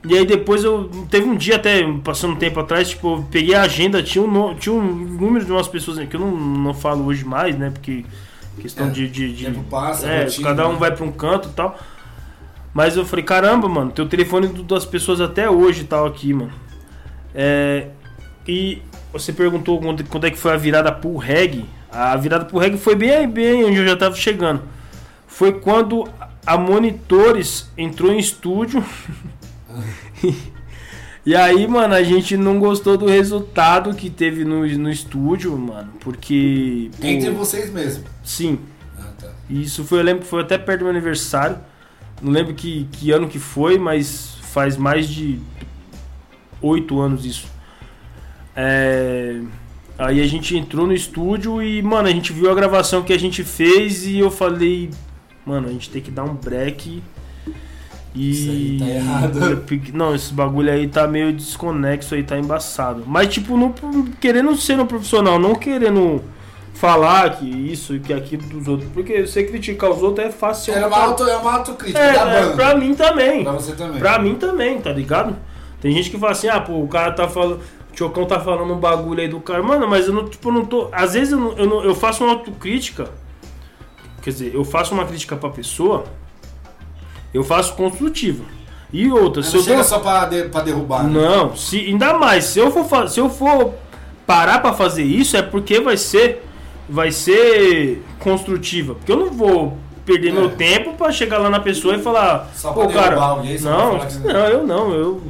E 0.08 0.16
aí 0.16 0.26
depois 0.26 0.64
eu. 0.64 0.90
Teve 1.10 1.28
um 1.28 1.36
dia 1.36 1.56
até, 1.58 1.84
passando 2.04 2.34
um 2.34 2.38
tempo 2.38 2.60
atrás, 2.60 2.90
tipo, 2.90 3.16
eu 3.18 3.26
peguei 3.30 3.56
a 3.56 3.64
agenda, 3.64 4.02
tinha 4.02 4.24
um, 4.24 4.56
tinha 4.56 4.74
um 4.74 4.82
número 4.96 5.44
de 5.44 5.52
umas 5.52 5.68
pessoas 5.68 5.98
que 6.08 6.16
eu 6.16 6.20
não, 6.20 6.32
não 6.32 6.74
falo 6.74 7.06
hoje 7.06 7.26
mais, 7.26 7.58
né? 7.58 7.72
Porque 7.72 8.06
questão 8.62 8.88
É, 8.88 8.90
de. 8.92 9.08
de, 9.08 9.34
de- 9.34 9.46
tempo 9.46 9.64
passa, 9.64 10.08
é, 10.08 10.24
rotina, 10.24 10.48
cada 10.50 10.68
um 10.68 10.74
né? 10.74 10.80
vai 10.80 10.96
pra 10.96 11.04
um 11.04 11.12
canto 11.12 11.50
e 11.50 11.52
tal. 11.52 11.78
Mas 12.74 12.96
eu 12.96 13.06
falei, 13.06 13.26
caramba, 13.26 13.68
mano, 13.68 13.92
tem 13.92 14.06
o 14.06 14.08
telefone 14.08 14.48
das 14.64 14.86
pessoas 14.86 15.20
até 15.20 15.50
hoje 15.50 15.82
e 15.82 15.86
tal 15.86 16.06
aqui, 16.06 16.32
mano. 16.32 16.52
É, 17.34 17.88
e 18.48 18.82
você 19.12 19.34
perguntou 19.34 19.80
quando, 19.80 20.04
quando 20.06 20.28
é 20.28 20.32
que 20.32 20.38
foi 20.38 20.54
a 20.54 20.58
virada 20.58 20.92
pro 20.92 21.18
reggae. 21.18 21.66
A 21.92 22.16
virada 22.16 22.46
pro 22.46 22.60
reggae 22.60 22.78
foi 22.78 22.96
bem, 22.96 23.28
bem 23.28 23.66
onde 23.66 23.78
eu 23.78 23.88
já 23.88 23.96
tava 23.98 24.16
chegando. 24.16 24.62
Foi 25.26 25.54
quando 25.54 26.08
a 26.48 26.58
Monitores 26.58 27.70
entrou 27.78 28.14
em 28.14 28.18
estúdio. 28.18 28.82
e 31.26 31.36
aí, 31.36 31.68
mano, 31.68 31.94
a 31.94 32.02
gente 32.02 32.38
não 32.38 32.58
gostou 32.58 32.98
do 32.98 33.06
resultado 33.06 33.94
que 33.94 34.10
teve 34.10 34.46
no, 34.46 34.66
no 34.66 34.90
estúdio, 34.90 35.58
mano. 35.58 35.92
Porque. 36.00 36.90
pô, 37.00 37.06
Entre 37.06 37.30
vocês 37.32 37.70
mesmo. 37.70 38.06
sim. 38.24 38.60
Ah, 38.98 39.12
tá. 39.20 39.28
Isso 39.50 39.84
foi, 39.84 40.00
eu 40.00 40.04
lembro 40.04 40.24
que 40.24 40.30
foi 40.30 40.42
até 40.42 40.58
perto 40.58 40.80
do 40.80 40.86
meu 40.86 40.94
aniversário. 40.94 41.58
Não 42.22 42.32
lembro 42.32 42.54
que, 42.54 42.88
que 42.94 43.12
ano 43.12 43.28
que 43.28 43.40
foi, 43.40 43.78
mas 43.78 44.38
faz 44.42 44.78
mais 44.78 45.08
de 45.10 45.40
oito 46.62 47.00
anos 47.02 47.26
isso. 47.26 47.48
É, 48.56 49.42
Aí 50.00 50.22
a 50.22 50.28
gente 50.28 50.56
entrou 50.56 50.86
no 50.86 50.94
estúdio 50.94 51.62
e, 51.62 51.82
mano, 51.82 52.08
a 52.08 52.12
gente 52.12 52.32
viu 52.32 52.52
a 52.52 52.56
gravação 52.56 53.02
que 53.02 53.12
a 53.12 53.18
gente 53.18 53.44
fez 53.44 54.06
e 54.06 54.20
eu 54.20 54.30
falei, 54.30 54.92
mano, 55.48 55.68
a 55.68 55.72
gente 55.72 55.90
tem 55.90 56.02
que 56.02 56.12
dar 56.12 56.24
um 56.24 56.34
break. 56.34 57.02
E. 58.14 58.32
Isso 58.32 58.50
aí 58.52 58.78
tá 58.80 58.86
errado. 58.86 59.64
Não, 59.94 60.14
esse 60.16 60.34
bagulho 60.34 60.72
aí 60.72 60.88
tá 60.88 61.08
meio 61.08 61.32
desconexo 61.32 62.16
aí, 62.16 62.24
tá 62.24 62.38
embaçado. 62.38 63.04
Mas, 63.06 63.28
tipo, 63.34 63.56
não, 63.58 63.74
querendo 64.20 64.56
ser 64.56 64.80
um 64.80 64.86
profissional, 64.86 65.38
não 65.40 65.56
querendo 65.56 66.22
falar 66.74 67.38
que 67.38 67.46
isso 67.46 67.96
e 67.96 68.00
que 68.00 68.14
aquilo 68.14 68.44
dos 68.44 68.68
outros. 68.68 68.90
Porque 68.92 69.26
você 69.26 69.44
criticar 69.44 69.90
os 69.92 70.02
outros 70.02 70.28
é 70.28 70.32
fácil. 70.32 70.74
Era 70.74 70.88
uma, 70.88 70.98
auto, 70.98 71.24
é 71.24 71.38
uma 71.38 71.54
autocrítica 71.54 72.00
É, 72.00 72.16
é, 72.42 72.54
pra 72.54 72.76
mim 72.76 72.94
também. 72.94 73.44
Pra 73.44 73.54
você 73.54 73.74
também. 73.74 74.00
Pra 74.00 74.20
mim 74.20 74.36
também, 74.36 74.80
tá 74.82 74.92
ligado? 74.92 75.36
Tem 75.82 75.92
gente 75.92 76.10
que 76.10 76.18
fala 76.18 76.32
assim, 76.32 76.48
ah, 76.48 76.60
pô, 76.60 76.82
o 76.82 76.88
cara 76.88 77.12
tá 77.12 77.28
falando. 77.28 77.60
O 77.94 77.98
Chocão 77.98 78.26
tá 78.26 78.40
falando 78.40 78.74
um 78.74 78.80
bagulho 78.80 79.22
aí 79.22 79.28
do 79.28 79.40
cara. 79.40 79.62
Mano, 79.64 79.88
mas 79.88 80.08
eu 80.08 80.14
não, 80.14 80.28
tipo, 80.28 80.52
não 80.52 80.66
tô. 80.66 80.90
Às 80.92 81.14
vezes 81.14 81.32
eu, 81.34 81.40
não, 81.40 81.52
eu, 81.54 81.66
não- 81.68 81.84
eu 81.84 81.96
faço 81.96 82.24
uma 82.24 82.34
autocrítica. 82.34 83.10
Quer 84.28 84.32
dizer, 84.32 84.52
eu 84.54 84.66
faço 84.66 84.94
uma 84.94 85.06
crítica 85.06 85.38
pra 85.38 85.50
pessoa. 85.50 86.04
Eu 87.34 87.46
faço 87.46 87.74
construtiva. 87.76 88.44
E 88.92 89.10
outra, 89.10 89.42
Mas 89.42 89.46
se 89.46 89.54
não 89.54 89.62
eu 89.62 89.64
chega 89.64 89.76
dou- 89.78 89.86
só 89.86 90.00
pra, 90.00 90.26
de, 90.26 90.44
pra 90.50 90.60
derrubar. 90.64 91.06
né? 91.06 91.10
não, 91.22 91.56
se, 91.56 91.80
ainda 91.80 92.14
mais, 92.18 92.44
se 92.44 92.60
eu 92.60 92.70
for, 92.70 93.08
se 93.08 93.22
eu 93.22 93.30
for 93.30 93.74
parar 94.26 94.60
pra 94.60 94.74
fazer 94.74 95.04
isso, 95.04 95.38
é 95.38 95.42
porque 95.42 95.80
vai 95.80 95.96
ser 95.96 96.44
vai 96.90 97.10
ser 97.10 98.04
construtiva. 98.20 98.96
Porque 98.96 99.14
eu 99.14 99.16
não 99.18 99.32
vou 99.32 99.78
perder 100.06 100.28
É. 100.28 100.32
meu 100.34 100.50
tempo 100.50 100.94
pra 100.96 101.10
chegar 101.10 101.38
lá 101.38 101.50
na 101.50 101.62
pessoa 101.62 101.96
e 101.96 102.02
falar, 102.04 102.50
Só 102.54 102.74
pô, 102.74 102.86
cara, 102.90 103.16
alguém, 103.18 103.58
não, 103.62 103.92
falar 103.94 104.06
que- 104.08 104.20
não, 104.20 104.46
eu 104.48 104.68
não, 104.68 104.92
eu 104.94 105.22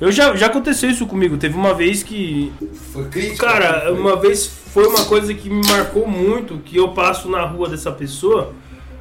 eu 0.00 0.10
já, 0.10 0.34
já 0.34 0.46
aconteceu 0.46 0.88
isso 0.90 1.06
comigo. 1.06 1.36
Teve 1.36 1.54
uma 1.56 1.74
vez 1.74 2.02
que, 2.02 2.52
Foi 2.92 3.04
crítica? 3.08 3.46
cara, 3.46 3.80
Foi. 3.82 3.92
uma 3.98 4.16
vez 4.16 4.46
foi 4.46 4.86
uma 4.86 5.04
coisa 5.04 5.34
que 5.34 5.50
me 5.50 5.66
marcou 5.66 6.06
muito, 6.06 6.58
que 6.58 6.76
eu 6.76 6.88
passo 6.92 7.28
na 7.28 7.44
rua 7.44 7.68
dessa 7.68 7.90
pessoa 7.92 8.52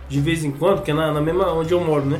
de 0.10 0.20
vez 0.20 0.44
em 0.44 0.52
quando, 0.52 0.82
que 0.82 0.90
é 0.92 0.94
na, 0.94 1.12
na 1.14 1.22
mesma 1.22 1.52
onde 1.54 1.72
eu 1.72 1.80
moro, 1.80 2.06
né? 2.06 2.20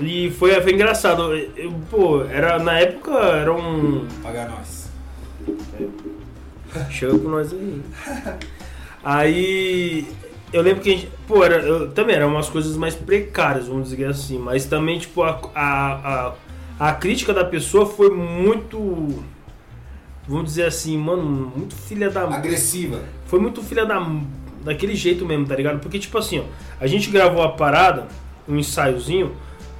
E 0.00 0.30
foi, 0.38 0.60
foi 0.60 0.72
engraçado. 0.72 1.34
Eu, 1.56 1.72
pô, 1.90 2.22
era 2.24 2.58
na 2.58 2.78
época 2.80 3.10
era 3.12 3.52
um 3.52 4.06
Pagar 4.22 4.48
nós. 4.48 4.88
Chega 6.90 7.16
com 7.18 7.28
nós 7.28 7.52
aí. 7.52 7.80
Aí 9.02 10.06
eu 10.52 10.62
lembro 10.62 10.82
que 10.82 10.90
a 10.90 10.92
gente. 10.96 11.08
Pô, 11.26 11.44
era, 11.44 11.56
eu- 11.56 11.90
também 11.92 12.16
eram 12.16 12.28
umas 12.28 12.48
coisas 12.48 12.76
mais 12.76 12.94
precárias, 12.94 13.66
vamos 13.68 13.90
dizer 13.90 14.06
assim. 14.06 14.38
Mas 14.38 14.64
também, 14.66 14.98
tipo, 14.98 15.22
a, 15.22 15.40
a, 15.54 15.92
a, 15.94 16.32
a 16.78 16.92
crítica 16.92 17.32
da 17.32 17.44
pessoa 17.44 17.86
foi 17.86 18.10
muito. 18.10 19.22
Vamos 20.26 20.46
dizer 20.46 20.64
assim, 20.66 20.96
mano, 20.96 21.22
muito 21.54 21.74
filha 21.74 22.10
da. 22.10 22.22
Agressiva. 22.22 23.00
Foi 23.26 23.38
muito 23.38 23.62
filha 23.62 23.84
da. 23.86 24.04
Daquele 24.62 24.94
jeito 24.94 25.26
mesmo, 25.26 25.44
tá 25.46 25.54
ligado? 25.54 25.78
Porque, 25.80 25.98
tipo 25.98 26.16
assim, 26.16 26.38
ó, 26.40 26.44
a 26.80 26.86
gente 26.86 27.10
gravou 27.10 27.42
a 27.42 27.50
parada, 27.50 28.08
um 28.48 28.56
ensaiozinho, 28.56 29.32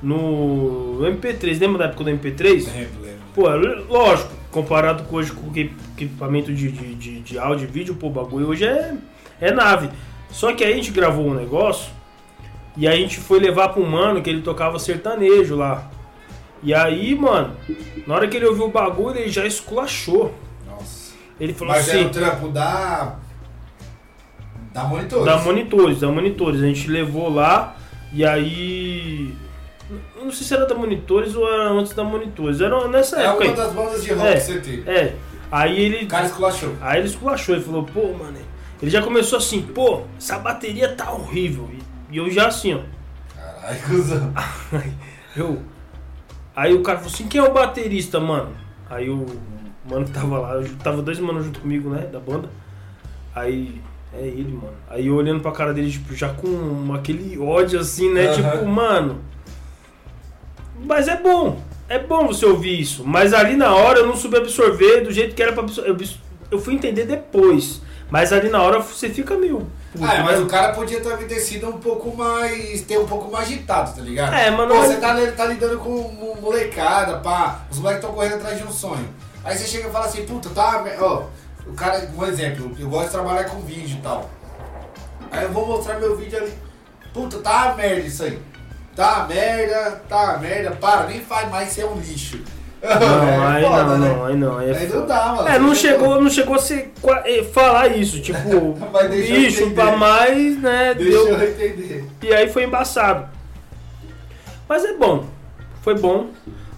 no 0.03 0.99
MP3. 1.01 1.59
Lembra 1.59 1.78
da 1.78 1.84
época 1.86 2.05
do 2.05 2.11
MP3? 2.11 2.66
Lembro, 2.66 3.03
lembro. 3.03 3.20
Pô, 3.34 3.51
é 3.51 3.57
lógico, 3.57 4.30
comparado 4.51 5.05
com 5.05 5.16
hoje 5.16 5.32
com 5.32 5.47
o 5.49 5.51
equi- 5.51 5.74
equipamento 5.97 6.53
de, 6.53 6.70
de, 6.70 6.95
de, 6.95 7.20
de 7.20 7.38
áudio 7.38 7.64
e 7.66 7.70
vídeo, 7.70 7.95
pô, 7.95 8.09
o 8.09 8.11
bagulho 8.11 8.49
hoje 8.49 8.64
é, 8.66 8.95
é 9.40 9.51
nave. 9.51 9.88
Só 10.30 10.53
que 10.53 10.62
aí 10.62 10.72
a 10.74 10.76
gente 10.76 10.90
gravou 10.90 11.26
um 11.28 11.34
negócio 11.34 11.90
e 12.76 12.86
a 12.86 12.95
gente 12.95 13.18
foi 13.18 13.40
levar 13.40 13.70
pro 13.70 13.84
mano 13.84 14.20
que 14.20 14.28
ele 14.28 14.42
tocava 14.42 14.78
sertanejo 14.78 15.57
lá. 15.57 15.90
E 16.65 16.73
aí, 16.75 17.15
mano, 17.15 17.55
na 18.07 18.15
hora 18.15 18.27
que 18.27 18.37
ele 18.39 18.47
ouviu 18.47 18.65
o 18.65 18.71
bagulho, 18.71 19.19
ele 19.19 19.29
já 19.31 19.47
esculachou. 19.47 20.35
Nossa. 20.67 21.12
Ele 21.39 21.53
falou 21.53 21.75
Mas 21.75 21.89
assim. 21.89 21.99
era 21.99 22.07
o 22.07 22.11
trampo 22.11 22.49
da. 22.49 23.17
Da 24.73 24.85
monitor. 24.85 25.25
Da 25.25 25.39
monitores, 25.39 26.01
da 26.01 26.09
monitores. 26.11 26.61
A 26.62 26.67
gente 26.67 26.89
levou 26.91 27.29
lá 27.33 27.77
e 28.12 28.25
aí. 28.25 29.35
Eu 30.17 30.25
não 30.25 30.33
sei 30.33 30.47
se 30.47 30.55
era 30.55 30.65
da 30.67 30.75
monitores 30.75 31.37
ou 31.37 31.47
era 31.47 31.69
antes 31.71 31.93
da 31.93 32.03
monitores. 32.03 32.61
Era 32.61 32.89
nessa 32.89 33.21
É 33.21 33.27
época. 33.27 33.45
uma 33.45 33.51
aí. 33.51 33.57
das 33.57 33.73
bandas 33.73 34.03
de 34.03 34.12
rock 34.15 34.27
É. 34.29 34.35
que 34.35 34.41
você 34.41 34.59
teve. 34.61 34.91
É. 34.91 35.15
Aí 35.53 35.79
ele. 35.79 36.05
O 36.05 36.09
cara 36.09 36.27
esculachou. 36.27 36.75
Aí 36.81 36.99
ele 36.99 37.07
esculachou 37.09 37.57
e 37.57 37.61
falou, 37.62 37.85
pô, 37.85 38.12
mano. 38.15 38.39
Ele 38.83 38.91
já 38.91 39.03
começou 39.03 39.39
assim, 39.39 39.62
pô, 39.62 40.03
essa 40.19 40.39
bateria 40.39 40.89
tá 40.95 41.12
horrível. 41.12 41.69
E- 41.73 41.85
E 42.15 42.17
eu 42.19 42.31
já 42.31 42.47
assim, 42.49 42.75
ó. 42.75 42.81
Caralho, 43.37 43.83
cuzão. 43.83 44.33
Eu. 45.37 45.62
Aí 46.55 46.72
o 46.72 46.82
cara 46.82 46.98
falou 46.98 47.12
assim, 47.12 47.26
quem 47.26 47.40
é 47.40 47.44
o 47.44 47.52
baterista, 47.52 48.20
mano? 48.20 48.52
Aí 48.88 49.11
o 49.11 49.26
mano 49.88 50.05
que 50.05 50.12
tava 50.12 50.38
lá, 50.38 50.62
tava 50.82 51.02
dois 51.02 51.18
manos 51.18 51.44
junto 51.44 51.61
comigo, 51.61 51.90
né? 51.90 52.07
Da 52.07 52.20
banda. 52.20 52.48
Aí. 53.34 53.80
É 54.16 54.24
ele, 54.24 54.52
mano. 54.52 54.74
Aí 54.88 55.09
eu 55.09 55.16
olhando 55.16 55.40
pra 55.40 55.50
cara 55.50 55.74
dele, 55.74 55.90
tipo, 55.90 56.14
já 56.14 56.28
com 56.28 56.94
aquele 56.94 57.36
ódio 57.36 57.80
assim, 57.80 58.12
né? 58.12 58.28
Aham. 58.28 58.52
Tipo, 58.52 58.66
mano. 58.66 59.18
Mas 60.84 61.09
é 61.09 61.16
bom. 61.16 61.61
É 61.88 61.98
bom 61.98 62.28
você 62.28 62.46
ouvir 62.46 62.80
isso. 62.80 63.05
Mas 63.05 63.34
ali 63.34 63.57
na 63.57 63.74
hora 63.74 63.98
eu 63.98 64.07
não 64.07 64.16
soube 64.16 64.36
absorver 64.36 65.00
do 65.00 65.11
jeito 65.11 65.34
que 65.34 65.42
era 65.42 65.52
pra 65.52 65.64
absorver. 65.64 65.90
Eu, 65.90 65.96
eu 66.52 66.59
fui 66.61 66.74
entender 66.74 67.07
depois. 67.07 67.82
Mas 68.09 68.32
ali 68.32 68.48
na 68.48 68.62
hora 68.62 68.78
você 68.78 69.09
fica 69.09 69.36
meio. 69.36 69.66
Puto, 69.99 70.05
Ah, 70.05 70.14
é, 70.16 70.22
mas 70.22 70.38
né? 70.38 70.45
o 70.45 70.47
cara 70.49 70.72
podia 70.72 71.01
ter 71.01 71.38
sido 71.40 71.68
um 71.68 71.78
pouco 71.78 72.14
mais. 72.16 72.82
ter 72.82 72.99
um 72.99 73.07
pouco 73.07 73.30
mais 73.30 73.47
agitado, 73.49 73.95
tá 73.95 74.03
ligado? 74.03 74.34
É, 74.34 74.51
mas 74.51 74.68
Pô, 74.68 74.74
não- 74.74 74.82
você 74.82 74.97
tá, 74.97 75.14
li- 75.14 75.32
tá 75.32 75.47
lidando 75.47 75.78
com 75.78 75.90
mo- 75.90 76.36
molecada, 76.40 77.18
pá. 77.18 77.61
Os 77.70 77.78
moleques 77.78 78.03
estão 78.03 78.14
correndo 78.14 78.34
atrás 78.34 78.59
de 78.59 78.64
um 78.64 78.70
sonho. 78.72 79.09
Aí 79.45 79.57
você 79.57 79.66
chega 79.66 79.88
e 79.88 79.92
fala 79.92 80.07
assim, 80.07 80.24
puta, 80.26 80.51
tá. 80.51 80.84
Ó, 81.01 81.24
o 81.66 81.72
cara, 81.74 82.09
um 82.16 82.24
exemplo, 82.26 82.72
eu 82.78 82.88
gosto 82.88 83.07
de 83.07 83.11
trabalhar 83.12 83.45
com 83.45 83.61
vídeo 83.61 83.97
e 83.99 84.03
tal. 84.03 84.28
Aí 85.30 85.45
eu 85.45 85.53
vou 85.53 85.66
mostrar 85.66 85.99
meu 85.99 86.16
vídeo 86.16 86.38
ali. 86.38 86.53
Puta, 87.12 87.38
tá 87.38 87.66
uma 87.66 87.74
merda 87.76 88.01
isso 88.01 88.22
aí. 88.24 88.40
Tá 88.97 89.18
uma 89.18 89.26
merda, 89.28 90.03
tá 90.09 90.22
uma 90.24 90.38
merda, 90.38 90.70
para, 90.72 91.07
nem 91.09 91.20
faz 91.20 91.51
mais, 91.51 91.68
você 91.70 91.80
é 91.82 91.86
um 91.86 91.97
lixo. 91.99 92.40
Não, 92.85 93.28
É 93.28 93.47
aí 93.57 93.64
foda, 93.64 93.85
não, 93.85 93.99
né? 93.99 94.09
não, 94.14 94.24
aí 94.26 94.37
não. 94.37 94.59
Aí 94.59 94.70
é 94.70 94.76
Aí 94.76 94.89
não 94.89 95.07
dá, 95.07 95.32
mano. 95.35 95.49
É, 95.49 95.59
não 95.59 95.68
Você 95.70 95.80
chegou, 95.89 96.20
não 96.20 96.28
chegou 96.30 96.55
a 96.57 96.59
qua- 97.01 97.22
eh, 97.24 97.43
falar 97.43 97.89
isso, 97.97 98.20
tipo, 98.20 98.39
bicho, 99.09 99.70
pra 99.70 99.97
mais, 99.97 100.61
né, 100.61 100.93
Deixa 100.95 101.11
deu, 101.11 101.28
eu 101.28 101.49
entender. 101.51 102.05
e 102.22 102.35
aí 102.35 102.49
foi 102.49 102.64
embaçado. 102.64 103.26
Mas 104.68 104.85
é 104.85 104.93
bom, 104.95 105.24
foi 105.82 105.95
bom, 105.95 106.28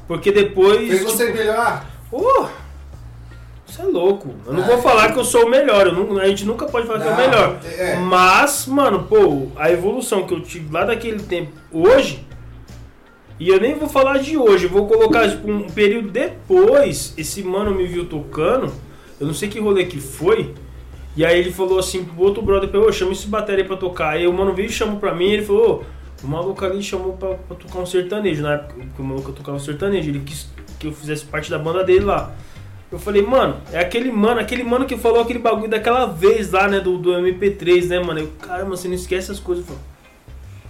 porque 0.06 0.30
depois... 0.30 0.88
Fez 0.88 1.02
você 1.02 1.26
tipo, 1.26 1.38
melhorar? 1.38 1.86
Ô, 2.12 2.46
Você 3.66 3.82
é 3.82 3.84
louco. 3.84 4.32
Eu 4.46 4.52
não 4.54 4.62
Ah, 4.62 4.66
vou 4.66 4.78
é. 4.78 4.82
falar 4.82 5.12
que 5.12 5.18
eu 5.18 5.24
sou 5.24 5.46
o 5.46 5.50
melhor. 5.50 5.92
não- 5.92 6.18
a 6.18 6.26
gente 6.28 6.44
nunca 6.44 6.66
pode 6.66 6.86
falar 6.86 7.00
que 7.00 7.08
é 7.08 7.10
o 7.10 7.16
Não, 7.16 7.18
melhor. 7.18 7.56
é. 7.78 7.96
Mas, 7.96 8.66
mano, 8.66 9.02
pô, 9.04 9.48
a 9.56 9.70
evolução 9.70 10.24
que 10.26 10.32
eu 10.32 10.40
tive 10.40 10.72
lá 10.72 10.84
daquele 10.84 11.20
tempo 11.20 11.52
hoje. 11.72 12.25
E 13.38 13.48
eu 13.48 13.60
nem 13.60 13.74
vou 13.74 13.88
falar 13.88 14.18
de 14.18 14.36
hoje, 14.36 14.66
vou 14.66 14.86
colocar 14.86 15.28
tipo, 15.28 15.50
um 15.50 15.68
período 15.68 16.10
depois. 16.10 17.12
Esse 17.18 17.42
mano 17.42 17.74
me 17.74 17.86
viu 17.86 18.06
tocando. 18.06 18.72
Eu 19.20 19.26
não 19.26 19.34
sei 19.34 19.48
que 19.48 19.60
rolê 19.60 19.84
que 19.84 20.00
foi. 20.00 20.54
E 21.16 21.24
aí 21.24 21.38
ele 21.38 21.50
falou 21.50 21.78
assim 21.78 22.04
pro 22.04 22.22
outro 22.22 22.42
brother, 22.42 22.74
ô, 22.76 22.92
chama 22.92 23.12
esse 23.12 23.26
bateria 23.26 23.64
pra 23.64 23.76
tocar. 23.76 24.10
Aí 24.10 24.26
o 24.26 24.32
mano 24.32 24.54
veio 24.54 24.68
e 24.68 24.72
chamou 24.72 24.98
pra 24.98 25.14
mim, 25.14 25.30
ele 25.30 25.44
falou, 25.44 25.84
ô, 26.22 26.26
o 26.26 26.28
maluco 26.28 26.64
ali 26.64 26.82
chamou 26.82 27.14
pra, 27.14 27.34
pra 27.34 27.56
tocar 27.56 27.78
um 27.78 27.86
sertanejo, 27.86 28.42
na 28.42 28.54
época 28.54 28.74
que 28.94 29.00
o 29.00 29.04
maluco 29.04 29.32
tocava 29.32 29.56
um 29.56 29.60
sertanejo, 29.60 30.10
ele 30.10 30.20
quis 30.20 30.48
que 30.78 30.86
eu 30.86 30.92
fizesse 30.92 31.24
parte 31.24 31.50
da 31.50 31.58
banda 31.58 31.82
dele 31.84 32.04
lá. 32.04 32.34
Eu 32.90 32.98
falei, 32.98 33.22
mano, 33.22 33.56
é 33.72 33.80
aquele 33.80 34.12
mano, 34.12 34.40
aquele 34.40 34.62
mano 34.62 34.86
que 34.86 34.96
falou 34.96 35.20
aquele 35.20 35.38
bagulho 35.38 35.68
daquela 35.68 36.06
vez 36.06 36.52
lá, 36.52 36.68
né, 36.68 36.80
do, 36.80 36.98
do 36.98 37.10
MP3, 37.10 37.86
né, 37.86 37.98
mano? 37.98 38.20
Eu, 38.20 38.28
caramba, 38.40 38.76
você 38.76 38.86
não 38.86 38.94
esquece 38.94 39.30
essas 39.30 39.40
coisas, 39.40 39.64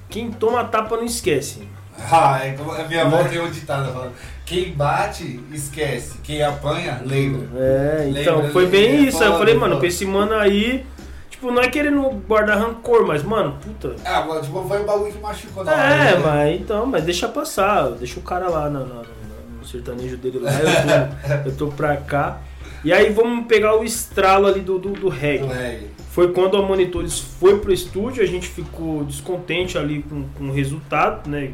Quem 0.08 0.30
toma 0.30 0.64
tapa 0.64 0.96
não 0.96 1.04
esquece. 1.04 1.60
Ah, 2.10 2.40
é 2.44 2.52
como 2.52 2.70
a 2.72 2.84
minha 2.84 3.02
avó 3.02 3.24
tem 3.24 3.40
um 3.40 3.50
ditado 3.50 3.92
falando: 3.92 4.12
quem 4.44 4.72
bate, 4.72 5.40
esquece. 5.52 6.18
Quem 6.22 6.42
apanha, 6.42 7.00
lembra. 7.04 7.48
É, 7.58 8.06
então, 8.10 8.36
Lembra, 8.36 8.50
foi 8.52 8.66
bem 8.66 8.84
é 8.86 9.00
isso. 9.00 9.22
Aí 9.22 9.30
eu 9.30 9.38
falei, 9.38 9.54
é 9.54 9.58
mano, 9.58 9.78
pra 9.78 9.88
esse 9.88 10.04
mano 10.06 10.34
aí, 10.34 10.84
tipo, 11.30 11.50
não 11.50 11.60
é 11.62 11.68
querendo 11.68 12.02
guardar 12.28 12.58
rancor, 12.58 13.06
mas, 13.06 13.22
mano, 13.22 13.56
puta, 13.62 13.96
Ah, 14.04 14.20
mano, 14.24 14.40
tipo, 14.42 14.62
foi 14.68 14.80
um 14.82 14.84
bagulho 14.84 15.12
que 15.12 15.18
machucou 15.18 15.64
na 15.64 15.72
hora. 15.72 15.82
É, 15.82 16.14
né? 16.14 16.22
mas 16.24 16.60
então, 16.60 16.86
mas 16.86 17.02
deixa 17.04 17.26
passar, 17.28 17.90
deixa 17.92 18.20
o 18.20 18.22
cara 18.22 18.48
lá 18.48 18.68
no, 18.70 18.80
no- 18.80 18.94
no- 18.94 19.58
no 19.58 19.64
sertanejo 19.66 20.16
dele 20.18 20.38
lá, 20.38 20.52
eu 20.52 21.44
tô, 21.44 21.48
eu 21.50 21.56
tô 21.56 21.66
pra 21.68 21.96
cá. 21.96 22.38
E 22.84 22.92
aí 22.92 23.10
vamos 23.10 23.46
pegar 23.46 23.74
o 23.76 23.82
estralo 23.82 24.46
ali 24.46 24.60
do, 24.60 24.78
do, 24.78 24.90
do 24.90 25.08
reggae. 25.08 25.46
Do 25.46 25.52
reggae. 25.52 25.90
Foi 26.12 26.32
quando 26.32 26.56
a 26.56 26.62
Monitores 26.62 27.18
foi 27.18 27.58
pro 27.58 27.72
estúdio, 27.72 28.22
a 28.22 28.26
gente 28.26 28.46
ficou 28.48 29.02
descontente 29.04 29.76
ali 29.76 30.02
com, 30.08 30.24
com 30.38 30.48
o 30.48 30.52
resultado, 30.52 31.28
né? 31.28 31.50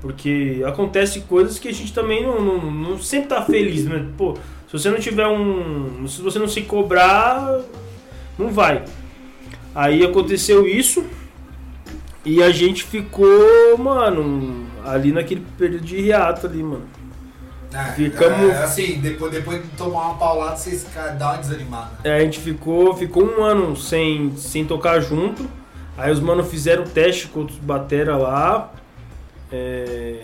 Porque 0.00 0.62
acontece 0.66 1.20
coisas 1.22 1.58
que 1.58 1.68
a 1.68 1.72
gente 1.72 1.92
também 1.92 2.22
não, 2.22 2.40
não, 2.40 2.70
não 2.70 2.98
sempre 2.98 3.28
tá 3.28 3.42
feliz, 3.42 3.84
né? 3.84 4.06
Pô, 4.16 4.34
se 4.66 4.72
você 4.72 4.90
não 4.90 4.98
tiver 4.98 5.26
um. 5.26 6.06
Se 6.06 6.20
você 6.20 6.38
não 6.38 6.48
se 6.48 6.62
cobrar, 6.62 7.60
não 8.38 8.48
vai. 8.50 8.84
Aí 9.74 10.04
aconteceu 10.04 10.66
isso 10.66 11.04
e 12.24 12.42
a 12.42 12.50
gente 12.50 12.84
ficou, 12.84 13.76
mano, 13.78 14.66
ali 14.84 15.12
naquele 15.12 15.44
período 15.58 15.84
de 15.84 15.96
hiato 15.98 16.46
ali, 16.46 16.62
mano. 16.62 16.84
Ah, 17.74 17.86
Ficamos- 17.86 18.50
é, 18.52 18.62
assim, 18.62 19.00
depois, 19.00 19.32
depois 19.32 19.60
de 19.60 19.68
tomar 19.70 20.10
uma 20.10 20.14
paulada, 20.14 20.56
vocês 20.56 20.86
dá 21.18 21.32
uma 21.32 21.38
desanimada. 21.38 21.90
É, 22.04 22.18
a 22.18 22.20
gente 22.20 22.38
ficou, 22.38 22.94
ficou 22.94 23.24
um 23.24 23.42
ano 23.42 23.76
sem, 23.76 24.36
sem 24.36 24.64
tocar 24.64 25.00
junto. 25.00 25.44
Aí 25.98 26.12
os 26.12 26.20
mano 26.20 26.44
fizeram 26.44 26.84
teste 26.84 27.26
com 27.26 27.40
outros 27.40 27.58
batera 27.58 28.16
lá. 28.16 28.72
É, 29.54 30.20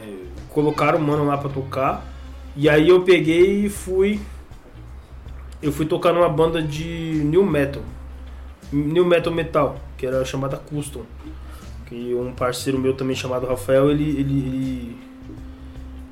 colocaram 0.49 0.99
o 0.99 1.03
mano 1.03 1.25
lá 1.25 1.39
pra 1.39 1.49
tocar. 1.49 2.05
E 2.57 2.69
aí 2.69 2.89
eu 2.89 3.03
peguei 3.03 3.67
e 3.67 3.69
fui. 3.69 4.21
Eu 5.63 5.73
fui 5.73 5.87
tocar 5.87 6.13
numa 6.13 6.29
banda 6.29 6.61
de 6.61 7.23
new 7.25 7.45
metal. 7.45 7.83
New 8.73 9.05
metal 9.05 9.33
metal, 9.33 9.79
que 9.97 10.07
era 10.07 10.25
chamada 10.25 10.57
Custom. 10.57 11.03
Que 11.87 12.15
um 12.15 12.33
parceiro 12.33 12.79
meu 12.79 12.95
também 12.95 13.15
chamado 13.15 13.47
Rafael, 13.47 13.91
ele. 13.91 14.09
ele, 14.09 14.21
ele, 14.21 14.97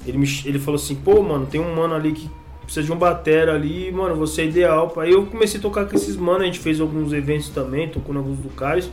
ele, 0.07 0.19
me, 0.19 0.27
ele 0.45 0.59
falou 0.59 0.77
assim, 0.77 0.95
pô, 0.95 1.23
mano, 1.23 1.47
tem 1.47 1.61
um 1.61 1.75
mano 1.75 1.95
ali 1.95 2.13
que 2.13 2.31
precisa 2.63 2.87
de 2.87 2.93
um 2.93 2.97
batera 2.97 3.55
ali, 3.55 3.91
mano, 3.91 4.15
você 4.15 4.43
é 4.43 4.45
ideal. 4.47 4.93
Aí 4.99 5.13
eu 5.13 5.27
comecei 5.27 5.59
a 5.59 5.63
tocar 5.63 5.87
com 5.87 5.97
esses 5.97 6.17
manos, 6.17 6.43
a 6.43 6.47
gente 6.47 6.59
fez 6.59 6.81
alguns 6.81 7.13
eventos 7.13 7.49
também, 7.49 7.89
tocou 7.89 8.15
em 8.15 8.19
alguns 8.19 8.39
lugares. 8.43 8.91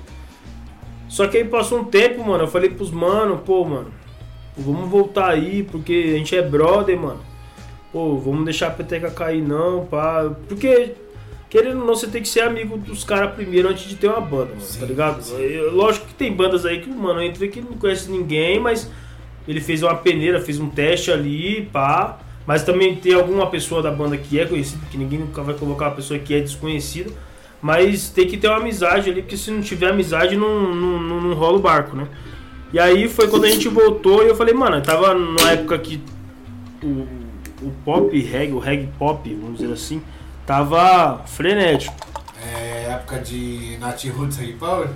Só 1.08 1.28
que 1.28 1.38
aí 1.38 1.46
passou 1.46 1.80
um 1.80 1.86
tempo, 1.86 2.24
mano, 2.24 2.44
eu 2.44 2.48
falei 2.48 2.70
pros 2.70 2.92
mano, 2.92 3.38
pô, 3.38 3.64
mano, 3.64 3.92
vamos 4.58 4.90
voltar 4.90 5.30
aí, 5.30 5.64
porque 5.64 6.12
a 6.16 6.18
gente 6.18 6.36
é 6.36 6.42
brother, 6.42 7.00
mano. 7.00 7.20
Pô, 7.92 8.18
vamos 8.18 8.44
deixar 8.46 8.68
a 8.68 8.72
peteca 8.72 9.10
cair 9.10 9.42
não, 9.42 9.86
pá. 9.86 10.30
Porque, 10.48 10.92
querendo 11.50 11.80
ou 11.80 11.88
não, 11.88 11.96
você 11.96 12.08
tem 12.08 12.22
que 12.22 12.28
ser 12.28 12.42
amigo 12.42 12.78
dos 12.78 13.04
caras 13.04 13.34
primeiro 13.34 13.70
antes 13.70 13.88
de 13.88 13.96
ter 13.96 14.08
uma 14.08 14.20
banda, 14.20 14.50
mano, 14.50 14.62
Sim, 14.62 14.80
tá 14.80 14.86
ligado? 14.86 15.22
sim. 15.22 15.36
Lógico 15.72 16.08
que 16.08 16.14
tem 16.14 16.32
bandas 16.32 16.66
aí 16.66 16.82
que, 16.82 16.90
mano, 16.90 17.22
entra 17.22 17.48
que 17.48 17.62
não 17.62 17.74
conhece 17.74 18.12
ninguém, 18.12 18.60
mas 18.60 18.90
ele 19.48 19.62
fez 19.62 19.82
uma 19.84 19.96
peneira, 19.96 20.42
fez 20.42 20.60
um 20.60 20.70
teste 20.70 21.12
ali, 21.12 21.70
pá. 21.72 22.20
Mas 22.46 22.64
também 22.64 22.96
tem 22.96 23.14
alguma 23.14 23.48
pessoa 23.50 23.82
da 23.82 23.90
banda 23.90 24.16
que 24.18 24.40
é 24.40 24.46
conhecida, 24.46 24.86
que 24.92 24.98
ninguém 24.98 25.20
nunca 25.20 25.42
vai 25.42 25.56
colocar 25.56 25.86
uma 25.86 25.96
pessoa 25.96 26.20
que 26.20 26.34
é 26.34 26.40
desconhecida. 26.40 27.12
Mas 27.62 28.10
tem 28.10 28.28
que 28.28 28.38
ter 28.38 28.48
uma 28.48 28.58
amizade 28.58 29.10
ali, 29.10 29.22
porque 29.22 29.38
se 29.38 29.50
não 29.50 29.62
tiver 29.62 29.90
amizade 29.90 30.36
não, 30.36 30.76
não, 30.76 31.02
não, 31.02 31.22
não 31.22 31.34
rola 31.34 31.58
o 31.58 31.62
barco, 31.62 31.96
né? 31.96 32.08
E 32.76 32.80
aí 32.80 33.08
foi 33.08 33.30
quando 33.30 33.46
a 33.46 33.50
gente 33.50 33.70
voltou 33.70 34.22
e 34.22 34.28
eu 34.28 34.36
falei, 34.36 34.54
mano, 34.54 34.76
eu 34.76 34.82
tava 34.84 35.14
numa 35.14 35.50
época 35.50 35.80
que 35.80 36.02
o, 36.84 37.08
o 37.62 37.72
pop 37.86 38.20
reggae, 38.20 38.52
o 38.52 38.60
reggae 38.60 38.90
pop, 39.00 39.34
vamos 39.34 39.60
dizer 39.62 39.72
assim, 39.72 40.02
tava 40.46 41.22
frenético. 41.26 41.96
É 42.46 42.90
época 42.92 43.20
de 43.20 43.78
Nat 43.80 44.04
Roots 44.10 44.36
Reggae 44.36 44.58
Power? 44.58 44.90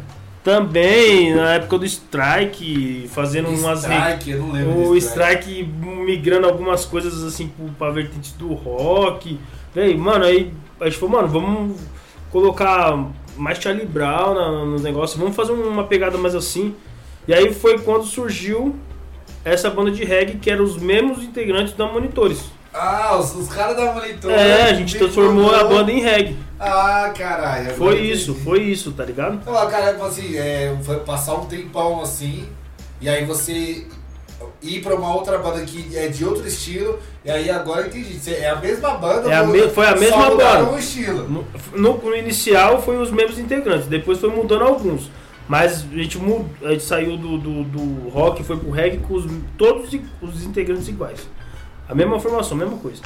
Também 0.43 1.33
na 1.33 1.53
época 1.53 1.77
do 1.77 1.85
Strike, 1.85 3.09
fazendo 3.13 3.47
umas 3.47 3.85
re- 3.85 3.95
Strike, 3.95 4.29
eu 4.31 4.39
não 4.39 4.51
lembro 4.51 4.89
o 4.89 4.93
desse 4.93 5.07
strike 5.07 5.63
migrando 5.63 6.47
algumas 6.47 6.83
coisas 6.83 7.23
assim 7.23 7.49
pra 7.77 7.91
vertente 7.91 8.33
do 8.33 8.55
rock. 8.55 9.39
Véi, 9.73 9.95
mano, 9.95 10.25
aí 10.25 10.51
a 10.81 10.83
gente 10.89 10.97
falou, 10.97 11.15
mano, 11.15 11.29
vamos 11.29 11.79
colocar 12.29 13.07
mais 13.37 13.57
Charlie 13.57 13.85
Brown 13.85 14.65
nos 14.65 14.81
negócios, 14.81 15.17
vamos 15.17 15.33
fazer 15.33 15.53
uma 15.53 15.85
pegada 15.85 16.17
mais 16.17 16.35
assim. 16.35 16.75
E 17.29 17.33
aí 17.33 17.53
foi 17.53 17.77
quando 17.77 18.05
surgiu 18.05 18.75
essa 19.45 19.69
banda 19.69 19.91
de 19.91 20.03
reggae 20.03 20.39
que 20.39 20.49
eram 20.49 20.63
os 20.63 20.77
mesmos 20.79 21.21
integrantes 21.23 21.73
da 21.75 21.85
Monitores. 21.85 22.39
Ah, 22.73 23.15
os, 23.19 23.35
os 23.35 23.47
caras 23.47 23.77
da 23.77 23.93
Monitor. 23.93 24.31
É, 24.31 24.63
a 24.63 24.73
gente 24.73 24.97
transformou 24.97 25.53
a 25.53 25.63
banda 25.63 25.91
em 25.91 25.99
reggae. 26.01 26.35
Ah, 26.59 27.13
caralho. 27.15 27.69
Foi 27.75 27.99
eu 27.99 28.03
isso, 28.05 28.31
entendi. 28.31 28.45
foi 28.45 28.59
isso, 28.63 28.91
tá 28.93 29.05
ligado? 29.05 29.35
Então, 29.35 29.55
a 29.55 29.67
cara, 29.67 29.91
tipo 29.93 30.05
assim, 30.05 30.35
é, 30.37 30.75
foi 30.81 30.95
passar 31.01 31.35
um 31.35 31.45
tempão 31.45 32.01
assim, 32.01 32.49
e 32.99 33.07
aí 33.07 33.23
você 33.25 33.85
ir 34.63 34.81
pra 34.81 34.95
uma 34.95 35.13
outra 35.13 35.37
banda 35.37 35.63
que 35.63 35.95
é 35.95 36.07
de 36.07 36.25
outro 36.25 36.47
estilo, 36.47 36.97
e 37.23 37.29
aí 37.29 37.47
agora 37.51 37.85
entendi. 37.85 38.19
É 38.33 38.49
a 38.49 38.55
mesma 38.55 38.95
banda, 38.95 39.29
É 39.31 39.35
a 39.35 39.43
me- 39.43 39.69
foi 39.69 39.85
a 39.85 39.95
mesma 39.95 40.31
banda. 40.31 40.63
o 40.71 40.79
estilo. 40.79 41.29
No, 41.29 41.45
no- 41.75 41.97
no 42.01 42.15
inicial 42.15 42.81
foi 42.81 42.97
os 42.97 43.11
mesmos 43.11 43.37
integrantes, 43.37 43.85
depois 43.85 44.17
foi 44.17 44.31
mudando 44.31 44.63
alguns. 44.63 45.11
Mas 45.49 45.83
a 45.91 45.95
gente, 45.97 46.17
mud, 46.19 46.45
a 46.63 46.69
gente 46.69 46.83
saiu 46.83 47.17
do, 47.17 47.37
do, 47.39 47.63
do 47.63 48.09
rock 48.09 48.41
e 48.41 48.45
foi 48.45 48.55
pro 48.55 48.69
reggae 48.69 48.99
com 48.99 49.15
os, 49.15 49.25
todos 49.57 49.89
os 50.21 50.43
integrantes 50.43 50.87
iguais. 50.87 51.27
A 51.89 51.95
mesma 51.95 52.19
formação, 52.19 52.55
a 52.55 52.59
mesma 52.61 52.77
coisa. 52.77 53.01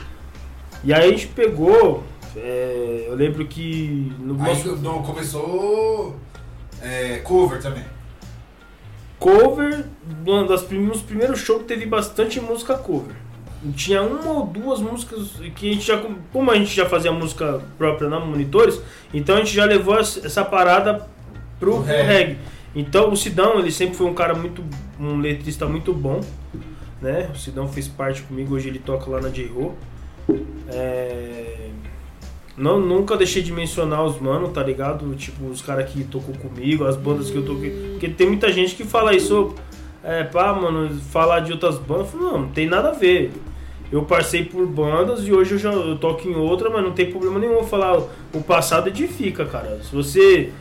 E 0.84 0.94
aí 0.94 1.08
a 1.08 1.10
gente 1.10 1.28
pegou. 1.28 2.04
é, 2.36 3.06
eu 3.08 3.16
lembro 3.16 3.46
que 3.48 4.12
no 4.20 4.34
Aí 4.44 4.50
nosso 4.50 4.76
não, 4.76 5.02
começou 5.02 6.18
é, 6.82 7.20
cover 7.20 7.62
também. 7.62 7.86
cover, 9.20 9.86
uma 10.26 10.46
das 10.46 10.64
prim- 10.64 10.86
nos 10.86 11.02
primeiros 11.02 11.40
shows 11.40 11.64
teve 11.66 11.86
bastante 11.86 12.42
música 12.42 12.76
cover. 12.78 13.16
Tinha 13.78 14.02
uma 14.02 14.30
ou 14.30 14.46
duas 14.46 14.82
músicas 14.82 15.32
que 15.56 15.70
a 15.70 15.74
gente 15.74 15.86
já. 15.86 15.98
Como 16.34 16.52
a 16.52 16.56
gente 16.56 16.76
já 16.76 16.86
fazia 16.90 17.14
música 17.14 17.62
própria 17.78 18.10
na 18.10 18.20
Monitores, 18.20 18.82
então 19.14 19.38
a 19.38 19.40
gente 19.40 19.54
já 19.56 19.64
levou 19.64 19.98
essa 19.98 20.44
parada 20.44 21.08
pro, 21.64 21.82
reggae. 21.82 22.04
reggae. 22.04 22.38
Então 22.76 23.12
o 23.12 23.16
Sidão, 23.16 23.60
ele 23.60 23.72
sempre 23.72 23.96
foi 23.96 24.08
um 24.08 24.14
cara 24.14 24.34
muito. 24.34 24.64
um 25.00 25.18
letrista 25.20 25.66
muito 25.66 25.94
bom. 25.94 26.20
Né? 27.02 27.30
O 27.34 27.38
Sidão 27.38 27.68
fez 27.68 27.88
parte 27.88 28.22
comigo, 28.24 28.56
hoje 28.56 28.70
ele 28.70 28.80
toca 28.80 29.10
lá 29.10 29.20
na 29.22 29.30
J-Ro. 29.30 29.76
É, 30.70 31.70
Não, 32.58 32.80
nunca 32.80 33.18
deixei 33.18 33.42
de 33.44 33.52
mencionar 33.52 34.04
os 34.04 34.20
mano, 34.20 34.50
tá 34.50 34.64
ligado? 34.64 35.14
Tipo, 35.16 35.48
os 35.48 35.62
caras 35.62 35.92
que 35.92 36.04
tocou 36.04 36.34
comigo, 36.36 36.86
as 36.86 36.96
bandas 36.96 37.30
que 37.30 37.38
eu 37.38 37.46
toquei. 37.46 37.90
Porque 37.92 38.08
tem 38.08 38.28
muita 38.28 38.52
gente 38.52 38.76
que 38.76 38.84
fala 38.84 39.14
isso, 39.14 39.54
é, 40.04 40.24
pá, 40.24 40.54
mano, 40.54 40.90
falar 41.12 41.42
de 41.42 41.52
outras 41.52 41.78
bandas. 41.78 42.10
Falo, 42.10 42.24
não, 42.24 42.42
não 42.44 42.48
tem 42.50 42.68
nada 42.68 42.90
a 42.90 42.94
ver. 42.94 43.32
Eu 43.92 44.04
passei 44.04 44.46
por 44.46 44.66
bandas 44.66 45.28
e 45.28 45.32
hoje 45.34 45.52
eu 45.52 45.60
já 45.60 45.72
eu 45.72 45.98
toco 45.98 46.28
em 46.28 46.36
outra, 46.36 46.70
mas 46.70 46.84
não 46.84 46.94
tem 46.94 47.12
problema 47.12 47.38
nenhum 47.38 47.54
eu 47.54 47.64
falar. 47.64 48.02
O 48.34 48.42
passado 48.42 48.88
edifica, 48.88 49.46
cara. 49.46 49.80
Se 49.84 49.94
você. 49.94 50.52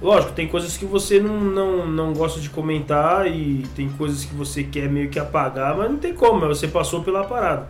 Lógico, 0.00 0.32
tem 0.32 0.46
coisas 0.46 0.76
que 0.76 0.84
você 0.84 1.18
não, 1.18 1.40
não, 1.40 1.86
não 1.86 2.12
gosta 2.12 2.38
de 2.38 2.50
comentar 2.50 3.26
e 3.26 3.64
tem 3.74 3.88
coisas 3.88 4.24
que 4.26 4.34
você 4.34 4.62
quer 4.62 4.88
meio 4.90 5.08
que 5.08 5.18
apagar, 5.18 5.74
mas 5.76 5.90
não 5.90 5.96
tem 5.96 6.12
como, 6.12 6.40
você 6.46 6.68
passou 6.68 7.02
pela 7.02 7.24
parada. 7.24 7.68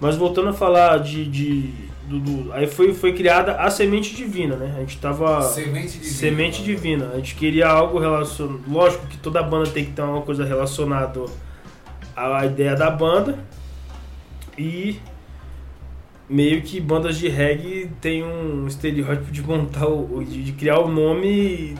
Mas 0.00 0.16
voltando 0.16 0.50
a 0.50 0.52
falar 0.52 0.98
de. 0.98 1.24
de 1.24 1.88
do, 2.06 2.20
do- 2.20 2.52
aí 2.52 2.66
foi, 2.66 2.94
foi 2.94 3.12
criada 3.12 3.56
a 3.56 3.70
semente 3.70 4.14
divina, 4.14 4.54
né? 4.56 4.74
A 4.76 4.80
gente 4.80 4.98
tava. 4.98 5.42
Semente 5.42 5.88
divina. 5.98 6.04
Semente 6.14 6.62
divina. 6.62 7.10
A 7.12 7.16
gente 7.16 7.34
queria 7.34 7.68
algo 7.68 7.98
relacionado. 7.98 8.60
Lógico 8.68 9.06
que 9.06 9.18
toda 9.18 9.42
banda 9.42 9.68
tem 9.70 9.84
que 9.86 9.92
ter 9.92 10.02
uma 10.02 10.22
coisa 10.22 10.44
relacionada 10.44 11.24
à 12.16 12.46
ideia 12.46 12.74
da 12.76 12.90
banda. 12.90 13.38
E 14.56 14.98
meio 16.28 16.62
que 16.62 16.80
bandas 16.80 17.16
de 17.18 17.28
reggae 17.28 17.90
tem 18.00 18.22
um 18.24 18.66
estereótipo 18.66 19.30
de 19.30 19.42
montar 19.42 19.86
o. 19.86 20.22
de, 20.24 20.42
de 20.44 20.52
criar 20.52 20.78
o 20.80 20.88
nome 20.88 21.76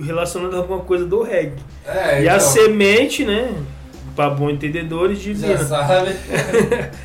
relacionado 0.00 0.54
a 0.54 0.58
alguma 0.58 0.80
coisa 0.80 1.04
do 1.06 1.22
reggae. 1.22 1.56
É, 1.86 2.22
e 2.22 2.28
a 2.28 2.36
então, 2.36 2.40
semente, 2.40 3.24
né? 3.24 3.52
Para 4.16 4.30
bons 4.30 4.52
entendedores, 4.52 5.18
Já 5.18 5.32
divina. 5.32 5.58
sabe. 5.64 6.10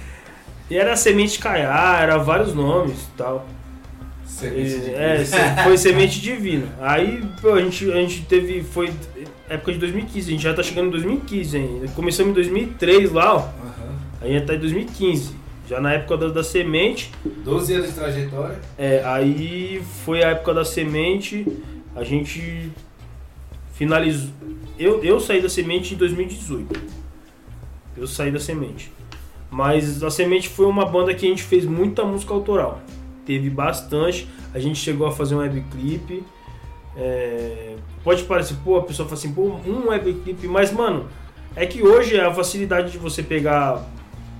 E 0.70 0.78
era 0.78 0.96
semente 0.96 1.40
caiá, 1.40 1.98
era 2.00 2.18
vários 2.20 2.54
nomes 2.54 3.02
e 3.02 3.18
tal. 3.18 3.48
Semente 4.24 4.70
E, 4.70 4.80
divina. 4.80 4.98
é, 4.98 5.26
foi 5.64 5.76
semente 5.80 6.22
divina. 6.22 6.68
Aí, 6.80 7.24
pô, 7.42 7.54
a 7.54 7.62
gente, 7.62 7.92
a 7.92 7.96
gente 7.96 8.22
teve. 8.26 8.62
Foi 8.62 8.92
época 9.50 9.74
de 9.74 9.80
2015, 9.80 10.28
a 10.28 10.32
gente 10.32 10.44
já 10.44 10.54
tá 10.54 10.62
chegando 10.62 10.90
em 10.90 10.92
2015 10.92 11.58
ainda. 11.58 11.88
Começamos 11.96 12.30
em 12.30 12.34
2003 12.36 13.12
lá, 13.12 13.34
ó. 13.34 13.38
Aham. 13.40 13.96
Aí 14.22 14.34
já 14.38 14.46
tá 14.46 14.54
em 14.54 14.60
2015. 14.60 15.36
Já 15.70 15.80
na 15.80 15.94
época 15.94 16.18
da, 16.18 16.30
da 16.30 16.44
semente. 16.44 17.12
12 17.46 17.74
anos 17.76 17.90
de 17.90 17.94
trajetória. 17.94 18.60
É, 18.76 19.04
aí 19.06 19.84
foi 20.04 20.24
a 20.24 20.30
época 20.30 20.52
da 20.52 20.66
semente. 20.66 21.46
A 21.96 22.04
gente 22.04 22.72
finalizou. 23.74 24.32
Eu, 24.80 25.04
eu 25.04 25.20
saí 25.20 25.40
da 25.40 25.48
semente 25.48 25.94
em 25.94 25.98
2018. 25.98 26.82
Eu 27.96 28.08
saí 28.08 28.32
da 28.32 28.40
semente. 28.40 28.92
Mas 29.52 30.04
a 30.04 30.10
semente 30.10 30.50
foi 30.50 30.66
uma 30.66 30.86
banda 30.86 31.14
que 31.14 31.28
a 31.28 31.30
gente 31.30 31.44
fez 31.44 31.66
muita 31.66 32.04
música 32.04 32.34
autoral. 32.34 32.82
Teve 33.24 33.52
bastante. 33.52 34.28
A 34.52 34.58
gente 34.58 34.80
chegou 34.80 35.06
a 35.06 35.12
fazer 35.12 35.36
um 35.36 35.40
webclip. 35.40 36.24
É, 36.98 37.76
pode 38.04 38.24
parecer, 38.24 38.56
pô, 38.64 38.78
a 38.78 38.82
pessoa 38.82 39.08
fala 39.08 39.20
assim, 39.20 39.32
pô, 39.32 39.44
um 39.68 39.90
webclip, 39.90 40.48
mas 40.48 40.72
mano, 40.72 41.08
é 41.56 41.66
que 41.66 41.84
hoje 41.84 42.20
a 42.20 42.34
facilidade 42.34 42.92
de 42.92 42.98
você 42.98 43.22
pegar 43.22 43.88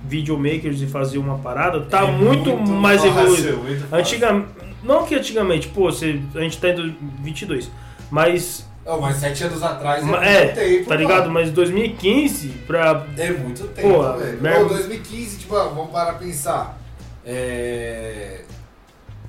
videomakers 0.04 0.80
e 0.80 0.86
fazer 0.86 1.18
uma 1.18 1.38
parada 1.38 1.80
tá 1.82 2.02
É 2.06 2.10
muito, 2.10 2.56
mais 2.56 3.02
fácil, 3.02 3.20
evoluído. 3.20 3.56
muito. 3.58 3.94
Antigamente, 3.94 4.48
não 4.82 5.04
que 5.04 5.14
antigamente, 5.14 5.68
pô, 5.68 5.90
você, 5.92 6.20
a 6.34 6.40
gente 6.40 6.58
tá 6.58 6.68
em 6.70 6.74
2022, 6.74 7.70
mas, 8.10 8.68
Oh, 8.84 8.98
mas 8.98 9.16
7 9.18 9.44
anos 9.44 9.62
atrás 9.62 10.02
é 10.02 10.06
é, 10.08 10.44
muito 10.44 10.54
tempo. 10.54 10.88
tá 10.88 10.96
ligado? 10.96 11.20
mano. 11.20 11.34
Mas 11.34 11.50
2015 11.50 12.48
pra 12.66 13.06
É 13.16 13.30
muito 13.30 13.68
tempo, 13.68 14.12
velho. 14.14 14.40
merda. 14.42 14.60
Pô, 14.60 14.68
2015, 14.74 15.38
tipo, 15.38 15.54
ó, 15.54 15.68
vamos 15.68 15.90
parar 15.90 16.14
pra 16.14 16.26
pensar. 16.26 16.80
É... 17.24 18.40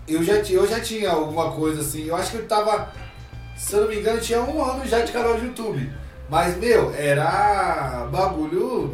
Eu, 0.07 0.23
já, 0.23 0.35
eu 0.37 0.67
já 0.67 0.79
tinha 0.79 1.11
alguma 1.11 1.51
coisa 1.51 1.81
assim. 1.81 2.05
Eu 2.05 2.15
acho 2.15 2.31
que 2.31 2.37
eu 2.37 2.47
tava. 2.47 2.91
Se 3.55 3.73
eu 3.75 3.81
não 3.81 3.89
me 3.89 3.97
engano, 3.97 4.17
eu 4.17 4.21
tinha 4.21 4.41
um 4.41 4.63
ano 4.63 4.85
já 4.87 5.01
de 5.01 5.11
canal 5.11 5.35
de 5.37 5.45
YouTube. 5.45 5.91
Mas, 6.29 6.57
meu, 6.57 6.93
era 6.95 8.07
bagulho 8.11 8.93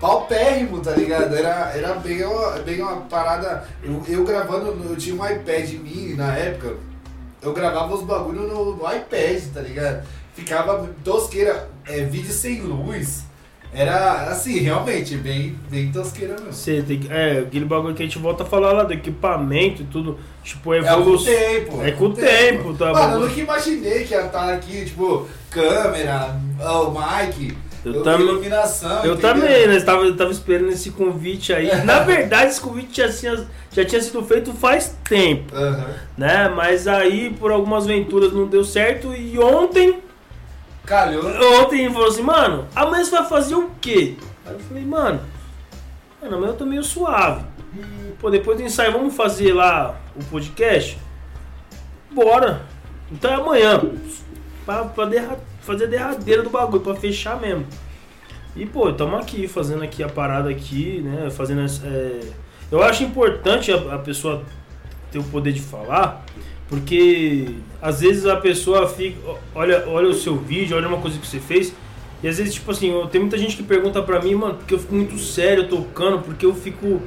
paupérrimo, 0.00 0.80
tá 0.80 0.92
ligado? 0.92 1.34
Era, 1.34 1.72
era 1.74 1.94
bem, 1.94 2.24
uma, 2.24 2.50
bem 2.58 2.80
uma 2.80 2.96
parada. 3.02 3.66
Eu, 3.82 4.02
eu 4.08 4.24
gravando, 4.24 4.76
eu 4.88 4.96
tinha 4.96 5.14
um 5.14 5.26
iPad 5.26 5.70
mini 5.74 6.14
na 6.14 6.34
época. 6.36 6.74
Eu 7.42 7.52
gravava 7.52 7.94
os 7.94 8.02
bagulho 8.02 8.42
no, 8.42 8.76
no 8.76 8.92
iPad, 8.92 9.42
tá 9.54 9.60
ligado? 9.60 10.06
Ficava 10.34 10.88
tosqueira, 11.04 11.68
é, 11.86 12.04
vídeo 12.04 12.32
sem 12.32 12.60
luz. 12.60 13.24
Era 13.72 14.30
assim, 14.30 14.58
realmente, 14.60 15.16
bem, 15.18 15.54
bem 15.68 15.92
tosqueira 15.92 16.34
mesmo. 16.34 16.52
você 16.52 16.82
tem 16.82 16.98
que, 17.00 17.12
é, 17.12 17.40
aquele 17.40 17.64
bagulho 17.66 17.94
que 17.94 18.02
a 18.02 18.06
gente 18.06 18.18
volta 18.18 18.42
a 18.42 18.46
falar 18.46 18.72
lá 18.72 18.84
do 18.84 18.92
equipamento 18.94 19.82
e 19.82 19.84
tudo, 19.86 20.18
tipo, 20.42 20.72
É 20.72 20.80
com 20.82 20.86
o 20.86 21.00
evolução. 21.00 21.32
tempo. 21.34 21.82
É 21.82 21.90
com 21.92 22.04
o 22.06 22.12
tempo, 22.14 22.74
tá 22.74 22.92
Mano, 22.92 23.14
eu 23.16 23.20
bom? 23.20 23.26
nunca 23.26 23.40
imaginei 23.40 24.04
que 24.04 24.14
ia 24.14 24.24
estar 24.26 24.50
aqui, 24.54 24.84
tipo, 24.86 25.26
câmera, 25.50 26.36
o 26.58 26.90
mic, 26.90 27.56
Eu 27.94 28.00
o- 28.00 28.02
também-. 28.02 28.26
Eu 28.28 28.36
entendeu? 28.38 29.16
também, 29.18 29.66
né? 29.68 29.76
Eu 29.76 29.84
tava, 29.84 30.02
eu 30.04 30.16
tava 30.16 30.30
esperando 30.32 30.70
esse 30.70 30.90
convite 30.90 31.52
aí. 31.52 31.68
Na 31.84 32.00
verdade, 32.00 32.50
esse 32.50 32.60
convite 32.60 32.96
já 32.96 33.12
tinha, 33.12 33.46
já 33.72 33.84
tinha 33.84 34.00
sido 34.02 34.22
feito 34.24 34.52
faz 34.52 34.96
tempo, 35.08 35.54
Aham. 35.54 35.86
né? 36.18 36.48
Mas 36.48 36.88
aí, 36.88 37.30
por 37.38 37.50
algumas 37.52 37.84
aventuras, 37.84 38.32
não 38.32 38.46
deu 38.46 38.64
certo. 38.64 39.12
E 39.14 39.38
ontem, 39.38 40.00
Calhou. 40.84 41.24
ontem 41.62 41.84
ele 41.84 41.92
falou 41.92 42.08
assim, 42.08 42.22
mano, 42.22 42.66
amanhã 42.74 43.04
você 43.04 43.10
vai 43.12 43.28
fazer 43.28 43.54
o 43.54 43.70
quê? 43.80 44.14
Aí 44.46 44.52
eu 44.54 44.60
falei, 44.60 44.84
mano, 44.84 45.20
mano, 46.22 46.36
amanhã 46.36 46.52
eu 46.52 46.56
tô 46.56 46.64
meio 46.66 46.82
suave. 46.82 47.44
E, 47.76 48.12
pô, 48.20 48.30
depois 48.30 48.56
do 48.56 48.64
ensaio, 48.64 48.92
vamos 48.92 49.14
fazer 49.14 49.52
lá 49.52 49.96
o 50.16 50.24
podcast? 50.24 50.98
Bora. 52.10 52.62
Então 53.12 53.30
é 53.30 53.34
amanhã. 53.34 53.82
Pra, 54.64 54.84
pra 54.84 55.04
derra- 55.04 55.38
fazer 55.66 55.88
derradeira 55.88 56.42
do 56.42 56.50
bagulho, 56.50 56.80
pra 56.82 56.94
fechar 56.94 57.40
mesmo. 57.40 57.66
E, 58.54 58.64
pô, 58.64 58.88
estamos 58.88 59.20
aqui, 59.20 59.46
fazendo 59.46 59.82
aqui 59.84 60.02
a 60.02 60.08
parada 60.08 60.48
aqui, 60.48 61.02
né? 61.04 61.28
Fazendo 61.30 61.60
essa, 61.62 61.86
é, 61.86 62.20
Eu 62.70 62.82
acho 62.82 63.02
importante 63.04 63.70
a, 63.70 63.94
a 63.94 63.98
pessoa 63.98 64.42
ter 65.12 65.18
o 65.18 65.24
poder 65.24 65.52
de 65.52 65.60
falar, 65.60 66.24
porque 66.68 67.48
às 67.82 68.00
vezes 68.00 68.26
a 68.26 68.36
pessoa 68.36 68.88
fica. 68.88 69.18
Olha, 69.54 69.84
olha 69.88 70.08
o 70.08 70.14
seu 70.14 70.36
vídeo, 70.36 70.76
olha 70.76 70.88
uma 70.88 70.98
coisa 70.98 71.18
que 71.18 71.26
você 71.26 71.38
fez. 71.38 71.72
E 72.22 72.28
às 72.28 72.38
vezes, 72.38 72.54
tipo 72.54 72.70
assim, 72.70 72.90
eu- 72.90 73.06
tem 73.06 73.20
muita 73.20 73.36
gente 73.36 73.56
que 73.56 73.62
pergunta 73.62 74.00
pra 74.02 74.20
mim, 74.22 74.34
mano, 74.34 74.54
porque 74.54 74.72
eu 74.74 74.78
fico 74.78 74.94
muito 74.94 75.18
sério 75.18 75.68
tocando, 75.68 76.20
porque 76.20 76.46
eu 76.46 76.54
fico. 76.54 77.02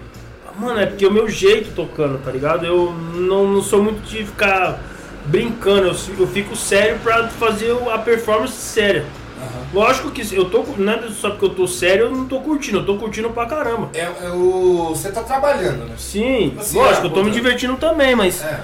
Mano, 0.57 0.79
é 0.79 0.85
porque 0.85 1.03
é 1.03 1.07
o 1.07 1.11
meu 1.11 1.27
jeito 1.29 1.73
tocando, 1.73 2.23
tá 2.23 2.31
ligado? 2.31 2.65
Eu 2.65 2.91
não, 3.15 3.47
não 3.51 3.61
sou 3.61 3.81
muito 3.81 4.01
de 4.07 4.25
ficar 4.25 4.79
brincando, 5.25 5.87
eu, 5.87 6.27
fico 6.27 6.55
sério 6.55 6.99
pra 6.99 7.27
fazer 7.29 7.75
a 7.91 7.97
performance 7.97 8.53
séria. 8.53 9.05
Aham. 9.37 9.67
Lógico 9.73 10.11
que 10.11 10.35
eu 10.35 10.49
tô. 10.49 10.63
Não 10.77 10.93
é 10.93 11.09
só 11.09 11.29
porque 11.31 11.45
eu 11.45 11.49
tô 11.55 11.67
sério, 11.67 12.05
eu 12.05 12.11
não 12.11 12.25
tô 12.25 12.39
curtindo, 12.41 12.79
eu 12.79 12.85
tô 12.85 12.97
curtindo 12.97 13.29
pra 13.29 13.45
caramba. 13.45 13.89
É, 13.93 14.01
é 14.01 14.29
o... 14.31 14.89
Você 14.89 15.11
tá 15.11 15.23
trabalhando, 15.23 15.85
né? 15.85 15.95
Sim, 15.97 16.55
Assim, 16.59 16.77
lógico, 16.77 17.07
é, 17.07 17.09
eu 17.09 17.13
tô 17.13 17.23
me 17.23 17.31
divertindo 17.31 17.75
também, 17.77 18.15
mas 18.15 18.41
É, 18.41 18.59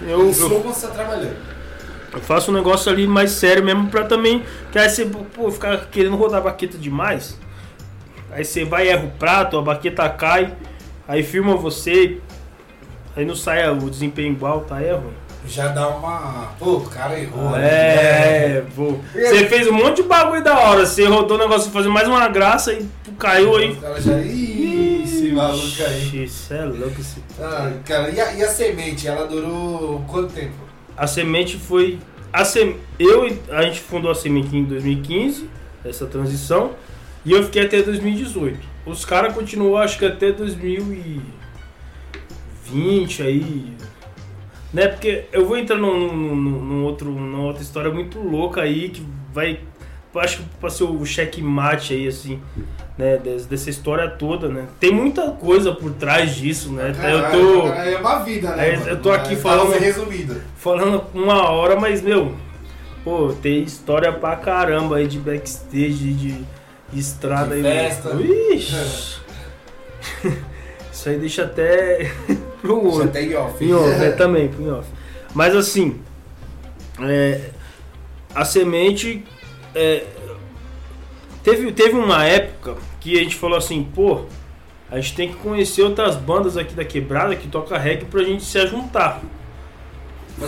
mas 0.00 0.08
eu, 0.10 0.20
eu, 0.20 0.60
você 0.62 0.86
tá 0.88 0.92
trabalhando. 0.94 1.36
eu 2.12 2.20
faço 2.20 2.50
um 2.50 2.54
negócio 2.54 2.90
ali 2.90 3.06
mais 3.06 3.30
sério 3.30 3.64
mesmo 3.64 3.88
pra 3.88 4.04
também. 4.04 4.42
Que 4.72 4.78
aí 4.78 4.88
você, 4.88 5.06
pô, 5.06 5.50
ficar 5.50 5.86
querendo 5.86 6.16
rodar 6.16 6.40
a 6.40 6.44
baqueta 6.44 6.76
demais. 6.76 7.38
Aí 8.30 8.44
você 8.44 8.64
vai, 8.64 8.88
erra 8.88 9.04
o 9.04 9.10
prato, 9.12 9.56
a 9.56 9.62
baqueta 9.62 10.08
cai, 10.08 10.52
aí 11.06 11.22
filma 11.22 11.54
você, 11.54 12.18
aí 13.14 13.24
não 13.24 13.36
sai 13.36 13.70
o 13.70 13.88
desempenho 13.88 14.32
igual, 14.32 14.62
tá? 14.62 14.82
É 14.82 14.92
ruim. 14.92 15.23
Já 15.46 15.68
dá 15.68 15.88
uma... 15.88 16.54
Pô, 16.58 16.76
o 16.78 16.88
cara 16.88 17.18
errou. 17.18 17.50
né? 17.50 17.64
É, 17.66 18.64
pô. 18.74 18.96
Você 19.12 19.46
fez 19.46 19.68
um 19.68 19.72
monte 19.72 20.02
de 20.02 20.08
bagulho 20.08 20.42
da 20.42 20.58
hora, 20.58 20.84
você 20.86 21.04
rodou 21.06 21.36
o 21.36 21.40
negócio 21.40 21.70
fazer 21.70 21.88
mais 21.88 22.08
uma 22.08 22.26
graça 22.28 22.72
e 22.72 22.86
caiu 23.18 23.54
aí. 23.56 23.72
Os 23.72 23.78
caras 23.78 24.04
já... 24.04 24.18
Ih, 24.20 25.02
esse 25.04 25.30
maluco 25.32 25.82
aí. 25.86 26.24
Isso 26.24 26.52
é 26.54 26.64
louco 26.64 26.98
esse. 27.00 27.22
Ah, 27.40 27.72
cara, 27.84 28.08
e 28.10 28.20
a, 28.20 28.32
e 28.34 28.42
a 28.42 28.48
semente, 28.48 29.06
ela 29.06 29.26
durou 29.26 30.02
quanto 30.08 30.32
tempo? 30.32 30.54
A 30.96 31.06
semente 31.06 31.56
foi. 31.58 31.98
A 32.32 32.42
sem, 32.44 32.76
eu 32.98 33.26
e- 33.28 33.38
a 33.50 33.62
gente 33.62 33.80
fundou 33.80 34.10
a 34.10 34.14
semente 34.14 34.56
em 34.56 34.64
2015, 34.64 35.48
essa 35.84 36.06
transição, 36.06 36.72
e 37.24 37.32
eu 37.32 37.42
fiquei 37.44 37.64
até 37.66 37.82
2018. 37.82 38.58
Os 38.86 39.04
caras 39.04 39.34
continuou 39.34 39.76
acho 39.76 39.98
que 39.98 40.04
até 40.06 40.32
2020 40.32 43.22
aí. 43.22 43.72
Né? 44.74 44.88
Porque 44.88 45.24
eu 45.32 45.46
vou 45.46 45.56
entrar 45.56 45.76
num, 45.78 46.12
num, 46.12 46.34
num- 46.36 46.84
outro, 46.84 47.08
numa 47.10 47.44
outra 47.44 47.62
história 47.62 47.90
muito 47.90 48.18
louca 48.18 48.60
aí 48.60 48.90
que 48.90 49.06
vai. 49.32 49.60
Acho 50.16 50.42
que 50.60 50.70
ser 50.70 50.84
o 50.84 51.04
checkmate 51.04 51.92
aí, 51.92 52.06
assim, 52.06 52.40
né? 52.96 53.16
des- 53.18 53.46
Dessa 53.46 53.68
história 53.70 54.08
toda, 54.08 54.48
né? 54.48 54.66
Tem 54.78 54.92
muita 54.92 55.30
coisa 55.32 55.72
por 55.72 55.90
trás 55.92 56.34
disso, 56.36 56.72
né? 56.72 56.92
eu 56.92 57.30
tô. 57.32 57.68
É 57.68 57.96
uma 57.98 58.18
vida, 58.20 58.54
né? 58.54 58.74
É, 58.74 58.90
eu 58.90 59.00
tô 59.02 59.10
aqui 59.10 59.34
É, 59.34 59.36
falando- 59.36 59.72
resumido. 59.78 60.40
falando 60.56 61.02
uma 61.14 61.50
hora, 61.50 61.74
mas 61.78 62.00
meu, 62.02 62.34
pô, 63.02 63.32
tem 63.42 63.62
história 63.64 64.12
pra 64.12 64.36
caramba 64.36 64.96
aí 64.98 65.06
de 65.08 65.18
backstage, 65.18 66.12
de, 66.14 66.32
de 66.92 66.98
estrada 67.00 67.56
De 67.56 67.66
aí. 67.66 67.78
festa. 67.90 68.10
Ixi. 68.14 69.20
Isso 70.92 71.08
aí 71.08 71.18
deixa 71.18 71.42
até 71.44 72.10
pro 72.64 72.80
Já 72.80 72.88
outro. 72.88 73.08
tem 73.08 73.36
off. 73.36 73.62
Em 73.64 73.72
off, 73.74 74.02
é, 74.02 74.10
também, 74.16 74.50
em 74.58 74.70
off. 74.70 74.88
Mas 75.34 75.54
assim, 75.54 76.00
é, 77.00 77.50
a 78.34 78.44
semente. 78.44 79.22
é, 79.74 80.04
teve, 81.42 81.70
teve 81.72 81.94
uma 81.96 82.24
época 82.24 82.76
que 83.00 83.18
a 83.18 83.22
gente 83.22 83.36
falou 83.36 83.58
assim, 83.58 83.86
pô, 83.94 84.22
a 84.90 84.96
gente 84.96 85.14
tem 85.14 85.28
que 85.28 85.34
conhecer 85.36 85.82
outras 85.82 86.16
bandas 86.16 86.56
aqui 86.56 86.72
da 86.74 86.84
quebrada 86.84 87.36
que 87.36 87.48
toca 87.48 87.76
reggae 87.76 88.04
pra 88.06 88.22
gente 88.22 88.42
se 88.44 88.66
juntar. 88.66 89.20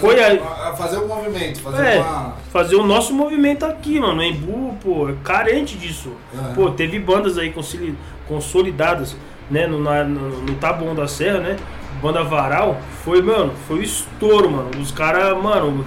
Foi 0.00 0.20
aí. 0.22 0.40
a... 0.40 0.72
Fazer 0.74 0.98
um 0.98 1.06
movimento, 1.06 1.60
fazer 1.60 1.84
É. 1.84 1.98
uma... 2.00 2.36
Fazer 2.50 2.74
o 2.76 2.84
nosso 2.84 3.12
movimento 3.12 3.64
aqui, 3.64 4.00
mano. 4.00 4.20
O 4.20 4.22
Embu, 4.24 4.76
pô, 4.82 5.08
é 5.08 5.14
carente 5.22 5.76
disso. 5.76 6.10
Aham. 6.34 6.54
Pô, 6.54 6.70
teve 6.70 6.98
bandas 6.98 7.38
aí 7.38 7.50
consoli- 7.52 7.94
consolidadas. 8.26 9.16
né, 9.48 9.64
no, 9.68 9.80
na, 9.80 10.02
no, 10.02 10.42
no 10.42 10.54
Taboão 10.56 10.92
da 10.92 11.06
Serra, 11.06 11.38
né? 11.38 11.56
Banda 12.00 12.22
Varal, 12.22 12.78
foi, 13.04 13.22
mano, 13.22 13.52
foi 13.66 13.78
um 13.78 13.82
estouro, 13.82 14.50
mano. 14.50 14.70
Os 14.80 14.90
caras, 14.90 15.36
mano, 15.42 15.84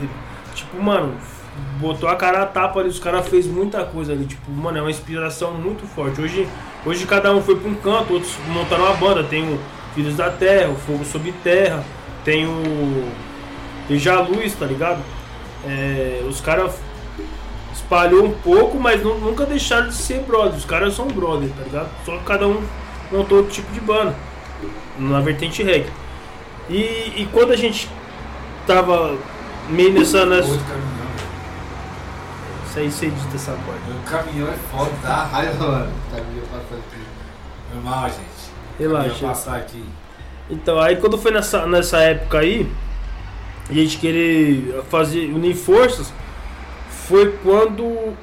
tipo, 0.56 0.82
mano, 0.82 1.14
botou 1.80 2.10
a 2.10 2.16
cara 2.16 2.42
a 2.44 2.46
tapa 2.46 2.80
ali, 2.80 2.90
os 2.90 3.00
caras 3.00 3.28
fez 3.28 3.46
muita 3.48 3.84
coisa 3.84 4.12
ali, 4.14 4.26
tipo, 4.26 4.50
mano, 4.52 4.78
é 4.78 4.82
uma 4.82 4.90
inspiração 4.92 5.54
muito 5.54 5.86
forte. 5.88 6.20
Hoje, 6.22 6.48
hoje 6.86 7.06
cada 7.06 7.34
um 7.34 7.42
foi 7.42 7.56
pra 7.56 7.70
um 7.70 7.76
canto, 7.76 8.14
outros 8.14 8.34
montaram 8.48 8.86
uma 8.86 8.94
banda, 8.96 9.24
tem 9.24 9.44
o 9.44 9.60
Filhos 9.96 10.16
da 10.16 10.30
Terra, 10.30 10.70
o 10.72 10.76
Fogo 10.76 11.04
Sob 11.06 11.32
Terra, 11.44 11.84
tem 12.24 12.46
o. 12.46 13.10
Tem 13.88 13.98
Jaluz, 13.98 14.54
tá 14.54 14.66
ligado? 14.68 15.00
É, 15.66 16.22
os 16.30 16.40
caras 16.42 16.76
espalhou 17.74 18.24
um 18.26 18.32
pouco, 18.32 18.80
mas 18.80 19.02
nu- 19.04 19.18
nunca 19.20 19.46
deixaram 19.46 19.88
de 19.88 19.96
ser 19.96 20.20
brother. 20.22 20.54
Os 20.56 20.66
caras 20.66 20.94
são 20.94 21.08
brother, 21.08 21.50
tá 21.50 21.64
ligado? 21.64 21.90
Só 22.06 22.18
que 22.18 22.24
cada 22.24 22.48
um 22.48 22.62
montou 23.12 23.40
outro 23.40 23.52
tipo 23.54 23.72
de 23.74 23.80
banda. 23.80 24.16
Na 25.00 25.22
vertente 25.22 25.64
reggae. 25.64 25.90
E, 26.70 26.76
e 27.18 27.30
quando 27.32 27.52
a 27.52 27.56
gente 27.56 27.90
tava 28.68 29.18
meio 29.70 29.94
nessa. 29.94 30.26
nessa 30.26 30.60
isso 32.70 32.80
aí 32.80 32.92
você 32.92 33.06
edita 33.08 33.36
essa 33.36 33.52
parte. 33.52 33.82
O 33.90 34.04
caminhão 34.10 34.48
é 34.48 34.56
foda, 34.72 34.92
dá 35.02 35.24
raiva, 35.24 35.68
mano. 35.68 35.92
O 35.92 36.16
caminhão 36.16 36.46
passando 36.52 36.80
aqui. 36.80 37.02
Foi 37.72 37.82
mal, 37.82 38.10
gente. 38.10 38.20
Relaxa. 38.78 39.28
Passar 39.28 39.56
aqui. 39.56 39.84
Então, 40.50 40.80
aí 40.80 40.98
quando 40.98 41.18
foi 41.18 41.32
nessa, 41.32 41.66
nessa 41.66 41.98
época 42.00 42.40
aí, 42.40 42.72
a 43.70 43.74
gente 43.74 43.98
querer 43.98 44.84
fazer, 44.90 45.32
unir 45.32 45.56
forças, 45.56 46.14
foi 46.90 47.32
quando 47.44 48.14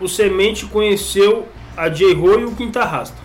o 0.00 0.08
Semente 0.08 0.66
conheceu 0.66 1.48
a 1.76 1.88
J-Ro 1.88 2.40
e 2.40 2.44
o 2.44 2.54
Quinta 2.54 2.84
Rasta. 2.84 3.23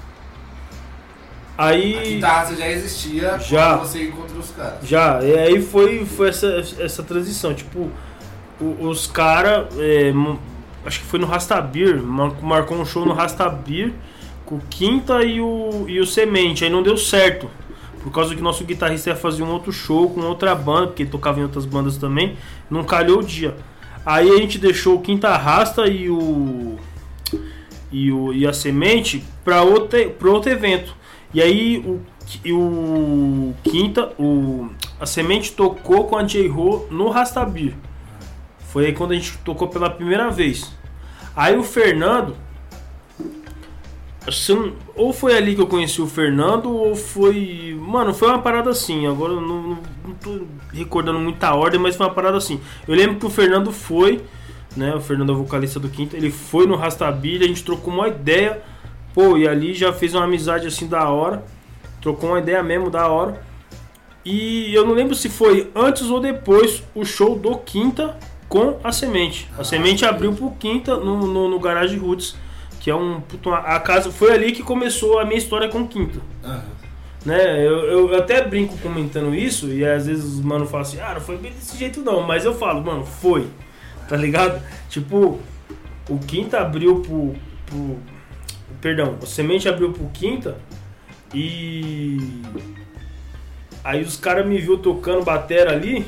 A 1.59 1.65
Aí. 1.67 1.99
quinta 2.03 2.27
raça 2.29 2.55
já 2.55 2.69
existia 2.69 3.37
Já. 3.37 3.75
você 3.75 4.05
encontrou 4.05 4.39
os 4.39 4.49
caras. 4.51 4.87
Já, 4.87 5.21
e 5.21 5.37
aí 5.37 5.61
foi, 5.61 6.05
foi 6.05 6.29
essa, 6.29 6.47
essa 6.79 7.03
transição. 7.03 7.53
Tipo, 7.53 7.89
os 8.79 9.07
caras. 9.07 9.67
acho 10.85 11.01
que 11.01 11.05
foi 11.05 11.19
no 11.19 11.27
Rastabir, 11.27 12.01
mar- 12.01 12.41
marcou 12.41 12.77
um 12.77 12.85
show 12.85 13.05
no 13.05 13.11
Rastabir 13.13 13.91
com 14.45 14.55
o 14.55 14.61
Quinta 14.69 15.21
e 15.21 15.41
o, 15.41 15.83
e 15.89 15.99
o 15.99 16.05
Semente. 16.05 16.63
Aí 16.63 16.69
não 16.69 16.81
deu 16.81 16.95
certo. 16.95 17.49
Por 18.01 18.09
causa 18.13 18.33
que 18.33 18.41
nosso 18.41 18.63
guitarrista 18.63 19.09
ia 19.09 19.15
fazer 19.17 19.43
um 19.43 19.51
outro 19.51 19.73
show 19.73 20.09
com 20.09 20.21
outra 20.21 20.55
banda, 20.55 20.87
porque 20.87 21.05
tocava 21.05 21.41
em 21.41 21.43
outras 21.43 21.65
bandas 21.65 21.97
também. 21.97 22.37
Não 22.69 22.85
calhou 22.85 23.19
o 23.19 23.23
dia. 23.23 23.57
Aí 24.05 24.31
a 24.31 24.37
gente 24.37 24.57
deixou 24.57 24.95
o 24.95 25.01
Quinta 25.01 25.35
Rasta 25.35 25.85
e 25.87 26.09
o. 26.09 26.77
E, 27.91 28.11
o, 28.13 28.31
e 28.31 28.47
a 28.47 28.53
semente 28.53 29.21
para 29.43 29.61
outro, 29.61 30.09
pra 30.11 30.29
outro 30.29 30.49
evento. 30.49 30.95
E 31.33 31.41
aí 31.41 31.77
o, 31.79 32.01
o 32.53 33.53
Quinta, 33.63 34.11
o, 34.17 34.69
a 34.99 35.05
semente 35.05 35.51
tocou 35.51 36.05
com 36.05 36.17
a 36.17 36.23
J-Ro 36.23 36.87
no 36.89 37.09
Rastabir. 37.09 37.73
Foi 38.71 38.87
aí 38.87 38.93
quando 38.93 39.11
a 39.11 39.15
gente 39.15 39.37
tocou 39.39 39.67
pela 39.67 39.89
primeira 39.89 40.29
vez. 40.29 40.71
Aí 41.35 41.57
o 41.57 41.63
Fernando. 41.63 42.35
não- 44.49 44.73
Ou 44.95 45.13
foi 45.13 45.35
ali 45.35 45.55
que 45.55 45.61
eu 45.61 45.67
conheci 45.67 46.01
o 46.01 46.07
Fernando, 46.07 46.69
ou 46.71 46.95
foi. 46.95 47.75
Mano, 47.79 48.13
foi 48.13 48.27
uma 48.27 48.39
parada 48.39 48.69
assim. 48.69 49.07
Agora 49.07 49.33
eu 49.33 49.41
não, 49.41 49.61
não, 49.61 49.77
não 50.07 50.13
tô 50.21 50.41
recordando 50.73 51.19
muita 51.19 51.53
ordem, 51.55 51.79
mas 51.79 51.95
foi 51.95 52.05
uma 52.05 52.13
parada 52.13 52.37
assim. 52.37 52.59
Eu 52.87 52.95
lembro 52.95 53.15
que 53.17 53.25
o 53.25 53.29
Fernando 53.29 53.71
foi, 53.71 54.21
né? 54.75 54.93
O 54.93 55.01
Fernando 55.01 55.31
é 55.31 55.35
vocalista 55.35 55.79
do 55.79 55.89
Quinta. 55.89 56.15
Ele 56.17 56.29
foi 56.29 56.67
no 56.67 56.75
Rastabir, 56.75 57.41
a 57.41 57.47
gente 57.47 57.63
trocou 57.63 57.93
uma 57.93 58.07
ideia. 58.07 58.61
Pô, 59.19 59.37
e 59.37 59.45
ali 59.45 59.73
já 59.73 59.91
fez 59.91 60.15
uma 60.15 60.23
amizade 60.23 60.65
assim 60.65 60.87
da 60.87 61.09
hora. 61.09 61.43
Trocou 62.01 62.29
uma 62.29 62.39
ideia 62.39 62.63
mesmo 62.63 62.89
da 62.89 63.05
hora. 63.09 63.41
E 64.23 64.73
eu 64.73 64.85
não 64.85 64.93
lembro 64.93 65.13
se 65.13 65.27
foi 65.27 65.69
antes 65.75 66.03
ou 66.03 66.21
depois 66.21 66.81
o 66.95 67.03
show 67.03 67.37
do 67.37 67.57
Quinta 67.57 68.15
com 68.47 68.79
a 68.81 68.93
Semente. 68.93 69.49
A 69.57 69.61
Ah, 69.61 69.63
Semente 69.65 70.05
abriu 70.05 70.31
pro 70.31 70.51
Quinta 70.51 70.95
no, 70.95 71.27
no, 71.27 71.49
no 71.49 71.59
Garage 71.59 71.97
Roots, 71.97 72.33
que 72.79 72.89
é 72.89 72.95
um 72.95 73.19
puto- 73.19 73.51
a 73.53 73.77
casa 73.81 74.09
foi 74.09 74.31
ali 74.31 74.53
que 74.53 74.63
começou 74.63 75.19
a 75.19 75.25
minha 75.25 75.37
história 75.37 75.67
com 75.67 75.81
o 75.81 75.87
Quinta. 75.89 76.21
Aham. 76.41 76.63
Né? 77.25 77.67
Eu, 77.67 78.09
eu 78.11 78.17
até 78.17 78.41
brinco 78.47 78.77
comentando 78.77 79.35
isso 79.35 79.67
e 79.67 79.85
às 79.85 80.05
vezes 80.07 80.23
os 80.23 80.39
mano 80.39 80.65
falam 80.65 80.83
assim: 80.83 81.01
"Ah, 81.01 81.13
não 81.15 81.19
foi 81.19 81.35
bem 81.35 81.51
desse 81.51 81.75
jeito 81.77 81.99
não", 82.01 82.21
mas 82.21 82.45
eu 82.45 82.53
falo, 82.53 82.81
mano, 82.81 83.05
foi. 83.05 83.47
Tá 84.07 84.15
ligado? 84.15 84.61
Tipo, 84.89 85.37
o 86.09 86.17
Quinta 86.19 86.61
abriu 86.61 87.01
pro, 87.01 87.35
pro 87.65 87.97
perdão, 88.81 89.17
o 89.21 89.25
Semente 89.25 89.67
abriu 89.67 89.91
pro 89.91 90.09
Quinta 90.13 90.57
e 91.33 92.41
aí 93.83 94.01
os 94.01 94.17
caras 94.17 94.45
me 94.45 94.59
viu 94.59 94.77
tocando 94.77 95.23
batera 95.23 95.71
ali. 95.71 96.05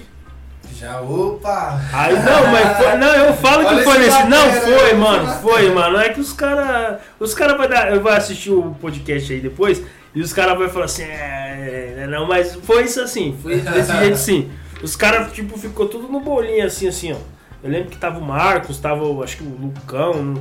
Já, 0.75 1.01
opa! 1.01 1.79
Aí 1.93 2.13
não, 2.13 2.51
mas 2.51 2.77
foi, 2.77 2.97
não, 2.97 3.13
eu 3.13 3.33
falo 3.35 3.67
que 3.67 3.83
foi 3.83 4.05
esse 4.05 4.23
nesse. 4.23 4.27
Não, 4.27 4.51
foi, 4.51 4.73
olha 4.73 4.95
mano, 4.95 5.33
foi, 5.41 5.69
mano. 5.71 5.97
É 5.97 6.09
que 6.09 6.19
os 6.19 6.33
caras. 6.33 6.99
Os 7.19 7.33
caras 7.33 7.57
vai 7.57 7.67
dar. 7.67 7.91
Eu 7.91 8.01
vou 8.01 8.11
assistir 8.11 8.51
o 8.51 8.75
podcast 8.79 9.31
aí 9.31 9.41
depois 9.41 9.83
e 10.13 10.21
os 10.21 10.33
caras 10.33 10.57
vão 10.57 10.69
falar 10.69 10.85
assim, 10.85 11.03
é, 11.03 11.95
é, 11.99 12.07
não, 12.07 12.27
mas 12.27 12.55
foi 12.63 12.83
isso 12.83 12.99
assim, 13.01 13.37
foi 13.41 13.57
desse 13.57 13.97
jeito 13.97 14.17
sim. 14.17 14.51
Os 14.83 14.95
caras, 14.95 15.31
tipo, 15.31 15.57
ficou 15.57 15.87
tudo 15.87 16.07
no 16.07 16.19
bolinho 16.19 16.65
assim, 16.65 16.87
assim, 16.87 17.13
ó. 17.13 17.17
Eu 17.63 17.69
lembro 17.69 17.89
que 17.91 17.97
tava 17.97 18.17
o 18.19 18.23
Marcos, 18.23 18.79
tava, 18.79 19.03
o- 19.03 19.21
acho 19.23 19.37
que 19.37 19.43
o 19.43 19.49
Lucão, 19.49 20.35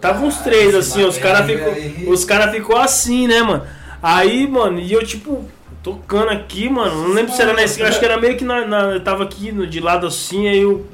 Tava 0.00 0.24
uns 0.24 0.36
três 0.38 0.74
assim, 0.74 1.04
os 1.04 1.16
caras 1.16 1.46
ficou, 1.46 2.12
os 2.12 2.24
cara 2.24 2.50
ficou 2.50 2.76
assim, 2.76 3.26
né, 3.26 3.42
mano? 3.42 3.62
Aí, 4.02 4.46
mano, 4.46 4.78
e 4.78 4.92
eu 4.92 5.04
tipo 5.04 5.44
tocando 5.82 6.30
aqui, 6.30 6.68
mano, 6.68 7.02
não 7.08 7.14
lembro 7.14 7.32
se 7.32 7.40
era 7.40 7.52
nesse, 7.54 7.82
acho 7.82 7.98
que 7.98 8.04
era 8.04 8.20
meio 8.20 8.36
que 8.36 8.44
na, 8.44 8.66
na- 8.66 8.82
eu 8.92 9.00
tava 9.02 9.24
aqui 9.24 9.50
no, 9.52 9.66
de 9.66 9.80
lado 9.80 10.06
assim, 10.06 10.48
aí 10.48 10.60
eu 10.60 10.84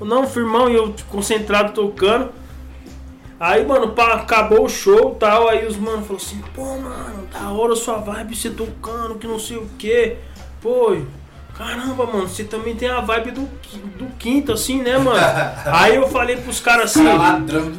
não, 0.00 0.26
firmão, 0.26 0.68
e 0.70 0.74
eu 0.74 0.92
tipo, 0.92 1.10
concentrado 1.10 1.72
tocando. 1.72 2.30
Aí, 3.40 3.64
mano, 3.66 3.88
pá, 3.90 4.14
acabou 4.14 4.64
o 4.64 4.68
show 4.68 5.12
e 5.16 5.18
tal. 5.18 5.48
Aí 5.48 5.66
os 5.66 5.76
mano 5.76 6.02
falaram 6.02 6.16
assim: 6.16 6.40
pô, 6.54 6.76
mano, 6.78 7.26
da 7.32 7.50
hora 7.50 7.74
sua 7.74 7.96
vibe, 7.96 8.36
você 8.36 8.50
tocando, 8.50 9.16
que 9.16 9.26
não 9.26 9.38
sei 9.38 9.56
o 9.56 9.66
que. 9.78 10.16
Pô, 10.62 10.96
caramba, 11.56 12.06
mano, 12.06 12.28
você 12.28 12.44
também 12.44 12.74
tem 12.74 12.88
a 12.88 13.00
vibe 13.00 13.30
do, 13.32 13.42
do 13.98 14.06
quinto, 14.18 14.52
assim, 14.52 14.82
né, 14.82 14.98
mano? 14.98 15.18
aí 15.66 15.94
eu 15.96 16.08
falei 16.08 16.36
pros 16.36 16.60
caras 16.60 16.90
assim. 16.90 17.04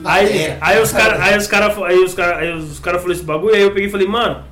Aí, 0.04 0.58
aí 0.62 0.82
os 0.82 0.92
caras 0.92 1.20
aí 1.22 1.38
os 1.38 1.48
cara, 1.48 1.86
aí 1.86 2.00
os 2.00 2.14
cara, 2.14 2.38
aí 2.38 2.54
os 2.54 2.80
cara 2.80 2.98
falaram 2.98 3.16
esse 3.16 3.24
bagulho, 3.26 3.54
aí 3.56 3.62
eu 3.62 3.72
peguei 3.72 3.88
e 3.88 3.92
falei, 3.92 4.08
mano, 4.08 4.44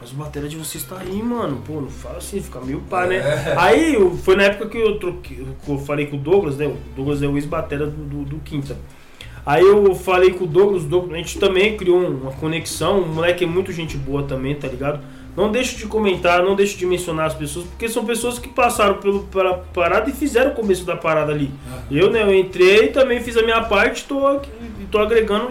mas 0.00 0.12
o 0.12 0.14
bateria 0.14 0.48
de 0.48 0.56
vocês 0.56 0.82
tá 0.84 0.96
aí, 0.98 1.22
mano. 1.22 1.62
Pô, 1.66 1.80
não 1.80 1.90
fala 1.90 2.16
assim, 2.18 2.40
fica 2.40 2.58
meio 2.60 2.80
pá, 2.88 3.04
né? 3.06 3.16
É. 3.16 3.54
Aí 3.58 3.94
eu- 3.94 4.16
foi 4.16 4.34
na 4.34 4.44
época 4.44 4.66
que 4.70 4.78
eu 4.78 4.98
troquei, 4.98 5.46
que 5.62 5.70
eu 5.70 5.78
falei 5.78 6.06
com 6.06 6.16
o 6.16 6.18
Douglas, 6.18 6.56
né? 6.56 6.66
O 6.66 6.76
Douglas 6.96 7.22
é 7.22 7.26
o 7.26 7.36
ex-batera 7.36 7.86
do, 7.86 8.02
do, 8.04 8.24
do 8.24 8.36
Quinta. 8.38 8.78
Aí 9.44 9.62
eu 9.62 9.94
falei 9.94 10.30
com 10.30 10.44
o 10.44 10.46
Douglas, 10.46 10.84
o 10.84 10.86
Douglas, 10.86 11.14
a 11.14 11.16
gente 11.18 11.38
também 11.38 11.76
criou 11.76 11.98
uma 12.06 12.30
conexão, 12.32 13.00
o 13.00 13.08
moleque 13.08 13.44
é 13.44 13.46
muito 13.46 13.72
gente 13.72 13.96
boa 13.96 14.22
também, 14.22 14.54
tá 14.54 14.68
ligado? 14.68 15.00
Não 15.40 15.50
deixo 15.50 15.76
de 15.78 15.86
comentar, 15.86 16.42
não 16.42 16.54
deixo 16.54 16.76
de 16.76 16.84
mencionar 16.84 17.26
as 17.26 17.34
pessoas, 17.34 17.66
porque 17.66 17.88
são 17.88 18.04
pessoas 18.04 18.38
que 18.38 18.48
passaram 18.48 18.96
pelo, 18.96 19.20
pela 19.24 19.54
parada 19.72 20.10
e 20.10 20.12
fizeram 20.12 20.50
o 20.50 20.54
começo 20.54 20.84
da 20.84 20.96
parada 20.96 21.32
ali. 21.32 21.50
Eu, 21.90 22.10
né, 22.10 22.22
eu 22.22 22.34
entrei, 22.34 22.88
também 22.88 23.20
fiz 23.20 23.36
a 23.36 23.42
minha 23.42 23.62
parte, 23.62 24.04
tô, 24.04 24.26
aqui- 24.26 24.50
tô 24.90 24.98
agregando 24.98 25.48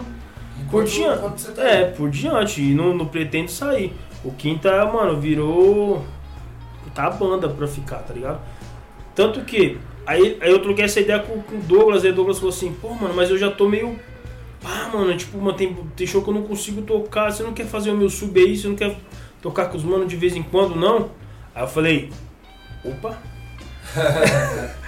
por 0.70 0.84
Enquanto- 0.84 0.90
diante. 0.92 1.48
tá 1.56 1.64
É, 1.64 1.86
por 1.86 2.10
diante. 2.10 2.62
E 2.62 2.76
não, 2.76 2.94
não 2.96 3.06
pretendo 3.08 3.50
sair. 3.50 3.92
O 4.24 4.32
Quinta, 4.32 4.86
mano, 4.86 5.20
virou. 5.20 6.06
Tá 6.94 7.08
a 7.08 7.10
banda 7.10 7.48
pra 7.50 7.68
ficar, 7.68 7.98
tá 8.00 8.14
ligado? 8.14 8.40
Tanto 9.16 9.42
que. 9.42 9.78
Aí, 10.06 10.38
aí 10.42 10.52
eu 10.52 10.60
troquei 10.60 10.86
essa 10.86 11.00
ideia 11.00 11.20
com, 11.20 11.34
o 11.34 11.62
Douglas. 11.62 12.04
Aí 12.04 12.12
o 12.12 12.16
Douglas 12.16 12.38
falou 12.38 12.54
assim: 12.54 12.74
pô, 12.82 12.90
mano, 12.94 13.14
mas 13.16 13.30
eu 13.30 13.38
já 13.38 13.50
tô 13.50 13.68
meio. 13.68 13.98
Pá, 14.62 14.90
mano, 14.94 15.16
tipo, 15.16 15.38
mano, 15.38 15.54
tem, 15.58 15.74
tem 15.96 16.06
show 16.06 16.22
que 16.22 16.30
eu 16.30 16.34
não 16.34 16.42
consigo 16.44 16.82
tocar. 16.82 17.32
Você 17.32 17.42
não 17.44 17.54
quer 17.54 17.66
fazer 17.66 17.92
o 17.92 17.98
meu 17.98 18.10
sub 18.10 18.38
aí? 18.40 18.56
Você 18.58 18.68
não 18.68 18.76
quer 18.76 18.98
tocar 19.42 19.66
com 19.66 19.78
os 19.78 19.84
manos 19.84 20.08
de 20.08 20.16
vez 20.16 20.36
em 20.36 20.44
quando, 20.44 20.76
não? 20.76 21.12
Aí 21.54 21.64
eu 21.64 21.68
falei: 21.68 22.12
opa. 22.84 23.18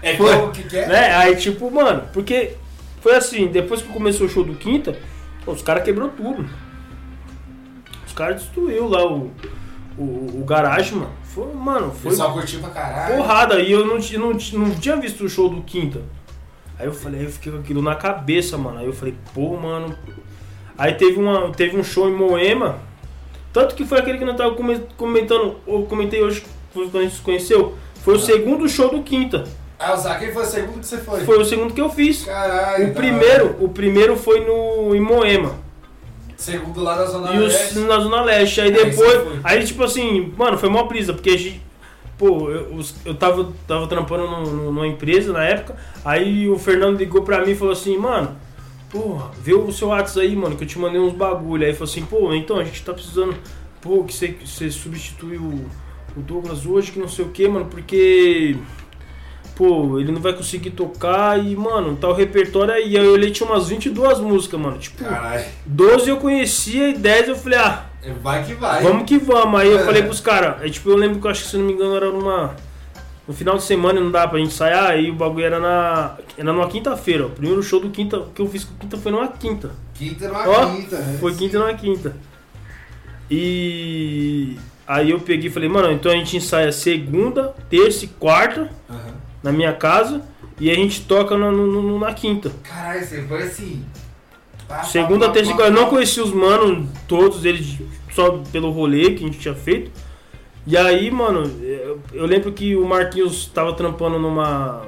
É 0.00 0.16
como 0.16 0.52
que 0.52 0.62
quer? 0.62 0.88
Né? 0.88 1.14
Aí, 1.14 1.36
tipo, 1.36 1.70
mano, 1.70 2.08
porque 2.12 2.54
foi 3.02 3.14
assim, 3.14 3.48
depois 3.48 3.82
que 3.82 3.88
começou 3.88 4.26
o 4.26 4.30
show 4.30 4.42
do 4.42 4.54
Quinta, 4.54 4.96
os 5.46 5.62
caras 5.62 5.84
quebrou 5.84 6.08
tudo. 6.08 6.48
Os 8.06 8.12
caras 8.12 8.40
destruiu 8.40 8.88
lá 8.88 9.04
o, 9.06 9.30
o, 9.98 10.40
o 10.40 10.44
garagem, 10.46 10.98
mano. 10.98 11.12
Foi, 11.22 11.52
mano, 11.52 11.92
foi 11.92 12.10
pessoal 12.10 12.32
curtiu 12.32 12.60
pra 12.60 12.70
caralho. 12.70 13.16
porrada. 13.16 13.60
E 13.60 13.70
eu 13.70 13.86
não, 13.86 13.98
não, 13.98 14.32
não 14.32 14.74
tinha 14.76 14.96
visto 14.96 15.24
o 15.24 15.28
show 15.28 15.48
do 15.48 15.62
Quinta. 15.62 16.00
Aí 16.78 16.86
eu 16.86 16.92
falei, 16.92 17.20
aí 17.20 17.26
eu 17.26 17.32
fiquei 17.32 17.52
com 17.52 17.58
aquilo 17.58 17.82
na 17.82 17.94
cabeça, 17.94 18.56
mano. 18.56 18.78
Aí 18.78 18.86
eu 18.86 18.92
falei, 18.92 19.14
pô, 19.34 19.56
mano. 19.56 19.96
Aí 20.76 20.94
teve, 20.94 21.18
uma, 21.18 21.50
teve 21.52 21.76
um 21.76 21.84
show 21.84 22.08
em 22.08 22.14
Moema. 22.14 22.78
Tanto 23.56 23.74
que 23.74 23.86
foi 23.86 23.98
aquele 24.00 24.18
que 24.18 24.24
nós 24.26 24.36
tava 24.36 24.54
come- 24.54 24.82
comentando, 24.98 25.54
eu 25.66 25.84
comentei 25.88 26.22
hoje, 26.22 26.44
quando 26.74 26.98
a 26.98 27.00
gente 27.00 27.14
se 27.14 27.22
conheceu. 27.22 27.74
Foi 28.04 28.14
o 28.16 28.18
segundo 28.18 28.68
show 28.68 28.90
do 28.90 29.02
Quinta. 29.02 29.44
Ah, 29.78 29.94
o 29.94 29.96
Zaquei 29.96 30.30
foi 30.30 30.42
o 30.42 30.46
segundo 30.46 30.80
que 30.80 30.86
você 30.86 30.98
foi. 30.98 31.20
Foi 31.24 31.38
o 31.40 31.44
segundo 31.44 31.72
que 31.72 31.80
eu 31.80 31.88
fiz. 31.88 32.24
Caralho. 32.24 32.88
O 32.88 32.94
primeiro, 32.94 33.56
o 33.58 33.68
primeiro 33.70 34.14
foi 34.14 34.40
no 34.40 34.94
em 34.94 35.00
Moema. 35.00 35.54
segundo 36.36 36.82
lá 36.82 36.96
na 36.96 37.06
Zona 37.06 37.32
e 37.34 37.38
Leste. 37.38 37.78
na 37.78 37.98
Zona 37.98 38.20
Leste. 38.20 38.60
Aí 38.60 38.70
depois. 38.70 39.22
Aí, 39.42 39.64
tipo 39.64 39.82
assim, 39.82 40.34
mano, 40.36 40.58
foi 40.58 40.68
mó 40.68 40.82
brisa, 40.82 41.14
porque 41.14 41.30
a 41.30 41.38
gente. 41.38 41.62
Pô, 42.18 42.50
eu, 42.50 42.78
eu 43.06 43.14
tava, 43.14 43.48
tava 43.66 43.86
trampando 43.86 44.26
num- 44.26 44.42
num- 44.50 44.64
numa 44.72 44.86
empresa 44.86 45.32
na 45.32 45.44
época, 45.44 45.76
aí 46.04 46.46
o 46.46 46.58
Fernando 46.58 46.98
ligou 46.98 47.22
pra 47.22 47.42
mim 47.44 47.52
e 47.52 47.56
falou 47.56 47.72
assim, 47.72 47.96
mano, 47.96 48.36
porra, 48.90 49.30
vê 49.42 49.54
o 49.54 49.70
seu 49.72 49.88
WhatsApp 49.88 50.26
aí, 50.26 50.34
mano, 50.36 50.56
que 50.56 50.64
eu 50.64 50.68
te 50.68 50.78
mandei 50.78 51.00
uns 51.00 51.12
bagulho. 51.12 51.64
Aí 51.66 51.72
falou 51.72 51.90
assim, 51.90 52.04
pô, 52.04 52.32
então 52.34 52.58
a 52.58 52.64
gente 52.64 52.82
tá 52.82 52.92
precisando, 52.92 53.34
pô, 53.80 54.04
que 54.04 54.12
você, 54.14 54.28
que 54.28 54.48
você 54.48 54.70
substitui 54.70 55.36
o, 55.36 55.66
o 56.16 56.20
Douglas 56.20 56.64
hoje, 56.66 56.92
que 56.92 56.98
não 56.98 57.08
sei 57.08 57.24
o 57.24 57.28
que, 57.28 57.46
mano, 57.48 57.66
porque. 57.66 58.56
Pô, 59.54 59.98
ele 59.98 60.12
não 60.12 60.20
vai 60.20 60.34
conseguir 60.34 60.68
tocar 60.72 61.42
e, 61.42 61.56
mano, 61.56 61.96
tá 61.96 62.06
o 62.08 62.12
repertório 62.12 62.74
aí. 62.74 62.94
Aí 62.94 63.02
eu 63.06 63.12
olhei, 63.12 63.30
tinha 63.30 63.48
umas 63.48 63.70
22 63.70 64.20
músicas, 64.20 64.60
mano. 64.60 64.76
Tipo, 64.76 65.02
Caralho, 65.02 65.46
12 65.64 66.10
eu 66.10 66.18
conhecia 66.18 66.90
e 66.90 66.94
10 66.98 67.28
eu 67.28 67.36
falei, 67.36 67.58
ah, 67.60 67.86
vai 68.20 68.44
que 68.44 68.52
vai. 68.52 68.82
Vamos 68.82 69.04
que 69.04 69.16
vamos. 69.16 69.58
Aí 69.58 69.68
eu 69.72 69.78
É. 69.78 69.84
falei 69.84 70.02
pros 70.02 70.20
caras. 70.20 70.60
Aí, 70.60 70.70
tipo, 70.70 70.90
eu 70.90 70.96
lembro 70.96 71.20
que 71.20 71.26
eu 71.26 71.30
acho 71.30 71.44
que, 71.44 71.48
se 71.48 71.56
não 71.56 71.64
me 71.64 71.72
engano, 71.72 71.96
era 71.96 72.10
numa. 72.12 72.54
No 73.26 73.34
final 73.34 73.56
de 73.56 73.64
semana 73.64 74.00
não 74.00 74.10
dá 74.10 74.26
pra 74.28 74.38
gente 74.38 74.48
ensaiar, 74.52 74.90
aí 74.90 75.10
o 75.10 75.14
bagulho 75.14 75.44
era 75.44 75.58
na. 75.58 76.16
Era 76.38 76.52
numa 76.52 76.68
quinta-feira. 76.68 77.24
ó. 77.24 77.26
O 77.26 77.30
primeiro 77.30 77.62
show 77.62 77.80
do 77.80 77.90
quinta 77.90 78.22
que 78.34 78.40
eu 78.40 78.48
fiz 78.48 78.64
com 78.64 78.74
quinta 78.76 78.96
foi 78.96 79.10
numa 79.10 79.26
quinta. 79.28 79.72
Quinta 79.94 80.28
numa 80.28 80.48
Ó, 80.48 80.70
quinta, 80.76 80.96
né? 80.98 81.16
Foi 81.18 81.34
quinta 81.34 81.58
numa 81.58 81.74
quinta. 81.74 82.16
E. 83.30 84.56
Aí 84.86 85.10
eu 85.10 85.18
peguei 85.18 85.50
e 85.50 85.52
falei, 85.52 85.68
mano, 85.68 85.90
então 85.90 86.12
a 86.12 86.14
gente 86.14 86.36
ensaia 86.36 86.70
segunda, 86.70 87.52
terça 87.68 88.04
e 88.04 88.08
quarta 88.08 88.70
Aham. 88.88 89.14
na 89.42 89.50
minha 89.52 89.72
casa. 89.72 90.22
E 90.60 90.70
a 90.70 90.74
gente 90.74 91.02
toca 91.02 91.36
no- 91.36 91.50
no- 91.52 91.82
no- 91.82 91.98
na 91.98 92.14
quinta. 92.14 92.50
Caralho, 92.62 93.04
você 93.04 93.22
foi 93.22 93.42
assim. 93.42 93.84
pá, 94.68 94.76
pá, 94.76 94.82
Segunda, 94.84 95.26
pá, 95.26 95.32
terça 95.34 95.50
e 95.50 95.54
pá, 95.54 95.58
quarta. 95.62 95.72
Eu 95.72 95.76
não 95.76 95.84
pá. 95.84 95.90
conheci 95.90 96.20
os 96.20 96.32
manos, 96.32 96.88
todos 97.08 97.44
eles, 97.44 97.76
só 98.12 98.38
pelo 98.52 98.70
rolê 98.70 99.10
que 99.10 99.24
a 99.24 99.26
gente 99.26 99.38
tinha 99.38 99.54
feito. 99.54 99.90
E 100.66 100.76
aí, 100.76 101.10
mano, 101.10 101.48
eu, 101.62 102.00
eu 102.12 102.26
lembro 102.26 102.50
que 102.52 102.74
o 102.74 102.84
Marquinhos 102.84 103.46
tava 103.46 103.72
trampando 103.74 104.18
numa. 104.18 104.82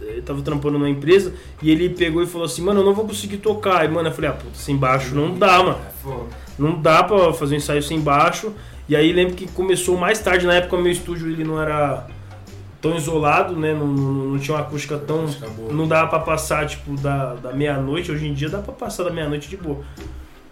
ele 0.00 0.22
Tava 0.22 0.40
trampando 0.42 0.78
numa 0.78 0.88
empresa 0.88 1.34
e 1.60 1.70
ele 1.70 1.90
pegou 1.90 2.22
e 2.22 2.26
falou 2.26 2.44
assim, 2.44 2.62
mano, 2.62 2.80
eu 2.80 2.84
não 2.84 2.94
vou 2.94 3.04
conseguir 3.04 3.38
tocar. 3.38 3.80
Aí, 3.80 3.88
mano, 3.88 4.08
eu 4.08 4.12
falei, 4.12 4.30
ah, 4.30 4.34
puta, 4.34 4.54
sem 4.54 4.76
baixo 4.76 5.14
não 5.14 5.36
dá, 5.36 5.62
mano. 5.62 5.78
É. 6.06 6.48
Não 6.58 6.80
dá 6.80 7.02
pra 7.02 7.32
fazer 7.32 7.54
um 7.54 7.58
ensaio 7.58 7.82
sem 7.82 8.00
baixo. 8.00 8.52
E 8.88 8.94
aí 8.94 9.12
lembro 9.12 9.34
que 9.34 9.46
começou 9.48 9.96
mais 9.96 10.18
tarde, 10.20 10.46
na 10.46 10.54
época 10.54 10.76
meu 10.78 10.90
estúdio 10.90 11.30
ele 11.30 11.44
não 11.44 11.60
era 11.60 12.06
tão 12.80 12.96
isolado, 12.96 13.56
né? 13.56 13.74
Não, 13.74 13.86
não, 13.86 14.12
não 14.12 14.38
tinha 14.38 14.56
uma 14.56 14.62
acústica 14.62 14.96
tão. 14.96 15.26
Não 15.70 15.86
dava 15.86 16.08
pra 16.08 16.20
passar, 16.20 16.66
tipo, 16.66 16.96
da, 16.96 17.34
da 17.34 17.52
meia-noite. 17.52 18.10
Hoje 18.12 18.26
em 18.26 18.32
dia 18.32 18.48
dá 18.48 18.58
pra 18.58 18.72
passar 18.72 19.04
da 19.04 19.10
meia-noite 19.10 19.48
de 19.48 19.56
boa. 19.56 19.80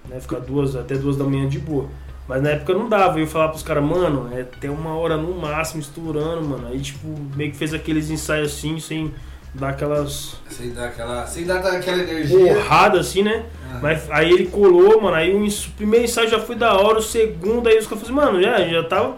Né? 0.08 0.20
Ficar 0.20 0.40
duas, 0.40 0.76
até 0.76 0.96
duas 0.96 1.16
da 1.16 1.24
manhã 1.24 1.48
de 1.48 1.58
boa. 1.58 1.88
Mas 2.28 2.42
na 2.42 2.50
época 2.50 2.74
não 2.74 2.88
dava. 2.88 3.18
Eu 3.18 3.24
ia 3.24 3.26
falar 3.28 3.48
pros 3.48 3.62
caras, 3.62 3.84
mano, 3.84 4.28
é 4.36 4.40
até 4.40 4.68
uma 4.70 4.96
hora 4.96 5.16
no 5.16 5.32
máximo 5.38 5.80
estourando, 5.80 6.42
mano. 6.46 6.68
Aí, 6.68 6.80
tipo, 6.80 7.06
meio 7.36 7.52
que 7.52 7.56
fez 7.56 7.72
aqueles 7.72 8.10
ensaios 8.10 8.52
assim, 8.52 8.80
sem 8.80 9.14
dar 9.54 9.70
aquelas 9.70 10.36
Sem 10.50 10.72
dar 10.72 10.86
aquela. 10.86 11.26
Sem 11.26 11.44
dar 11.44 11.58
aquela 11.64 12.02
energia. 12.02 12.54
porradas 12.54 13.06
assim, 13.08 13.22
né? 13.22 13.46
Ah. 13.70 13.78
Mas 13.80 14.10
aí 14.10 14.30
ele 14.32 14.46
colou, 14.46 15.00
mano. 15.00 15.14
Aí 15.14 15.32
o, 15.34 15.48
primeiro 15.76 16.04
ensaio 16.04 16.28
já 16.28 16.40
foi 16.40 16.56
da 16.56 16.74
hora, 16.74 16.98
o 16.98 17.02
segundo, 17.02 17.68
aí 17.68 17.78
os 17.78 17.86
caras 17.86 18.06
falaram 18.06 18.30
assim, 18.30 18.38
mano, 18.38 18.42
já, 18.42 18.68
já 18.68 18.82
tava 18.84 19.14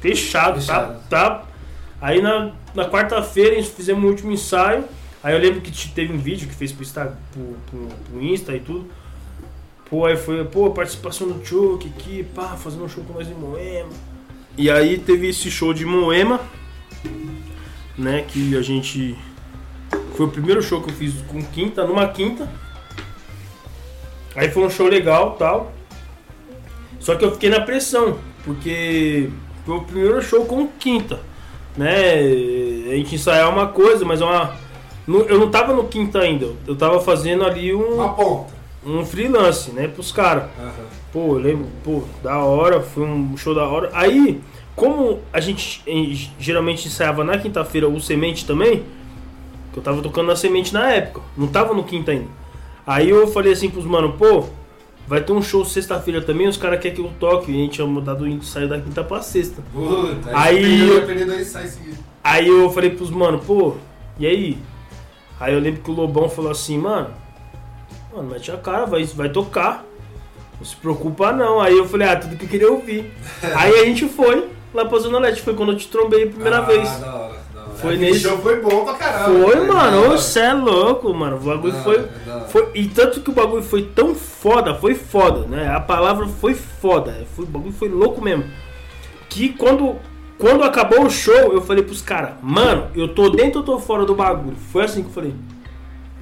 fechado, 0.00 0.60
Fechado. 0.60 1.00
Tá, 1.08 1.28
tá. 1.28 1.42
Aí 2.00 2.20
na, 2.20 2.50
na 2.74 2.88
quarta-feira 2.88 3.52
a 3.52 3.54
gente 3.60 3.70
fizemos 3.70 4.02
o 4.04 4.06
último 4.06 4.32
ensaio. 4.32 4.84
Aí 5.22 5.34
eu 5.34 5.40
lembro 5.40 5.60
que 5.60 5.70
te- 5.70 5.92
teve 5.92 6.12
um 6.12 6.18
vídeo 6.18 6.48
que 6.48 6.54
fez 6.54 6.72
pro, 6.72 6.82
Insta, 6.82 7.16
pro, 7.32 7.56
pro, 7.70 7.88
pro 8.10 8.22
Insta 8.22 8.54
e 8.54 8.60
tudo. 8.60 8.90
Pô, 9.92 10.06
aí 10.06 10.16
foi, 10.16 10.42
pô, 10.46 10.70
participação 10.70 11.28
do 11.28 11.44
Choke 11.44 11.92
aqui, 11.94 12.22
pá, 12.34 12.56
fazendo 12.56 12.82
um 12.82 12.88
show 12.88 13.04
com 13.04 13.12
nós 13.12 13.28
em 13.28 13.34
Moema. 13.34 13.90
E 14.56 14.70
aí 14.70 14.96
teve 14.96 15.28
esse 15.28 15.50
show 15.50 15.74
de 15.74 15.84
Moema, 15.84 16.40
né, 17.98 18.24
que 18.26 18.56
a 18.56 18.62
gente... 18.62 19.14
Foi 20.16 20.24
o 20.24 20.30
primeiro 20.30 20.62
show 20.62 20.80
que 20.80 20.88
eu 20.88 20.94
fiz 20.94 21.12
com 21.28 21.42
quinta, 21.42 21.86
numa 21.86 22.08
quinta. 22.08 22.50
Aí 24.34 24.50
foi 24.50 24.64
um 24.64 24.70
show 24.70 24.88
legal 24.88 25.32
tal. 25.32 25.74
Só 26.98 27.14
que 27.14 27.26
eu 27.26 27.32
fiquei 27.32 27.50
na 27.50 27.60
pressão, 27.60 28.18
porque 28.44 29.28
foi 29.66 29.76
o 29.76 29.82
primeiro 29.82 30.22
show 30.22 30.46
com 30.46 30.68
quinta. 30.68 31.20
Né? 31.76 32.14
A 32.14 32.96
gente 32.96 33.16
ensaiar 33.16 33.50
uma 33.50 33.66
coisa, 33.66 34.06
mas 34.06 34.22
é 34.22 34.24
uma. 34.24 34.56
Eu 35.06 35.38
não 35.38 35.50
tava 35.50 35.74
no 35.74 35.86
quinta 35.86 36.20
ainda, 36.20 36.46
eu 36.66 36.74
tava 36.74 36.98
fazendo 36.98 37.44
ali 37.44 37.74
um, 37.74 37.96
Uma 37.96 38.14
ponta. 38.14 38.61
Um 38.84 39.04
freelance, 39.04 39.70
né, 39.70 39.88
pros 39.88 40.12
caras. 40.12 40.44
Aham. 40.58 40.72
Pô, 41.12 41.34
eu 41.34 41.38
lembro, 41.38 41.66
pô, 41.84 42.02
da 42.22 42.38
hora, 42.38 42.80
foi 42.80 43.04
um 43.04 43.36
show 43.36 43.54
da 43.54 43.64
hora. 43.64 43.90
Aí, 43.92 44.40
como 44.74 45.20
a 45.32 45.40
gente 45.40 45.82
geralmente 46.38 46.88
ensaiava 46.88 47.22
na 47.22 47.38
quinta-feira 47.38 47.88
o 47.88 48.00
Semente 48.00 48.46
também, 48.46 48.82
que 49.72 49.78
eu 49.78 49.82
tava 49.82 50.00
tocando 50.02 50.28
na 50.28 50.36
Semente 50.36 50.72
na 50.72 50.90
época, 50.90 51.20
não 51.36 51.46
tava 51.46 51.74
no 51.74 51.84
quinta 51.84 52.12
ainda. 52.12 52.28
Aí 52.86 53.10
eu 53.10 53.26
falei 53.28 53.52
assim 53.52 53.70
pros 53.70 53.84
mano, 53.84 54.14
pô, 54.14 54.46
vai 55.06 55.20
ter 55.20 55.32
um 55.32 55.42
show 55.42 55.64
sexta-feira 55.64 56.20
também, 56.22 56.48
os 56.48 56.56
caras 56.56 56.80
querem 56.80 56.96
que 56.96 57.02
eu 57.02 57.10
toque, 57.20 57.52
e 57.52 57.54
a 57.54 57.58
gente 57.58 57.72
tinha 57.74 57.86
mudado 57.86 58.24
o 58.24 58.28
ensaio 58.28 58.68
da 58.68 58.80
quinta 58.80 59.04
pra 59.04 59.20
sexta. 59.20 59.62
Puta, 59.72 60.30
Aí 60.32 60.64
Aí. 60.64 60.88
eu-. 60.88 61.06
Aí 62.24 62.48
eu 62.48 62.70
falei 62.70 62.90
pros 62.90 63.10
mano, 63.10 63.38
pô, 63.38 63.74
e 64.18 64.26
aí? 64.26 64.58
Aí 65.38 65.52
eu 65.52 65.60
lembro 65.60 65.82
que 65.82 65.90
o 65.90 65.94
Lobão 65.94 66.28
falou 66.28 66.50
assim, 66.50 66.78
mano, 66.78 67.10
mano, 68.14 68.28
mete 68.30 68.50
a 68.50 68.56
cara, 68.56 68.84
vai, 68.86 69.04
vai 69.04 69.28
tocar. 69.28 69.84
Não 70.58 70.66
se 70.66 70.76
preocupa 70.76 71.32
não. 71.32 71.60
Aí 71.60 71.76
eu 71.76 71.88
falei, 71.88 72.08
ah, 72.08 72.16
tudo 72.16 72.36
que 72.36 72.44
eu 72.44 72.48
queria 72.48 72.70
ouvir. 72.70 73.12
aí 73.56 73.80
a 73.80 73.84
gente 73.84 74.06
foi 74.08 74.48
lá 74.72 74.84
pra 74.84 74.98
Zona 74.98 75.18
Leste, 75.18 75.42
foi 75.42 75.54
quando 75.54 75.72
eu 75.72 75.78
te 75.78 75.88
trombei 75.88 76.24
a 76.24 76.26
primeira 76.28 76.58
ah, 76.58 76.62
vez. 76.62 76.88
Da 76.98 77.14
hora, 77.14 77.34
da 77.54 77.60
hora. 77.62 77.70
Foi 77.76 77.94
Aquele 77.94 78.10
nesse- 78.12 78.20
show 78.20 78.38
foi 78.38 78.60
bom 78.60 78.84
pra 78.84 78.94
caramba. 78.94 79.44
Foi, 79.44 79.56
da 79.66 79.72
mano, 79.74 80.10
você 80.10 80.40
é 80.40 80.52
louco, 80.54 81.12
mano. 81.12 81.36
O 81.36 81.40
bagulho 81.40 81.72
Da 81.72 81.82
foi, 81.82 81.96
hora. 81.96 82.40
foi. 82.48 82.70
E 82.74 82.86
tanto 82.88 83.20
que 83.20 83.30
o 83.30 83.34
bagulho 83.34 83.62
foi 83.62 83.82
tão 83.82 84.14
foda, 84.14 84.74
foi 84.74 84.94
foda, 84.94 85.46
né? 85.46 85.68
A 85.74 85.80
palavra 85.80 86.26
foi 86.26 86.54
foda. 86.54 87.26
Foi, 87.34 87.44
o 87.44 87.48
bagulho 87.48 87.72
foi 87.72 87.88
louco 87.88 88.20
mesmo. 88.22 88.44
Que 89.28 89.48
quando, 89.48 89.96
quando 90.38 90.62
acabou 90.62 91.04
o 91.06 91.10
show, 91.10 91.52
eu 91.52 91.60
falei 91.62 91.82
pros 91.82 92.02
caras, 92.02 92.34
mano, 92.42 92.88
eu 92.94 93.08
tô 93.08 93.30
dentro 93.30 93.60
ou 93.60 93.64
tô 93.66 93.78
fora 93.78 94.04
do 94.04 94.14
bagulho? 94.14 94.56
Foi 94.70 94.84
assim 94.84 95.02
que 95.02 95.08
eu 95.08 95.14
falei. 95.14 95.34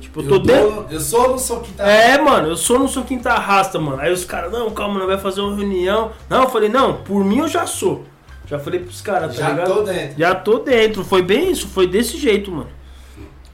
Tipo, 0.01 0.23
eu 0.23 0.29
tô 0.29 0.39
dentro. 0.39 0.87
eu 0.91 1.01
sou 1.01 1.31
no 1.33 1.39
som 1.39 1.61
que 1.61 1.73
tá. 1.73 1.87
É, 1.87 2.19
mano, 2.19 2.49
eu 2.49 2.57
sou 2.57 2.79
no 2.79 2.89
sou 2.89 3.05
quinta 3.05 3.35
rasta, 3.35 3.79
mano. 3.79 4.01
Aí 4.01 4.13
os 4.13 4.25
caras, 4.25 4.51
não, 4.51 4.71
calma, 4.71 4.99
não 4.99 5.07
vai 5.07 5.19
fazer 5.19 5.41
uma 5.41 5.55
reunião. 5.55 6.13
Não, 6.29 6.43
eu 6.45 6.49
falei, 6.51 6.69
não, 6.69 6.95
por 7.03 7.25
mim 7.25 7.39
eu 7.39 7.49
já 7.49 7.67
sou. 7.67 8.05
Já 8.47 8.59
falei 8.59 8.81
pros 8.81 9.01
caras, 9.01 9.37
tá 9.37 9.43
Já 9.43 9.51
ligado? 9.51 9.75
tô 9.75 9.83
dentro. 9.83 10.19
Já 10.19 10.35
tô 10.35 10.59
dentro, 10.59 11.05
foi 11.05 11.23
bem 11.23 11.53
isso, 11.53 11.69
foi 11.69 11.87
desse 11.87 12.17
jeito, 12.19 12.51
mano. 12.51 12.69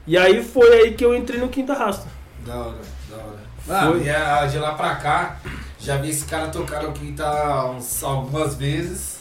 E 0.07 0.17
aí 0.17 0.43
foi 0.43 0.71
aí 0.73 0.93
que 0.93 1.03
eu 1.05 1.15
entrei 1.15 1.39
no 1.39 1.49
Quinta 1.49 1.73
Rasta. 1.73 2.07
Da 2.45 2.55
hora, 2.55 2.77
da 3.09 3.17
hora. 3.17 3.39
Ah, 3.69 3.91
Foi. 3.91 3.99
e 4.07 4.47
de 4.49 4.57
lá 4.57 4.71
pra 4.73 4.95
cá, 4.95 5.37
já 5.77 5.97
vi 5.97 6.09
esse 6.09 6.25
cara 6.25 6.47
tocar 6.47 6.81
no 6.81 6.93
Quinta 6.93 7.25
algumas 8.03 8.55
vezes. 8.55 9.16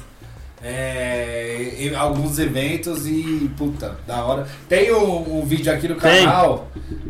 É, 0.63 1.75
em 1.79 1.95
alguns 1.95 2.39
eventos 2.39 3.07
e 3.07 3.51
puta, 3.57 3.97
da 4.07 4.25
hora. 4.25 4.47
Tem 4.69 4.93
um, 4.93 5.39
um 5.41 5.45
vídeo 5.45 5.73
aqui 5.73 5.87
no 5.89 5.95
Tem. 5.97 6.25
canal 6.25 6.69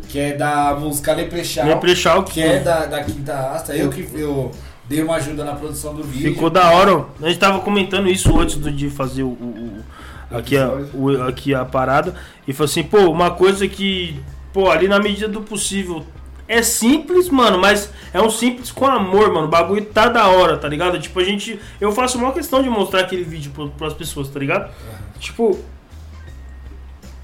que 0.09 0.19
é 0.19 0.33
da 0.33 0.75
música 0.79 1.13
Leprechal, 1.13 1.65
Leprechal 1.67 2.23
que 2.23 2.41
é 2.41 2.59
da, 2.59 2.85
da 2.85 3.03
Quinta 3.03 3.33
Rasta. 3.35 3.75
Eu 3.75 3.89
que 3.89 4.07
eu 4.13 4.51
dei 4.87 5.01
uma 5.01 5.15
ajuda 5.15 5.43
na 5.43 5.53
produção 5.53 5.93
do 5.95 6.03
vídeo. 6.03 6.33
Ficou 6.33 6.49
da 6.49 6.69
hora. 6.71 7.05
A 7.21 7.27
gente 7.29 7.39
tava 7.39 7.59
comentando 7.59 8.09
isso 8.09 8.37
antes 8.39 8.55
do- 8.57 8.71
de 8.71 8.89
fazer 8.89 9.23
o, 9.23 9.27
o- 9.29 9.81
o- 10.31 10.37
aqui, 10.37 10.57
a, 10.57 10.69
o- 10.93 11.23
aqui 11.23 11.53
a 11.55 11.65
parada. 11.65 12.13
E 12.47 12.53
falou 12.53 12.65
assim, 12.69 12.83
pô, 12.83 12.99
uma 13.09 13.31
coisa 13.31 13.67
que, 13.67 14.19
pô, 14.53 14.69
ali 14.69 14.87
na 14.87 14.99
medida 14.99 15.27
do 15.27 15.41
possível. 15.41 16.03
É 16.47 16.61
simples, 16.61 17.29
mano, 17.29 17.57
mas 17.59 17.89
é 18.13 18.21
um 18.21 18.29
simples 18.29 18.71
com 18.71 18.85
amor, 18.85 19.33
mano. 19.33 19.47
O 19.47 19.49
bagulho 19.49 19.83
tá 19.85 20.07
da 20.07 20.27
hora, 20.29 20.57
tá 20.57 20.67
ligado? 20.69 20.99
Tipo, 20.99 21.19
a 21.19 21.23
gente. 21.23 21.59
Eu 21.81 21.91
faço 21.91 22.17
uma 22.17 22.31
questão 22.31 22.63
de 22.63 22.69
mostrar 22.69 23.01
aquele 23.01 23.23
vídeo 23.23 23.51
pras 23.77 23.93
pessoas, 23.93 24.29
tá 24.29 24.39
ligado? 24.39 24.71
Tipo. 25.19 25.59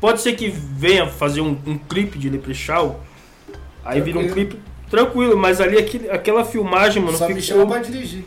Pode 0.02 0.20
ser 0.20 0.34
que 0.34 0.50
venha 0.50 1.08
fazer 1.08 1.40
um, 1.40 1.58
um 1.66 1.78
clipe 1.78 2.20
de 2.20 2.30
Leprechal. 2.30 3.00
Aí 3.86 4.02
vira 4.02 4.20
um 4.20 4.24
Tranquilo. 4.24 4.50
clipe 4.50 4.64
tranquilo, 4.90 5.36
mas 5.38 5.60
ali 5.60 5.78
aquele, 5.78 6.10
aquela 6.12 6.46
filmagem, 6.46 7.02
mano, 7.02 7.18
Só 7.18 7.28
me 7.28 7.42
ficou. 7.42 7.60
chama 7.60 7.66
pra 7.74 7.80
dirigir. 7.82 8.26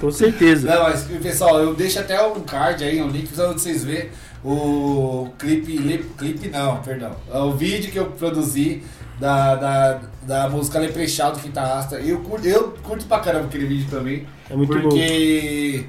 Com 0.00 0.10
certeza. 0.10 0.68
Não, 0.72 0.82
mas 0.84 1.04
pessoal, 1.22 1.58
eu 1.60 1.74
deixo 1.74 1.98
até 1.98 2.20
um 2.24 2.40
card 2.40 2.84
aí, 2.84 3.02
um 3.02 3.08
link 3.08 3.28
pra 3.32 3.48
vocês 3.48 3.84
verem 3.84 4.10
o 4.44 5.28
clipe, 5.38 5.76
li- 5.76 6.04
clipe 6.18 6.48
não, 6.48 6.76
perdão, 6.82 7.12
o 7.32 7.52
vídeo 7.52 7.90
que 7.92 7.98
eu 7.98 8.06
produzi 8.06 8.82
da, 9.18 9.54
da, 9.54 10.00
da 10.22 10.48
música 10.48 10.78
Leprechal 10.78 11.32
do 11.32 11.40
Quinta 11.40 11.60
Rasta. 11.60 11.96
Eu 11.96 12.20
curto, 12.20 12.46
eu 12.46 12.74
curto 12.82 13.04
pra 13.06 13.20
caramba 13.20 13.46
aquele 13.46 13.66
vídeo 13.66 13.88
também, 13.90 14.26
É 14.50 14.56
muito 14.56 14.72
porque, 14.72 15.86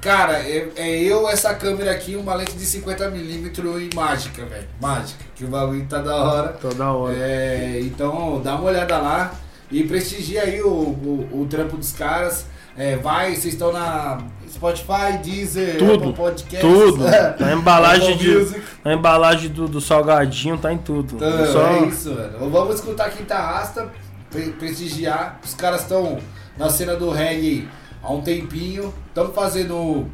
cara, 0.00 0.38
é, 0.40 0.70
é 0.76 1.02
eu, 1.02 1.28
essa 1.28 1.54
câmera 1.54 1.92
aqui, 1.92 2.16
uma 2.16 2.34
lente 2.34 2.52
de 2.52 2.64
50mm 2.64 3.90
e 3.90 3.94
mágica, 3.94 4.44
velho, 4.44 4.68
mágica, 4.80 5.24
que 5.34 5.44
o 5.44 5.48
bagulho 5.48 5.86
tá 5.86 6.00
da 6.00 6.16
hora. 6.16 6.48
Tá 6.54 6.68
da 6.70 6.92
hora. 6.92 7.16
É, 7.16 7.80
então 7.80 8.40
dá 8.42 8.56
uma 8.56 8.64
olhada 8.64 8.98
lá. 8.98 9.34
E 9.70 9.82
prestigia 9.82 10.42
aí 10.42 10.62
o, 10.62 10.68
o, 10.68 11.42
o 11.42 11.46
trampo 11.46 11.76
dos 11.76 11.92
caras. 11.92 12.46
É, 12.76 12.96
vai, 12.96 13.34
vocês 13.34 13.54
estão 13.54 13.72
na 13.72 14.18
Spotify, 14.56 15.18
Deezer, 15.22 15.78
Tudo, 15.78 15.94
Apple 15.94 16.12
Podcasts, 16.12 16.60
Tudo. 16.60 17.04
Na 17.38 17.52
embalagem, 17.52 18.14
Apple 18.14 18.26
de, 18.26 18.38
Music. 18.38 18.62
na 18.84 18.94
embalagem 18.94 19.50
do, 19.50 19.68
do 19.68 19.80
salgadinho 19.80 20.58
tá 20.58 20.72
em 20.72 20.78
tudo. 20.78 21.16
Então, 21.16 21.38
É 21.38 21.46
só- 21.46 21.66
é 21.68 21.84
isso, 21.86 22.10
mano. 22.14 22.50
Vamos 22.50 22.76
escutar 22.76 23.10
Quinta 23.10 23.36
Rasta, 23.36 23.88
pre- 24.30 24.50
prestigiar. 24.52 25.38
Os 25.44 25.54
caras 25.54 25.82
estão 25.82 26.18
na 26.58 26.68
cena 26.70 26.96
do 26.96 27.10
reggae 27.10 27.68
há 28.02 28.12
um 28.12 28.20
tempinho. 28.22 28.92
Estão 29.08 29.32
fazendo 29.32 30.06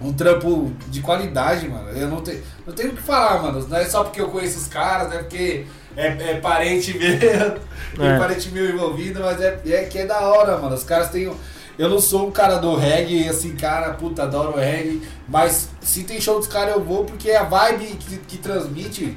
um 0.00 0.12
trampo 0.12 0.72
de 0.88 1.00
qualidade, 1.00 1.66
mano. 1.68 1.88
Eu 1.90 2.08
não 2.08 2.20
tenho, 2.20 2.42
não 2.66 2.74
tenho 2.74 2.90
o 2.92 2.96
que 2.96 3.02
falar, 3.02 3.42
mano. 3.42 3.66
Não 3.68 3.76
é 3.78 3.84
só 3.86 4.04
porque 4.04 4.20
eu 4.20 4.28
conheço 4.28 4.58
os 4.58 4.66
caras, 4.68 5.08
não 5.08 5.16
é 5.16 5.18
porque 5.20 5.64
é, 5.96 6.06
é 6.08 6.34
parente 6.40 6.92
meu, 6.98 7.18
tem 7.18 8.06
É. 8.06 8.18
parente 8.18 8.50
meu 8.50 8.68
envolvido, 8.68 9.20
mas 9.20 9.40
é, 9.40 9.58
é 9.66 9.84
que 9.84 9.98
é 9.98 10.04
da 10.04 10.20
hora, 10.20 10.58
mano. 10.58 10.74
Os 10.74 10.84
caras 10.84 11.08
têm. 11.10 11.32
Eu 11.78 11.90
não 11.90 12.00
sou 12.00 12.28
um 12.28 12.30
cara 12.30 12.56
do 12.56 12.74
reggae, 12.74 13.28
assim, 13.28 13.54
cara, 13.54 13.92
puta, 13.94 14.22
adoro 14.22 14.56
reggae. 14.56 15.02
Mas 15.28 15.68
se 15.80 16.04
tem 16.04 16.20
show 16.20 16.38
dos 16.38 16.48
caras 16.48 16.74
eu 16.74 16.82
vou 16.82 17.04
porque 17.04 17.30
a 17.30 17.42
vibe 17.42 17.84
que, 17.96 18.16
que 18.18 18.38
transmite 18.38 19.16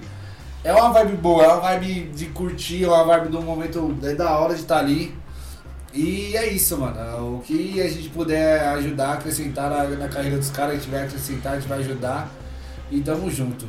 é 0.64 0.74
uma 0.74 0.91
vibe 0.91 1.16
boa, 1.18 1.43
é 1.43 1.47
uma 1.47 1.62
vibe 1.62 2.12
de 2.14 2.26
curtir, 2.28 2.84
é 2.84 2.88
uma 2.88 3.05
vibe 3.05 3.30
do 3.30 3.41
momento 3.41 3.97
é 4.03 4.14
da 4.14 4.38
hora 4.38 4.53
de 4.53 4.62
estar 4.62 4.80
ali. 4.80 5.18
E 5.93 6.36
é 6.36 6.51
isso, 6.51 6.78
mano. 6.78 7.38
O 7.38 7.41
que 7.41 7.82
a 7.82 7.88
gente 7.88 8.10
puder 8.10 8.62
ajudar, 8.70 9.14
acrescentar 9.14 9.70
na, 9.70 9.84
na 9.86 10.07
carreira 10.07 10.38
dos 10.38 10.49
caras, 10.49 10.76
gente 10.76 10.89
vai 10.89 11.03
acrescentar, 11.03 11.53
a 11.53 11.55
gente 11.55 11.68
vai 11.68 11.80
ajudar. 11.80 12.30
E 12.91 13.01
tamo 13.01 13.30
junto. 13.32 13.68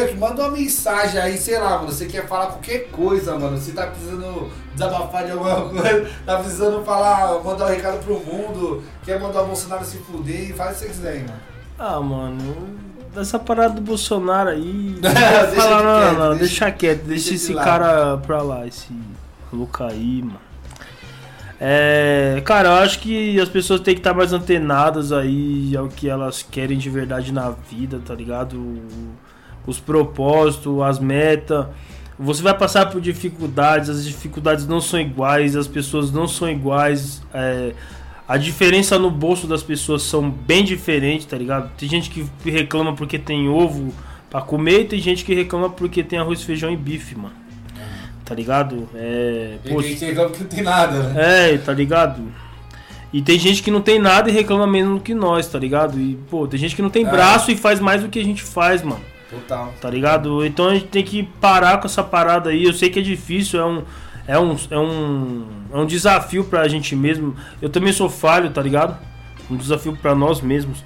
Chuck, 0.00 0.14
manda 0.16 0.42
uma 0.42 0.50
mensagem 0.50 1.20
aí, 1.20 1.36
sei 1.38 1.58
lá, 1.58 1.78
mano. 1.78 1.92
Você 1.92 2.06
quer 2.06 2.26
falar 2.26 2.46
qualquer 2.46 2.88
coisa, 2.90 3.38
mano. 3.38 3.56
Você 3.56 3.72
tá 3.72 3.86
precisando 3.86 4.50
desabafar 4.72 5.24
de 5.24 5.30
alguma 5.32 5.68
coisa, 5.70 6.10
tá 6.26 6.36
precisando 6.38 6.84
falar, 6.84 7.42
mandar 7.44 7.66
um 7.66 7.68
recado 7.68 8.04
pro 8.04 8.18
mundo, 8.20 8.82
quer 9.04 9.20
mandar 9.20 9.42
o 9.42 9.46
Bolsonaro 9.46 9.84
se 9.84 9.98
fuder, 9.98 10.54
faz 10.56 10.70
o 10.70 10.80
que 10.80 10.80
você 10.80 10.86
quiser, 10.88 11.12
aí, 11.12 11.18
mano. 11.20 11.40
Ah, 11.78 12.00
mano, 12.00 12.56
dessa 13.14 13.38
parada 13.38 13.74
do 13.74 13.80
Bolsonaro 13.80 14.50
aí. 14.50 14.96
Deixa 15.00 15.54
Fala, 15.56 15.76
de 15.78 15.84
não, 15.84 16.00
quieto, 16.00 16.18
não, 16.18 16.28
deixa- 16.30 16.38
deixa 16.38 16.70
quieto, 16.72 16.98
deixa, 17.04 17.08
deixa 17.08 17.28
de 17.30 17.34
esse 17.36 17.54
cara 17.54 18.16
pra 18.18 18.42
lá, 18.42 18.66
esse 18.66 18.92
louco 19.52 19.84
aí, 19.84 20.22
mano. 20.22 20.40
É, 21.60 22.42
cara, 22.44 22.68
eu 22.68 22.74
acho 22.74 22.98
que 22.98 23.40
as 23.40 23.48
pessoas 23.48 23.80
têm 23.80 23.94
que 23.94 24.00
estar 24.00 24.12
mais 24.12 24.32
antenadas 24.32 25.12
aí 25.12 25.74
ao 25.76 25.88
que 25.88 26.08
elas 26.08 26.42
querem 26.42 26.76
de 26.76 26.90
verdade 26.90 27.32
na 27.32 27.50
vida, 27.50 28.00
tá 28.04 28.12
ligado? 28.14 28.80
Os 29.66 29.78
propósitos, 29.80 30.80
as 30.82 30.98
metas. 30.98 31.66
Você 32.18 32.42
vai 32.42 32.54
passar 32.56 32.90
por 32.90 33.00
dificuldades, 33.00 33.88
as 33.90 34.04
dificuldades 34.04 34.66
não 34.66 34.80
são 34.80 35.00
iguais, 35.00 35.56
as 35.56 35.66
pessoas 35.66 36.12
não 36.12 36.28
são 36.28 36.48
iguais. 36.48 37.22
é, 37.32 37.72
a 38.26 38.38
diferença 38.38 38.98
no 38.98 39.10
bolso 39.10 39.46
das 39.46 39.62
pessoas 39.62 40.02
são 40.02 40.30
bem 40.30 40.64
diferentes, 40.64 41.26
tá 41.26 41.36
ligado? 41.36 41.70
Tem 41.76 41.86
gente 41.86 42.08
que 42.08 42.24
reclama 42.50 42.94
porque 42.94 43.18
tem 43.18 43.48
ovo 43.50 43.92
pra 44.30 44.40
comer 44.40 44.80
e 44.80 44.84
tem 44.86 44.98
gente 44.98 45.24
que 45.24 45.34
reclama 45.34 45.68
porque 45.68 46.02
tem 46.02 46.18
arroz, 46.18 46.42
feijão 46.42 46.70
e 46.70 46.76
bife, 46.76 47.14
mano. 47.14 47.34
Tá 48.24 48.34
ligado? 48.34 48.88
É. 48.94 49.56
E 49.62 49.68
pô, 49.68 49.82
quem 49.82 49.94
reclama 49.94 50.30
que 50.30 50.40
não 50.40 50.48
tem 50.48 50.62
nada, 50.62 51.02
né? 51.02 51.52
é, 51.52 51.58
tá 51.58 51.72
ligado? 51.74 52.22
E 53.12 53.20
tem 53.20 53.38
gente 53.38 53.62
que 53.62 53.70
não 53.70 53.82
tem 53.82 53.98
nada 53.98 54.30
e 54.30 54.32
reclama 54.32 54.66
menos 54.66 54.94
do 54.98 55.00
que 55.04 55.12
nós, 55.14 55.46
tá 55.46 55.58
ligado? 55.58 56.00
E, 56.00 56.16
pô, 56.30 56.48
tem 56.48 56.58
gente 56.58 56.74
que 56.74 56.80
não 56.82 56.88
tem 56.90 57.06
É. 57.06 57.10
braço 57.10 57.50
e 57.50 57.56
faz 57.56 57.78
mais 57.78 58.02
do 58.02 58.08
que 58.08 58.18
a 58.18 58.24
gente 58.24 58.42
faz, 58.42 58.82
mano. 58.82 59.02
Total. 59.30 59.72
Tá 59.80 59.90
ligado? 59.90 60.44
Então 60.44 60.68
a 60.68 60.74
gente 60.74 60.86
tem 60.86 61.02
que 61.04 61.22
parar 61.40 61.78
com 61.78 61.86
essa 61.86 62.02
parada 62.02 62.50
aí. 62.50 62.64
Eu 62.64 62.72
sei 62.72 62.90
que 62.90 62.98
é 62.98 63.02
difícil, 63.02 63.60
é 63.60 63.64
um. 63.64 63.82
É 64.26 64.38
um, 64.38 64.56
é 64.70 64.78
um, 64.78 65.46
é 65.70 65.76
um 65.76 65.86
desafio 65.86 66.44
pra 66.44 66.66
gente 66.66 66.96
mesmo. 66.96 67.36
Eu 67.60 67.68
também 67.68 67.92
sou 67.92 68.08
falho, 68.08 68.48
tá 68.50 68.62
ligado? 68.62 68.96
Um 69.50 69.56
desafio 69.56 69.94
pra 69.96 70.14
nós 70.14 70.40
mesmos. 70.40 70.82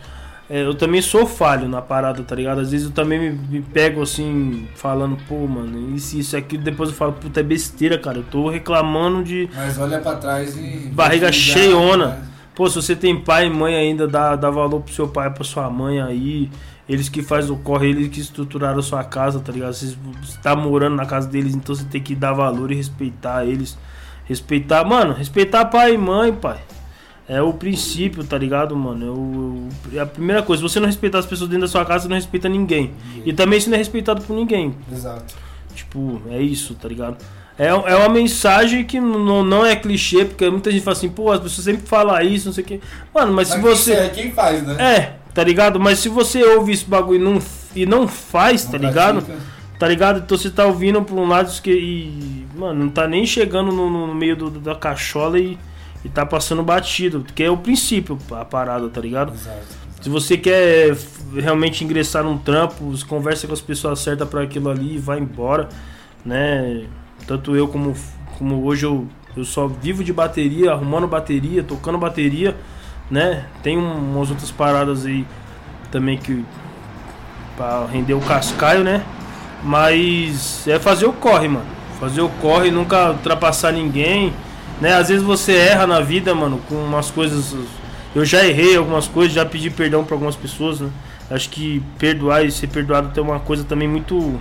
É, 0.51 0.63
eu 0.65 0.75
também 0.75 1.03
sou 1.03 1.27
falho 1.27 1.69
na 1.69 1.83
parada, 1.83 2.23
tá 2.23 2.35
ligado? 2.35 2.61
Às 2.61 2.71
vezes 2.71 2.87
eu 2.87 2.93
também 2.93 3.19
me, 3.19 3.31
me 3.31 3.61
pego 3.61 4.03
assim, 4.03 4.67
falando, 4.75 5.17
pô, 5.29 5.47
mano, 5.47 5.95
isso, 5.95 6.17
isso, 6.19 6.37
aquilo. 6.37 6.63
Depois 6.63 6.89
eu 6.89 6.97
falo, 6.97 7.13
puta, 7.13 7.39
é 7.41 7.43
besteira, 7.43 7.99
cara. 7.99 8.19
Eu 8.19 8.25
tô 8.25 8.49
reclamando 8.49 9.23
de. 9.23 9.49
Mas 9.55 9.79
olha 9.79 10.01
pra 10.01 10.17
trás 10.17 10.57
e. 10.57 10.89
Barriga 10.93 11.31
cheiona. 11.31 12.07
né? 12.09 12.23
Pô, 12.55 12.69
se 12.69 12.75
você 12.75 12.97
tem 12.97 13.21
pai 13.21 13.47
e 13.47 13.51
mãe 13.51 13.77
ainda, 13.77 14.09
dá, 14.09 14.35
dá 14.35 14.51
valor 14.51 14.81
pro 14.81 14.93
seu 14.93 15.07
pai, 15.07 15.31
pra 15.31 15.45
sua 15.45 15.71
mãe 15.71 16.01
aí. 16.01 16.51
Eles 16.89 17.09
que 17.09 17.23
fazem 17.23 17.53
o 17.53 17.57
corre, 17.59 17.91
eles 17.91 18.09
que 18.09 18.21
estruturaram 18.21 18.79
a 18.79 18.83
sua 18.83 19.05
casa, 19.05 19.41
tá 19.41 19.53
ligado? 19.53 19.75
Você 19.75 19.95
tá 20.43 20.57
morando 20.57 20.97
na 20.97 21.05
casa 21.05 21.29
deles, 21.29 21.55
então 21.55 21.75
você 21.75 21.85
tem 21.85 22.01
que 22.01 22.15
dar 22.15 22.33
valor 22.33 22.73
e 22.73 22.75
respeitar 22.75 23.45
eles. 23.45 23.77
Respeitar, 24.25 24.85
mano, 24.85 25.13
respeitar 25.13 25.67
pai 25.67 25.95
e 25.95 25.99
mãe, 25.99 26.33
pai. 26.33 26.59
É 27.29 27.43
o 27.43 27.53
princípio, 27.53 28.25
tá 28.25 28.39
ligado, 28.39 28.75
mano? 28.75 29.07
É, 29.07 29.11
o, 29.11 29.97
é 29.99 30.01
a 30.01 30.07
primeira 30.07 30.43
coisa. 30.43 30.63
Se 30.63 30.69
você 30.69 30.81
não 30.81 30.87
respeitar 30.87 31.19
as 31.19 31.27
pessoas 31.27 31.51
dentro 31.51 31.67
da 31.67 31.69
sua 31.69 31.85
casa, 31.85 32.05
você 32.05 32.09
não 32.09 32.17
respeita 32.17 32.49
ninguém. 32.49 32.93
E 33.25 33.35
também 33.35 33.61
você 33.61 33.69
não 33.69 33.75
é 33.75 33.79
respeitado 33.79 34.23
por 34.23 34.35
ninguém. 34.35 34.75
Exato. 34.91 35.35
Tipo, 35.75 36.23
é 36.31 36.41
isso, 36.41 36.75
tá 36.75 36.89
ligado? 36.89 37.19
É, 37.59 37.67
é 37.67 37.97
uma 37.97 38.09
mensagem 38.09 38.85
que 38.85 39.01
não, 39.01 39.43
não 39.43 39.67
é 39.67 39.75
clichê, 39.75 40.25
porque 40.25 40.49
muita 40.49 40.71
gente 40.71 40.83
fala 40.83 40.97
assim, 40.97 41.09
pô, 41.09 41.31
as 41.31 41.41
pessoas 41.41 41.65
sempre 41.65 41.87
falam 41.87 42.19
isso, 42.23 42.47
não 42.47 42.53
sei 42.53 42.65
o 42.65 42.67
quê. 42.67 42.81
Mano, 43.13 43.33
mas, 43.33 43.49
se 43.49 43.59
Mas 43.59 43.63
você. 43.79 43.95
quem, 43.95 44.05
é 44.05 44.09
quem 44.09 44.33
faz, 44.33 44.63
né? 44.63 44.77
É, 44.79 45.18
tá 45.35 45.43
ligado? 45.45 45.79
Mas 45.81 45.99
se 45.99 46.09
você 46.09 46.43
ouve 46.43 46.73
esse 46.73 46.85
bagulho 46.85 47.21
e 47.21 47.25
não, 47.25 47.39
e 47.75 47.87
não 47.87 48.09
faz, 48.09 48.65
tá 48.65 48.79
Não 48.79 48.89
ligado? 48.89 49.23
pratica. 49.23 49.59
Tá 49.79 49.87
ligado? 49.87 50.19
Então 50.25 50.37
você 50.37 50.51
tá 50.51 50.67
ouvindo 50.67 51.01
por 51.03 51.17
um 51.17 51.29
lado 51.29 51.53
que. 51.63 51.71
E, 51.71 52.47
mano, 52.57 52.85
não 52.85 52.89
tá 52.91 53.07
nem 53.07 53.25
chegando 53.25 53.71
no, 53.71 53.89
no 54.09 54.13
meio 54.15 54.35
do- 54.37 54.51
da 54.51 54.75
cachola 54.75 55.39
e, 55.39 55.57
e 56.05 56.09
tá 56.09 56.27
passando 56.27 56.65
batido. 56.65 57.25
Que 57.35 57.45
é 57.45 57.51
o 57.51 57.57
princípio, 57.57 58.19
a 58.33 58.45
parada, 58.45 58.89
tá 58.89 59.01
ligado? 59.01 59.33
Exato. 59.33 59.79
Se 60.03 60.09
você 60.09 60.37
quer 60.37 60.97
realmente 61.37 61.85
ingressar 61.85 62.25
num 62.25 62.37
trampo, 62.39 62.91
você 62.91 63.05
conversa 63.05 63.47
com 63.47 63.53
as 63.53 63.61
pessoas 63.61 64.01
certas 64.01 64.29
para 64.29 64.43
aquilo 64.43 64.69
ali 64.69 64.97
e 64.97 64.99
vai 64.99 65.19
embora, 65.21 65.69
né? 66.25 66.85
Tanto 67.27 67.55
eu 67.55 67.69
como, 67.69 67.95
como 68.37 68.65
hoje 68.65 68.85
eu, 68.87 69.07
eu 69.37 69.45
só 69.45 69.67
vivo 69.69 70.03
de 70.03 70.13
bateria, 70.13 70.73
arrumando 70.73 71.07
bateria, 71.07 71.63
tocando 71.63 71.99
bateria, 71.99 72.57
né? 73.11 73.45
Tem 73.63 73.77
um- 73.79 74.15
umas 74.17 74.31
outras 74.31 74.51
paradas 74.51 75.07
aí 75.07 75.27
também 75.91 76.19
que 76.19 76.45
para 77.57 77.87
render 77.87 78.15
o 78.15 78.21
cascaio, 78.21 78.85
né? 78.85 79.03
Mas 79.63 80.67
é 80.69 80.79
fazer 80.79 81.07
o 81.07 81.13
corre, 81.13 81.49
mano. 81.49 81.67
Fazer 81.99 82.21
o 82.21 82.29
corre, 82.29 82.71
nunca 82.71 83.11
ultrapassar 83.11 83.73
ninguém, 83.73 84.33
né? 84.81 84.95
Às 84.95 85.09
vezes 85.09 85.23
você 85.25 85.53
erra 85.57 85.87
na 85.87 86.01
vida, 86.01 86.35
mano, 86.35 86.61
com 86.69 86.77
umas 86.77 87.11
coisas. 87.11 87.55
Eu 88.15 88.25
já 88.25 88.45
errei 88.45 88.77
algumas 88.77 89.09
coisas, 89.09 89.33
já 89.35 89.45
pedi 89.45 89.69
perdão 89.71 90.05
pra 90.05 90.15
algumas 90.15 90.37
pessoas, 90.37 90.81
né? 90.81 90.89
Acho 91.31 91.49
que 91.51 91.83
perdoar 91.99 92.45
e 92.45 92.51
ser 92.51 92.69
perdoado 92.69 93.09
tem 93.09 93.23
uma 93.23 93.41
coisa 93.41 93.65
também 93.65 93.89
muito. 93.89 94.39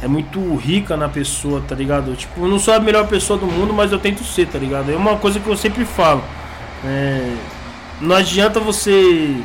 É 0.00 0.06
muito 0.06 0.54
rica 0.54 0.96
na 0.96 1.08
pessoa, 1.08 1.60
tá 1.66 1.74
ligado? 1.74 2.14
Tipo, 2.14 2.42
eu 2.42 2.48
não 2.48 2.58
sou 2.58 2.72
a 2.74 2.78
melhor 2.78 3.08
pessoa 3.08 3.36
do 3.38 3.46
mundo, 3.46 3.72
mas 3.74 3.90
eu 3.90 3.98
tento 3.98 4.22
ser, 4.22 4.46
tá 4.46 4.56
ligado? 4.58 4.92
É 4.92 4.96
uma 4.96 5.16
coisa 5.16 5.40
que 5.40 5.48
eu 5.48 5.56
sempre 5.56 5.84
falo. 5.84 6.22
É, 6.84 7.34
não 8.00 8.14
adianta 8.16 8.60
você 8.60 9.36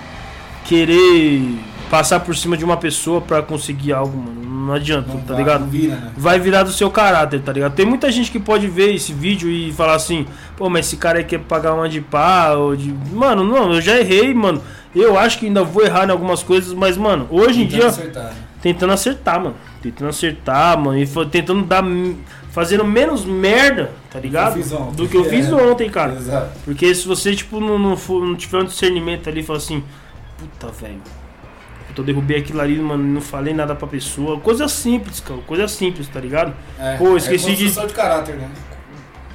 querer 0.66 1.60
passar 1.90 2.20
por 2.22 2.36
cima 2.36 2.58
de 2.58 2.64
uma 2.66 2.78
pessoa 2.78 3.22
pra 3.22 3.42
conseguir 3.42 3.94
algo, 3.94 4.18
mano. 4.18 4.44
Não 4.64 4.74
adianta, 4.74 5.10
Não 5.10 5.20
tá 5.20 5.34
vai, 5.34 5.44
ligado? 5.44 5.66
vira, 5.66 5.96
né? 5.96 6.12
vai 6.16 6.40
virar 6.40 6.64
do 6.64 6.72
seu 6.72 6.90
caráter, 6.90 7.42
tá 7.42 7.52
ligado? 7.52 7.74
Tem 7.76 7.86
muita 7.86 8.10
gente 8.10 8.32
que 8.32 8.40
pode 8.40 8.66
ver 8.68 8.96
esse 8.96 9.12
vídeo 9.12 9.50
e 9.50 9.74
falar 9.74 9.96
assim, 9.96 10.26
pô, 10.56 10.70
mas 10.70 10.86
esse 10.86 10.96
cara 10.96 11.18
aí 11.18 11.24
quer 11.26 11.40
pagar 11.40 11.74
uma 11.74 11.90
de 11.90 12.00
pá, 12.00 12.52
ou 12.54 12.74
de. 12.76 12.94
Mano, 13.12 13.44
não, 13.44 13.74
eu 13.74 13.82
já 13.82 14.00
errei, 14.00 14.34
mano. 14.34 14.62
Eu 14.96 15.20
acho 15.20 15.38
que 15.40 15.48
ainda 15.48 15.64
vou 15.66 15.84
errar 15.84 16.08
em 16.08 16.12
algumas 16.12 16.42
coisas, 16.42 16.74
mas, 16.74 16.96
mano, 16.96 17.28
hoje 17.30 17.62
em 17.64 17.68
Tentando 17.68 17.80
dia, 17.80 17.88
acertar, 17.90 18.24
né? 18.24 18.34
tentando 18.62 18.94
acertar, 18.94 19.40
mano. 19.42 19.56
Tentando 19.84 20.08
acertar, 20.10 20.80
mano, 20.80 20.98
e 20.98 21.06
fa- 21.06 21.26
tentando 21.26 21.64
dar. 21.64 21.84
Fazendo 22.52 22.86
menos 22.86 23.26
merda, 23.26 23.92
tá 24.12 24.20
ligado? 24.20 24.54
fiz 24.54 24.72
ontem. 24.72 24.96
Do 24.96 25.08
que 25.10 25.18
eu 25.18 25.26
fiz 25.26 25.48
É. 25.50 25.54
ontem, 25.54 25.90
cara. 25.90 26.14
Exato. 26.14 26.52
Porque 26.64 26.94
se 26.96 27.06
você, 27.08 27.36
tipo, 27.36 27.60
não, 27.60 27.78
não, 27.78 27.98
for- 27.98 28.24
não 28.24 28.36
tiver 28.36 28.60
um 28.60 28.66
discernimento 28.66 29.28
ali 29.28 29.42
e 29.42 29.44
falar 29.44 29.58
assim, 29.58 29.84
puta, 30.38 30.68
velho. 30.72 31.02
Eu 31.96 32.04
derrubei 32.04 32.38
aquilo 32.38 32.60
ali, 32.62 32.80
mano, 32.80 33.04
não 33.04 33.22
falei 33.22 33.54
nada 33.54 33.76
pra 33.76 33.88
pessoa. 33.88 34.40
Coisa 34.40 34.68
simples, 34.68 35.20
cara. 35.20 35.40
Coisa 35.46 35.68
simples, 35.68 36.08
tá 36.08 36.20
ligado? 36.20 36.54
É, 36.80 36.96
Pô, 36.98 37.16
esqueci 37.18 37.52
é 37.52 37.56
de- 37.56 37.70
de 37.88 37.94
caráter, 37.94 38.36
né? 38.36 38.50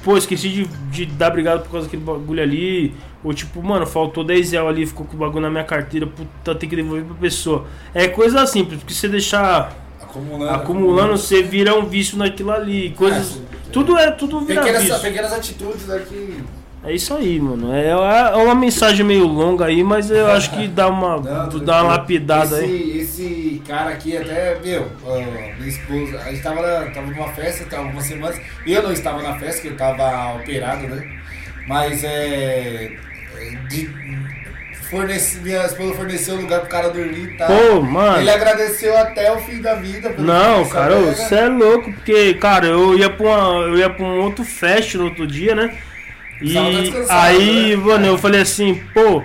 Pô, 0.03 0.17
esqueci 0.17 0.49
de, 0.49 0.65
de 0.89 1.05
dar 1.05 1.29
obrigado 1.29 1.61
por 1.63 1.71
causa 1.71 1.85
daquele 1.87 2.03
bagulho 2.03 2.41
ali. 2.41 2.93
Ou 3.23 3.33
tipo, 3.33 3.61
mano, 3.61 3.85
faltou 3.85 4.23
10 4.23 4.51
reais 4.51 4.67
ali, 4.67 4.85
ficou 4.85 5.05
com 5.05 5.15
o 5.15 5.19
bagulho 5.19 5.41
na 5.41 5.49
minha 5.49 5.63
carteira, 5.63 6.07
puta, 6.07 6.55
tem 6.55 6.69
que 6.69 6.75
devolver 6.75 7.03
pra 7.05 7.15
pessoa. 7.15 7.65
É 7.93 8.07
coisa 8.07 8.45
simples, 8.47 8.79
porque 8.79 8.93
você 8.93 9.07
deixar 9.09 9.73
Acumulando. 10.09 10.53
acumulando, 10.53 11.17
você 11.17 11.43
vira 11.43 11.75
um 11.75 11.85
vício 11.85 12.17
naquilo 12.17 12.51
ali. 12.51 12.91
Coisas. 12.91 13.37
É, 13.37 13.71
tudo 13.71 13.97
é, 13.97 14.11
tudo 14.11 14.41
vira 14.41 14.61
Pequenas, 14.61 14.83
vício. 14.83 14.99
pequenas 14.99 15.33
atitudes 15.33 15.89
aqui. 15.89 16.43
É 16.83 16.93
isso 16.93 17.13
aí, 17.13 17.39
mano. 17.39 17.73
É, 17.73 17.89
é 17.89 18.35
uma 18.37 18.55
mensagem 18.55 19.05
meio 19.05 19.27
longa 19.27 19.65
aí, 19.65 19.83
mas 19.83 20.09
eu 20.09 20.27
acho 20.31 20.49
que 20.51 20.67
dá 20.67 20.87
uma, 20.87 21.17
Não, 21.17 21.59
dá 21.59 21.83
uma 21.83 21.91
lapidada 21.91 22.63
esse, 22.63 22.65
aí. 22.65 22.99
Esse 22.99 23.61
cara 23.67 23.91
aqui 23.91 24.17
até, 24.17 24.57
meu, 24.63 24.89
minha 25.57 25.69
esposa, 25.69 26.19
a 26.19 26.31
gente 26.31 26.41
tava, 26.41 26.61
na, 26.61 26.91
tava 26.91 27.07
numa 27.07 27.27
festa, 27.29 27.65
tava 27.65 27.83
algumas 27.83 28.05
semanas, 28.05 28.39
eu 28.65 28.81
não 28.81 28.91
estava 28.91 29.21
na 29.21 29.37
festa, 29.37 29.61
que 29.61 29.67
eu 29.67 29.77
tava 29.77 30.35
operado, 30.35 30.87
né? 30.87 31.19
Mas 31.67 32.03
é. 32.03 32.97
De, 33.69 33.87
fornece, 34.89 35.39
minha 35.39 35.65
esposa 35.65 35.93
forneceu 35.93 36.35
um 36.35 36.41
lugar 36.41 36.61
pro 36.61 36.69
cara 36.69 36.89
dormir 36.89 37.33
e 37.33 37.37
tal. 37.37 37.47
Pô, 37.47 37.81
mano. 37.81 38.19
Ele 38.19 38.29
agradeceu 38.29 38.97
até 38.97 39.31
o 39.31 39.39
fim 39.39 39.61
da 39.61 39.75
vida. 39.75 40.13
Não, 40.17 40.67
cara, 40.67 40.95
você 40.95 41.35
é 41.35 41.47
louco, 41.47 41.93
porque, 41.93 42.33
cara, 42.35 42.67
eu 42.67 42.97
ia 42.97 43.09
pra, 43.09 43.25
uma, 43.25 43.67
eu 43.67 43.77
ia 43.77 43.89
pra 43.89 44.05
um 44.05 44.21
outro 44.21 44.43
fest 44.43 44.95
no 44.95 45.05
outro 45.05 45.27
dia, 45.27 45.53
né? 45.53 45.77
E 46.41 46.53
tá 47.05 47.23
aí, 47.23 47.75
né? 47.75 47.83
mano, 47.83 48.07
eu 48.07 48.17
falei 48.17 48.41
assim, 48.41 48.81
pô, 48.93 49.23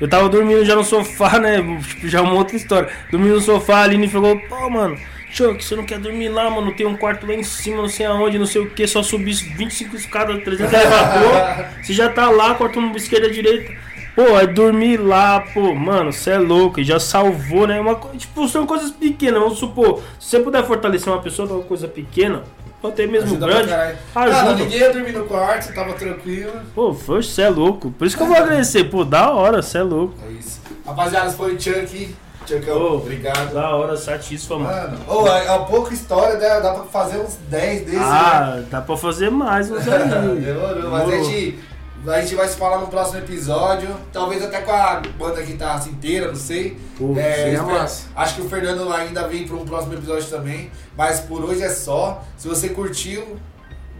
eu 0.00 0.08
tava 0.08 0.28
dormindo 0.28 0.64
já 0.64 0.74
no 0.74 0.84
sofá, 0.84 1.38
né? 1.38 1.62
Tipo, 1.86 2.08
já 2.08 2.22
uma 2.22 2.34
outra 2.34 2.56
história. 2.56 2.88
Dormindo 3.10 3.34
no 3.34 3.40
sofá, 3.40 3.78
a 3.78 3.82
Aline 3.82 4.08
falou, 4.08 4.38
pô, 4.48 4.68
mano, 4.68 4.98
Chuck, 5.30 5.64
você 5.64 5.76
não 5.76 5.84
quer 5.84 5.98
dormir 5.98 6.28
lá, 6.28 6.50
mano? 6.50 6.72
Tem 6.72 6.86
um 6.86 6.96
quarto 6.96 7.26
lá 7.26 7.34
em 7.34 7.42
cima, 7.42 7.82
não 7.82 7.88
sei 7.88 8.06
aonde, 8.06 8.38
não 8.38 8.46
sei 8.46 8.62
o 8.62 8.70
que, 8.70 8.86
só 8.86 9.02
subir 9.02 9.34
25 9.34 9.96
escadas, 9.96 10.42
300 10.42 10.72
elevador. 10.72 11.66
Você 11.82 11.92
já 11.92 12.08
tá 12.08 12.30
lá, 12.30 12.54
corta 12.54 12.78
uma 12.78 12.96
esquerda 12.96 13.30
direita. 13.30 13.72
Pô, 14.14 14.38
é 14.38 14.46
dormir 14.46 14.98
lá, 14.98 15.40
pô, 15.40 15.74
mano, 15.74 16.12
você 16.12 16.30
é 16.30 16.38
louco, 16.38 16.80
e 16.80 16.84
já 16.84 17.00
salvou, 17.00 17.66
né? 17.66 17.80
Uma, 17.80 17.96
tipo, 18.16 18.48
são 18.48 18.64
coisas 18.64 18.90
pequenas, 18.92 19.40
vamos 19.40 19.58
supor, 19.58 20.02
se 20.20 20.28
você 20.30 20.40
puder 20.40 20.64
fortalecer 20.64 21.12
uma 21.12 21.20
pessoa 21.20 21.48
com 21.48 21.54
uma 21.54 21.64
coisa 21.64 21.88
pequena, 21.88 22.42
ou 22.80 22.90
até 22.90 23.06
mesmo 23.06 23.30
Ajuda 23.30 23.46
grande, 23.46 23.72
ajuda. 23.72 23.96
Ah, 24.14 24.54
ninguém 24.54 24.78
ia 24.78 24.92
dormir 24.92 25.12
no 25.12 25.24
quarto, 25.24 25.74
tava 25.74 25.94
tranquilo. 25.94 26.52
Pô, 26.74 26.92
foi, 26.92 27.22
você 27.22 27.42
é 27.42 27.48
louco. 27.48 27.90
Por 27.90 28.06
isso 28.06 28.16
que 28.16 28.22
eu 28.22 28.26
vou 28.26 28.36
agradecer, 28.36 28.84
pô, 28.84 29.04
da 29.04 29.30
hora, 29.32 29.62
você 29.62 29.78
é 29.78 29.82
louco. 29.82 30.14
É 30.28 30.32
isso. 30.32 30.60
Rapaziada, 30.86 31.30
foi 31.30 31.54
o 31.54 31.60
Chuck. 31.60 32.14
Chuckão, 32.46 32.76
Ô, 32.76 32.96
obrigado. 32.96 33.54
Da 33.54 33.74
hora, 33.74 33.96
satisfa, 33.96 34.58
mano. 34.58 34.98
Ô, 35.08 35.26
é, 35.26 35.46
é 35.46 35.58
pouca 35.60 35.94
história, 35.94 36.36
né? 36.36 36.60
Dá 36.60 36.74
pra 36.74 36.84
fazer 36.84 37.18
uns 37.18 37.36
10 37.48 37.80
desses, 37.86 37.98
né? 37.98 38.04
Ah, 38.04 38.62
dá 38.70 38.82
pra 38.82 38.96
fazer 38.96 39.30
mais 39.30 39.70
uns 39.70 39.88
aí. 39.88 40.08
Demorou, 40.44 40.90
mas 40.90 41.08
a 41.08 41.16
gente, 41.16 41.58
a 42.06 42.20
gente 42.20 42.34
vai 42.34 42.46
se 42.48 42.56
falar 42.56 42.78
no 42.78 42.88
próximo 42.88 43.18
episódio. 43.18 43.88
Talvez 44.12 44.42
até 44.42 44.60
com 44.60 44.72
a 44.72 45.00
banda 45.18 45.42
que 45.42 45.54
tá 45.54 45.82
inteira, 45.88 46.28
não 46.28 46.36
sei. 46.36 46.76
Pô, 46.98 47.14
É, 47.18 47.56
massa. 47.60 48.06
acho 48.14 48.36
que 48.36 48.40
o 48.42 48.48
Fernando 48.48 48.92
ainda 48.92 49.26
vem 49.28 49.46
para 49.46 49.56
um 49.56 49.64
próximo 49.64 49.94
episódio 49.94 50.28
também. 50.28 50.70
Mas 50.96 51.20
por 51.20 51.44
hoje 51.44 51.62
é 51.62 51.70
só. 51.70 52.22
Se 52.36 52.46
você 52.48 52.68
curtiu, 52.70 53.36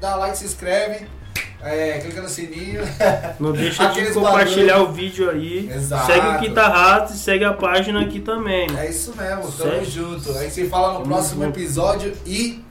dá 0.00 0.16
like, 0.16 0.36
se 0.36 0.44
inscreve, 0.44 1.07
é, 1.62 1.98
clica 1.98 2.20
no 2.20 2.28
sininho. 2.28 2.82
Não 3.40 3.52
deixa 3.57 3.86
de 3.88 4.12
compartilhar 4.12 4.74
bagulho. 4.74 4.90
o 4.90 4.92
vídeo 4.92 5.30
aí. 5.30 5.70
Exato. 5.74 6.07
Segue 6.07 6.26
o 6.26 6.38
Quinta 6.40 6.68
Rato 6.68 7.12
e 7.12 7.16
segue 7.16 7.44
a 7.44 7.52
página 7.55 8.02
aqui 8.02 8.20
também. 8.20 8.66
É 8.76 8.88
isso 8.90 9.14
mesmo, 9.16 9.50
tamo 9.50 9.70
Sério? 9.70 9.84
junto. 9.90 10.36
Aí 10.36 10.50
se 10.50 10.68
fala 10.68 10.88
no 10.88 10.98
Tamo 11.00 11.07
próximo 11.07 11.44
junto. 11.44 11.59
episódio 11.59 12.12
e 12.26 12.62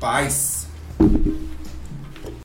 paz. 0.00 0.66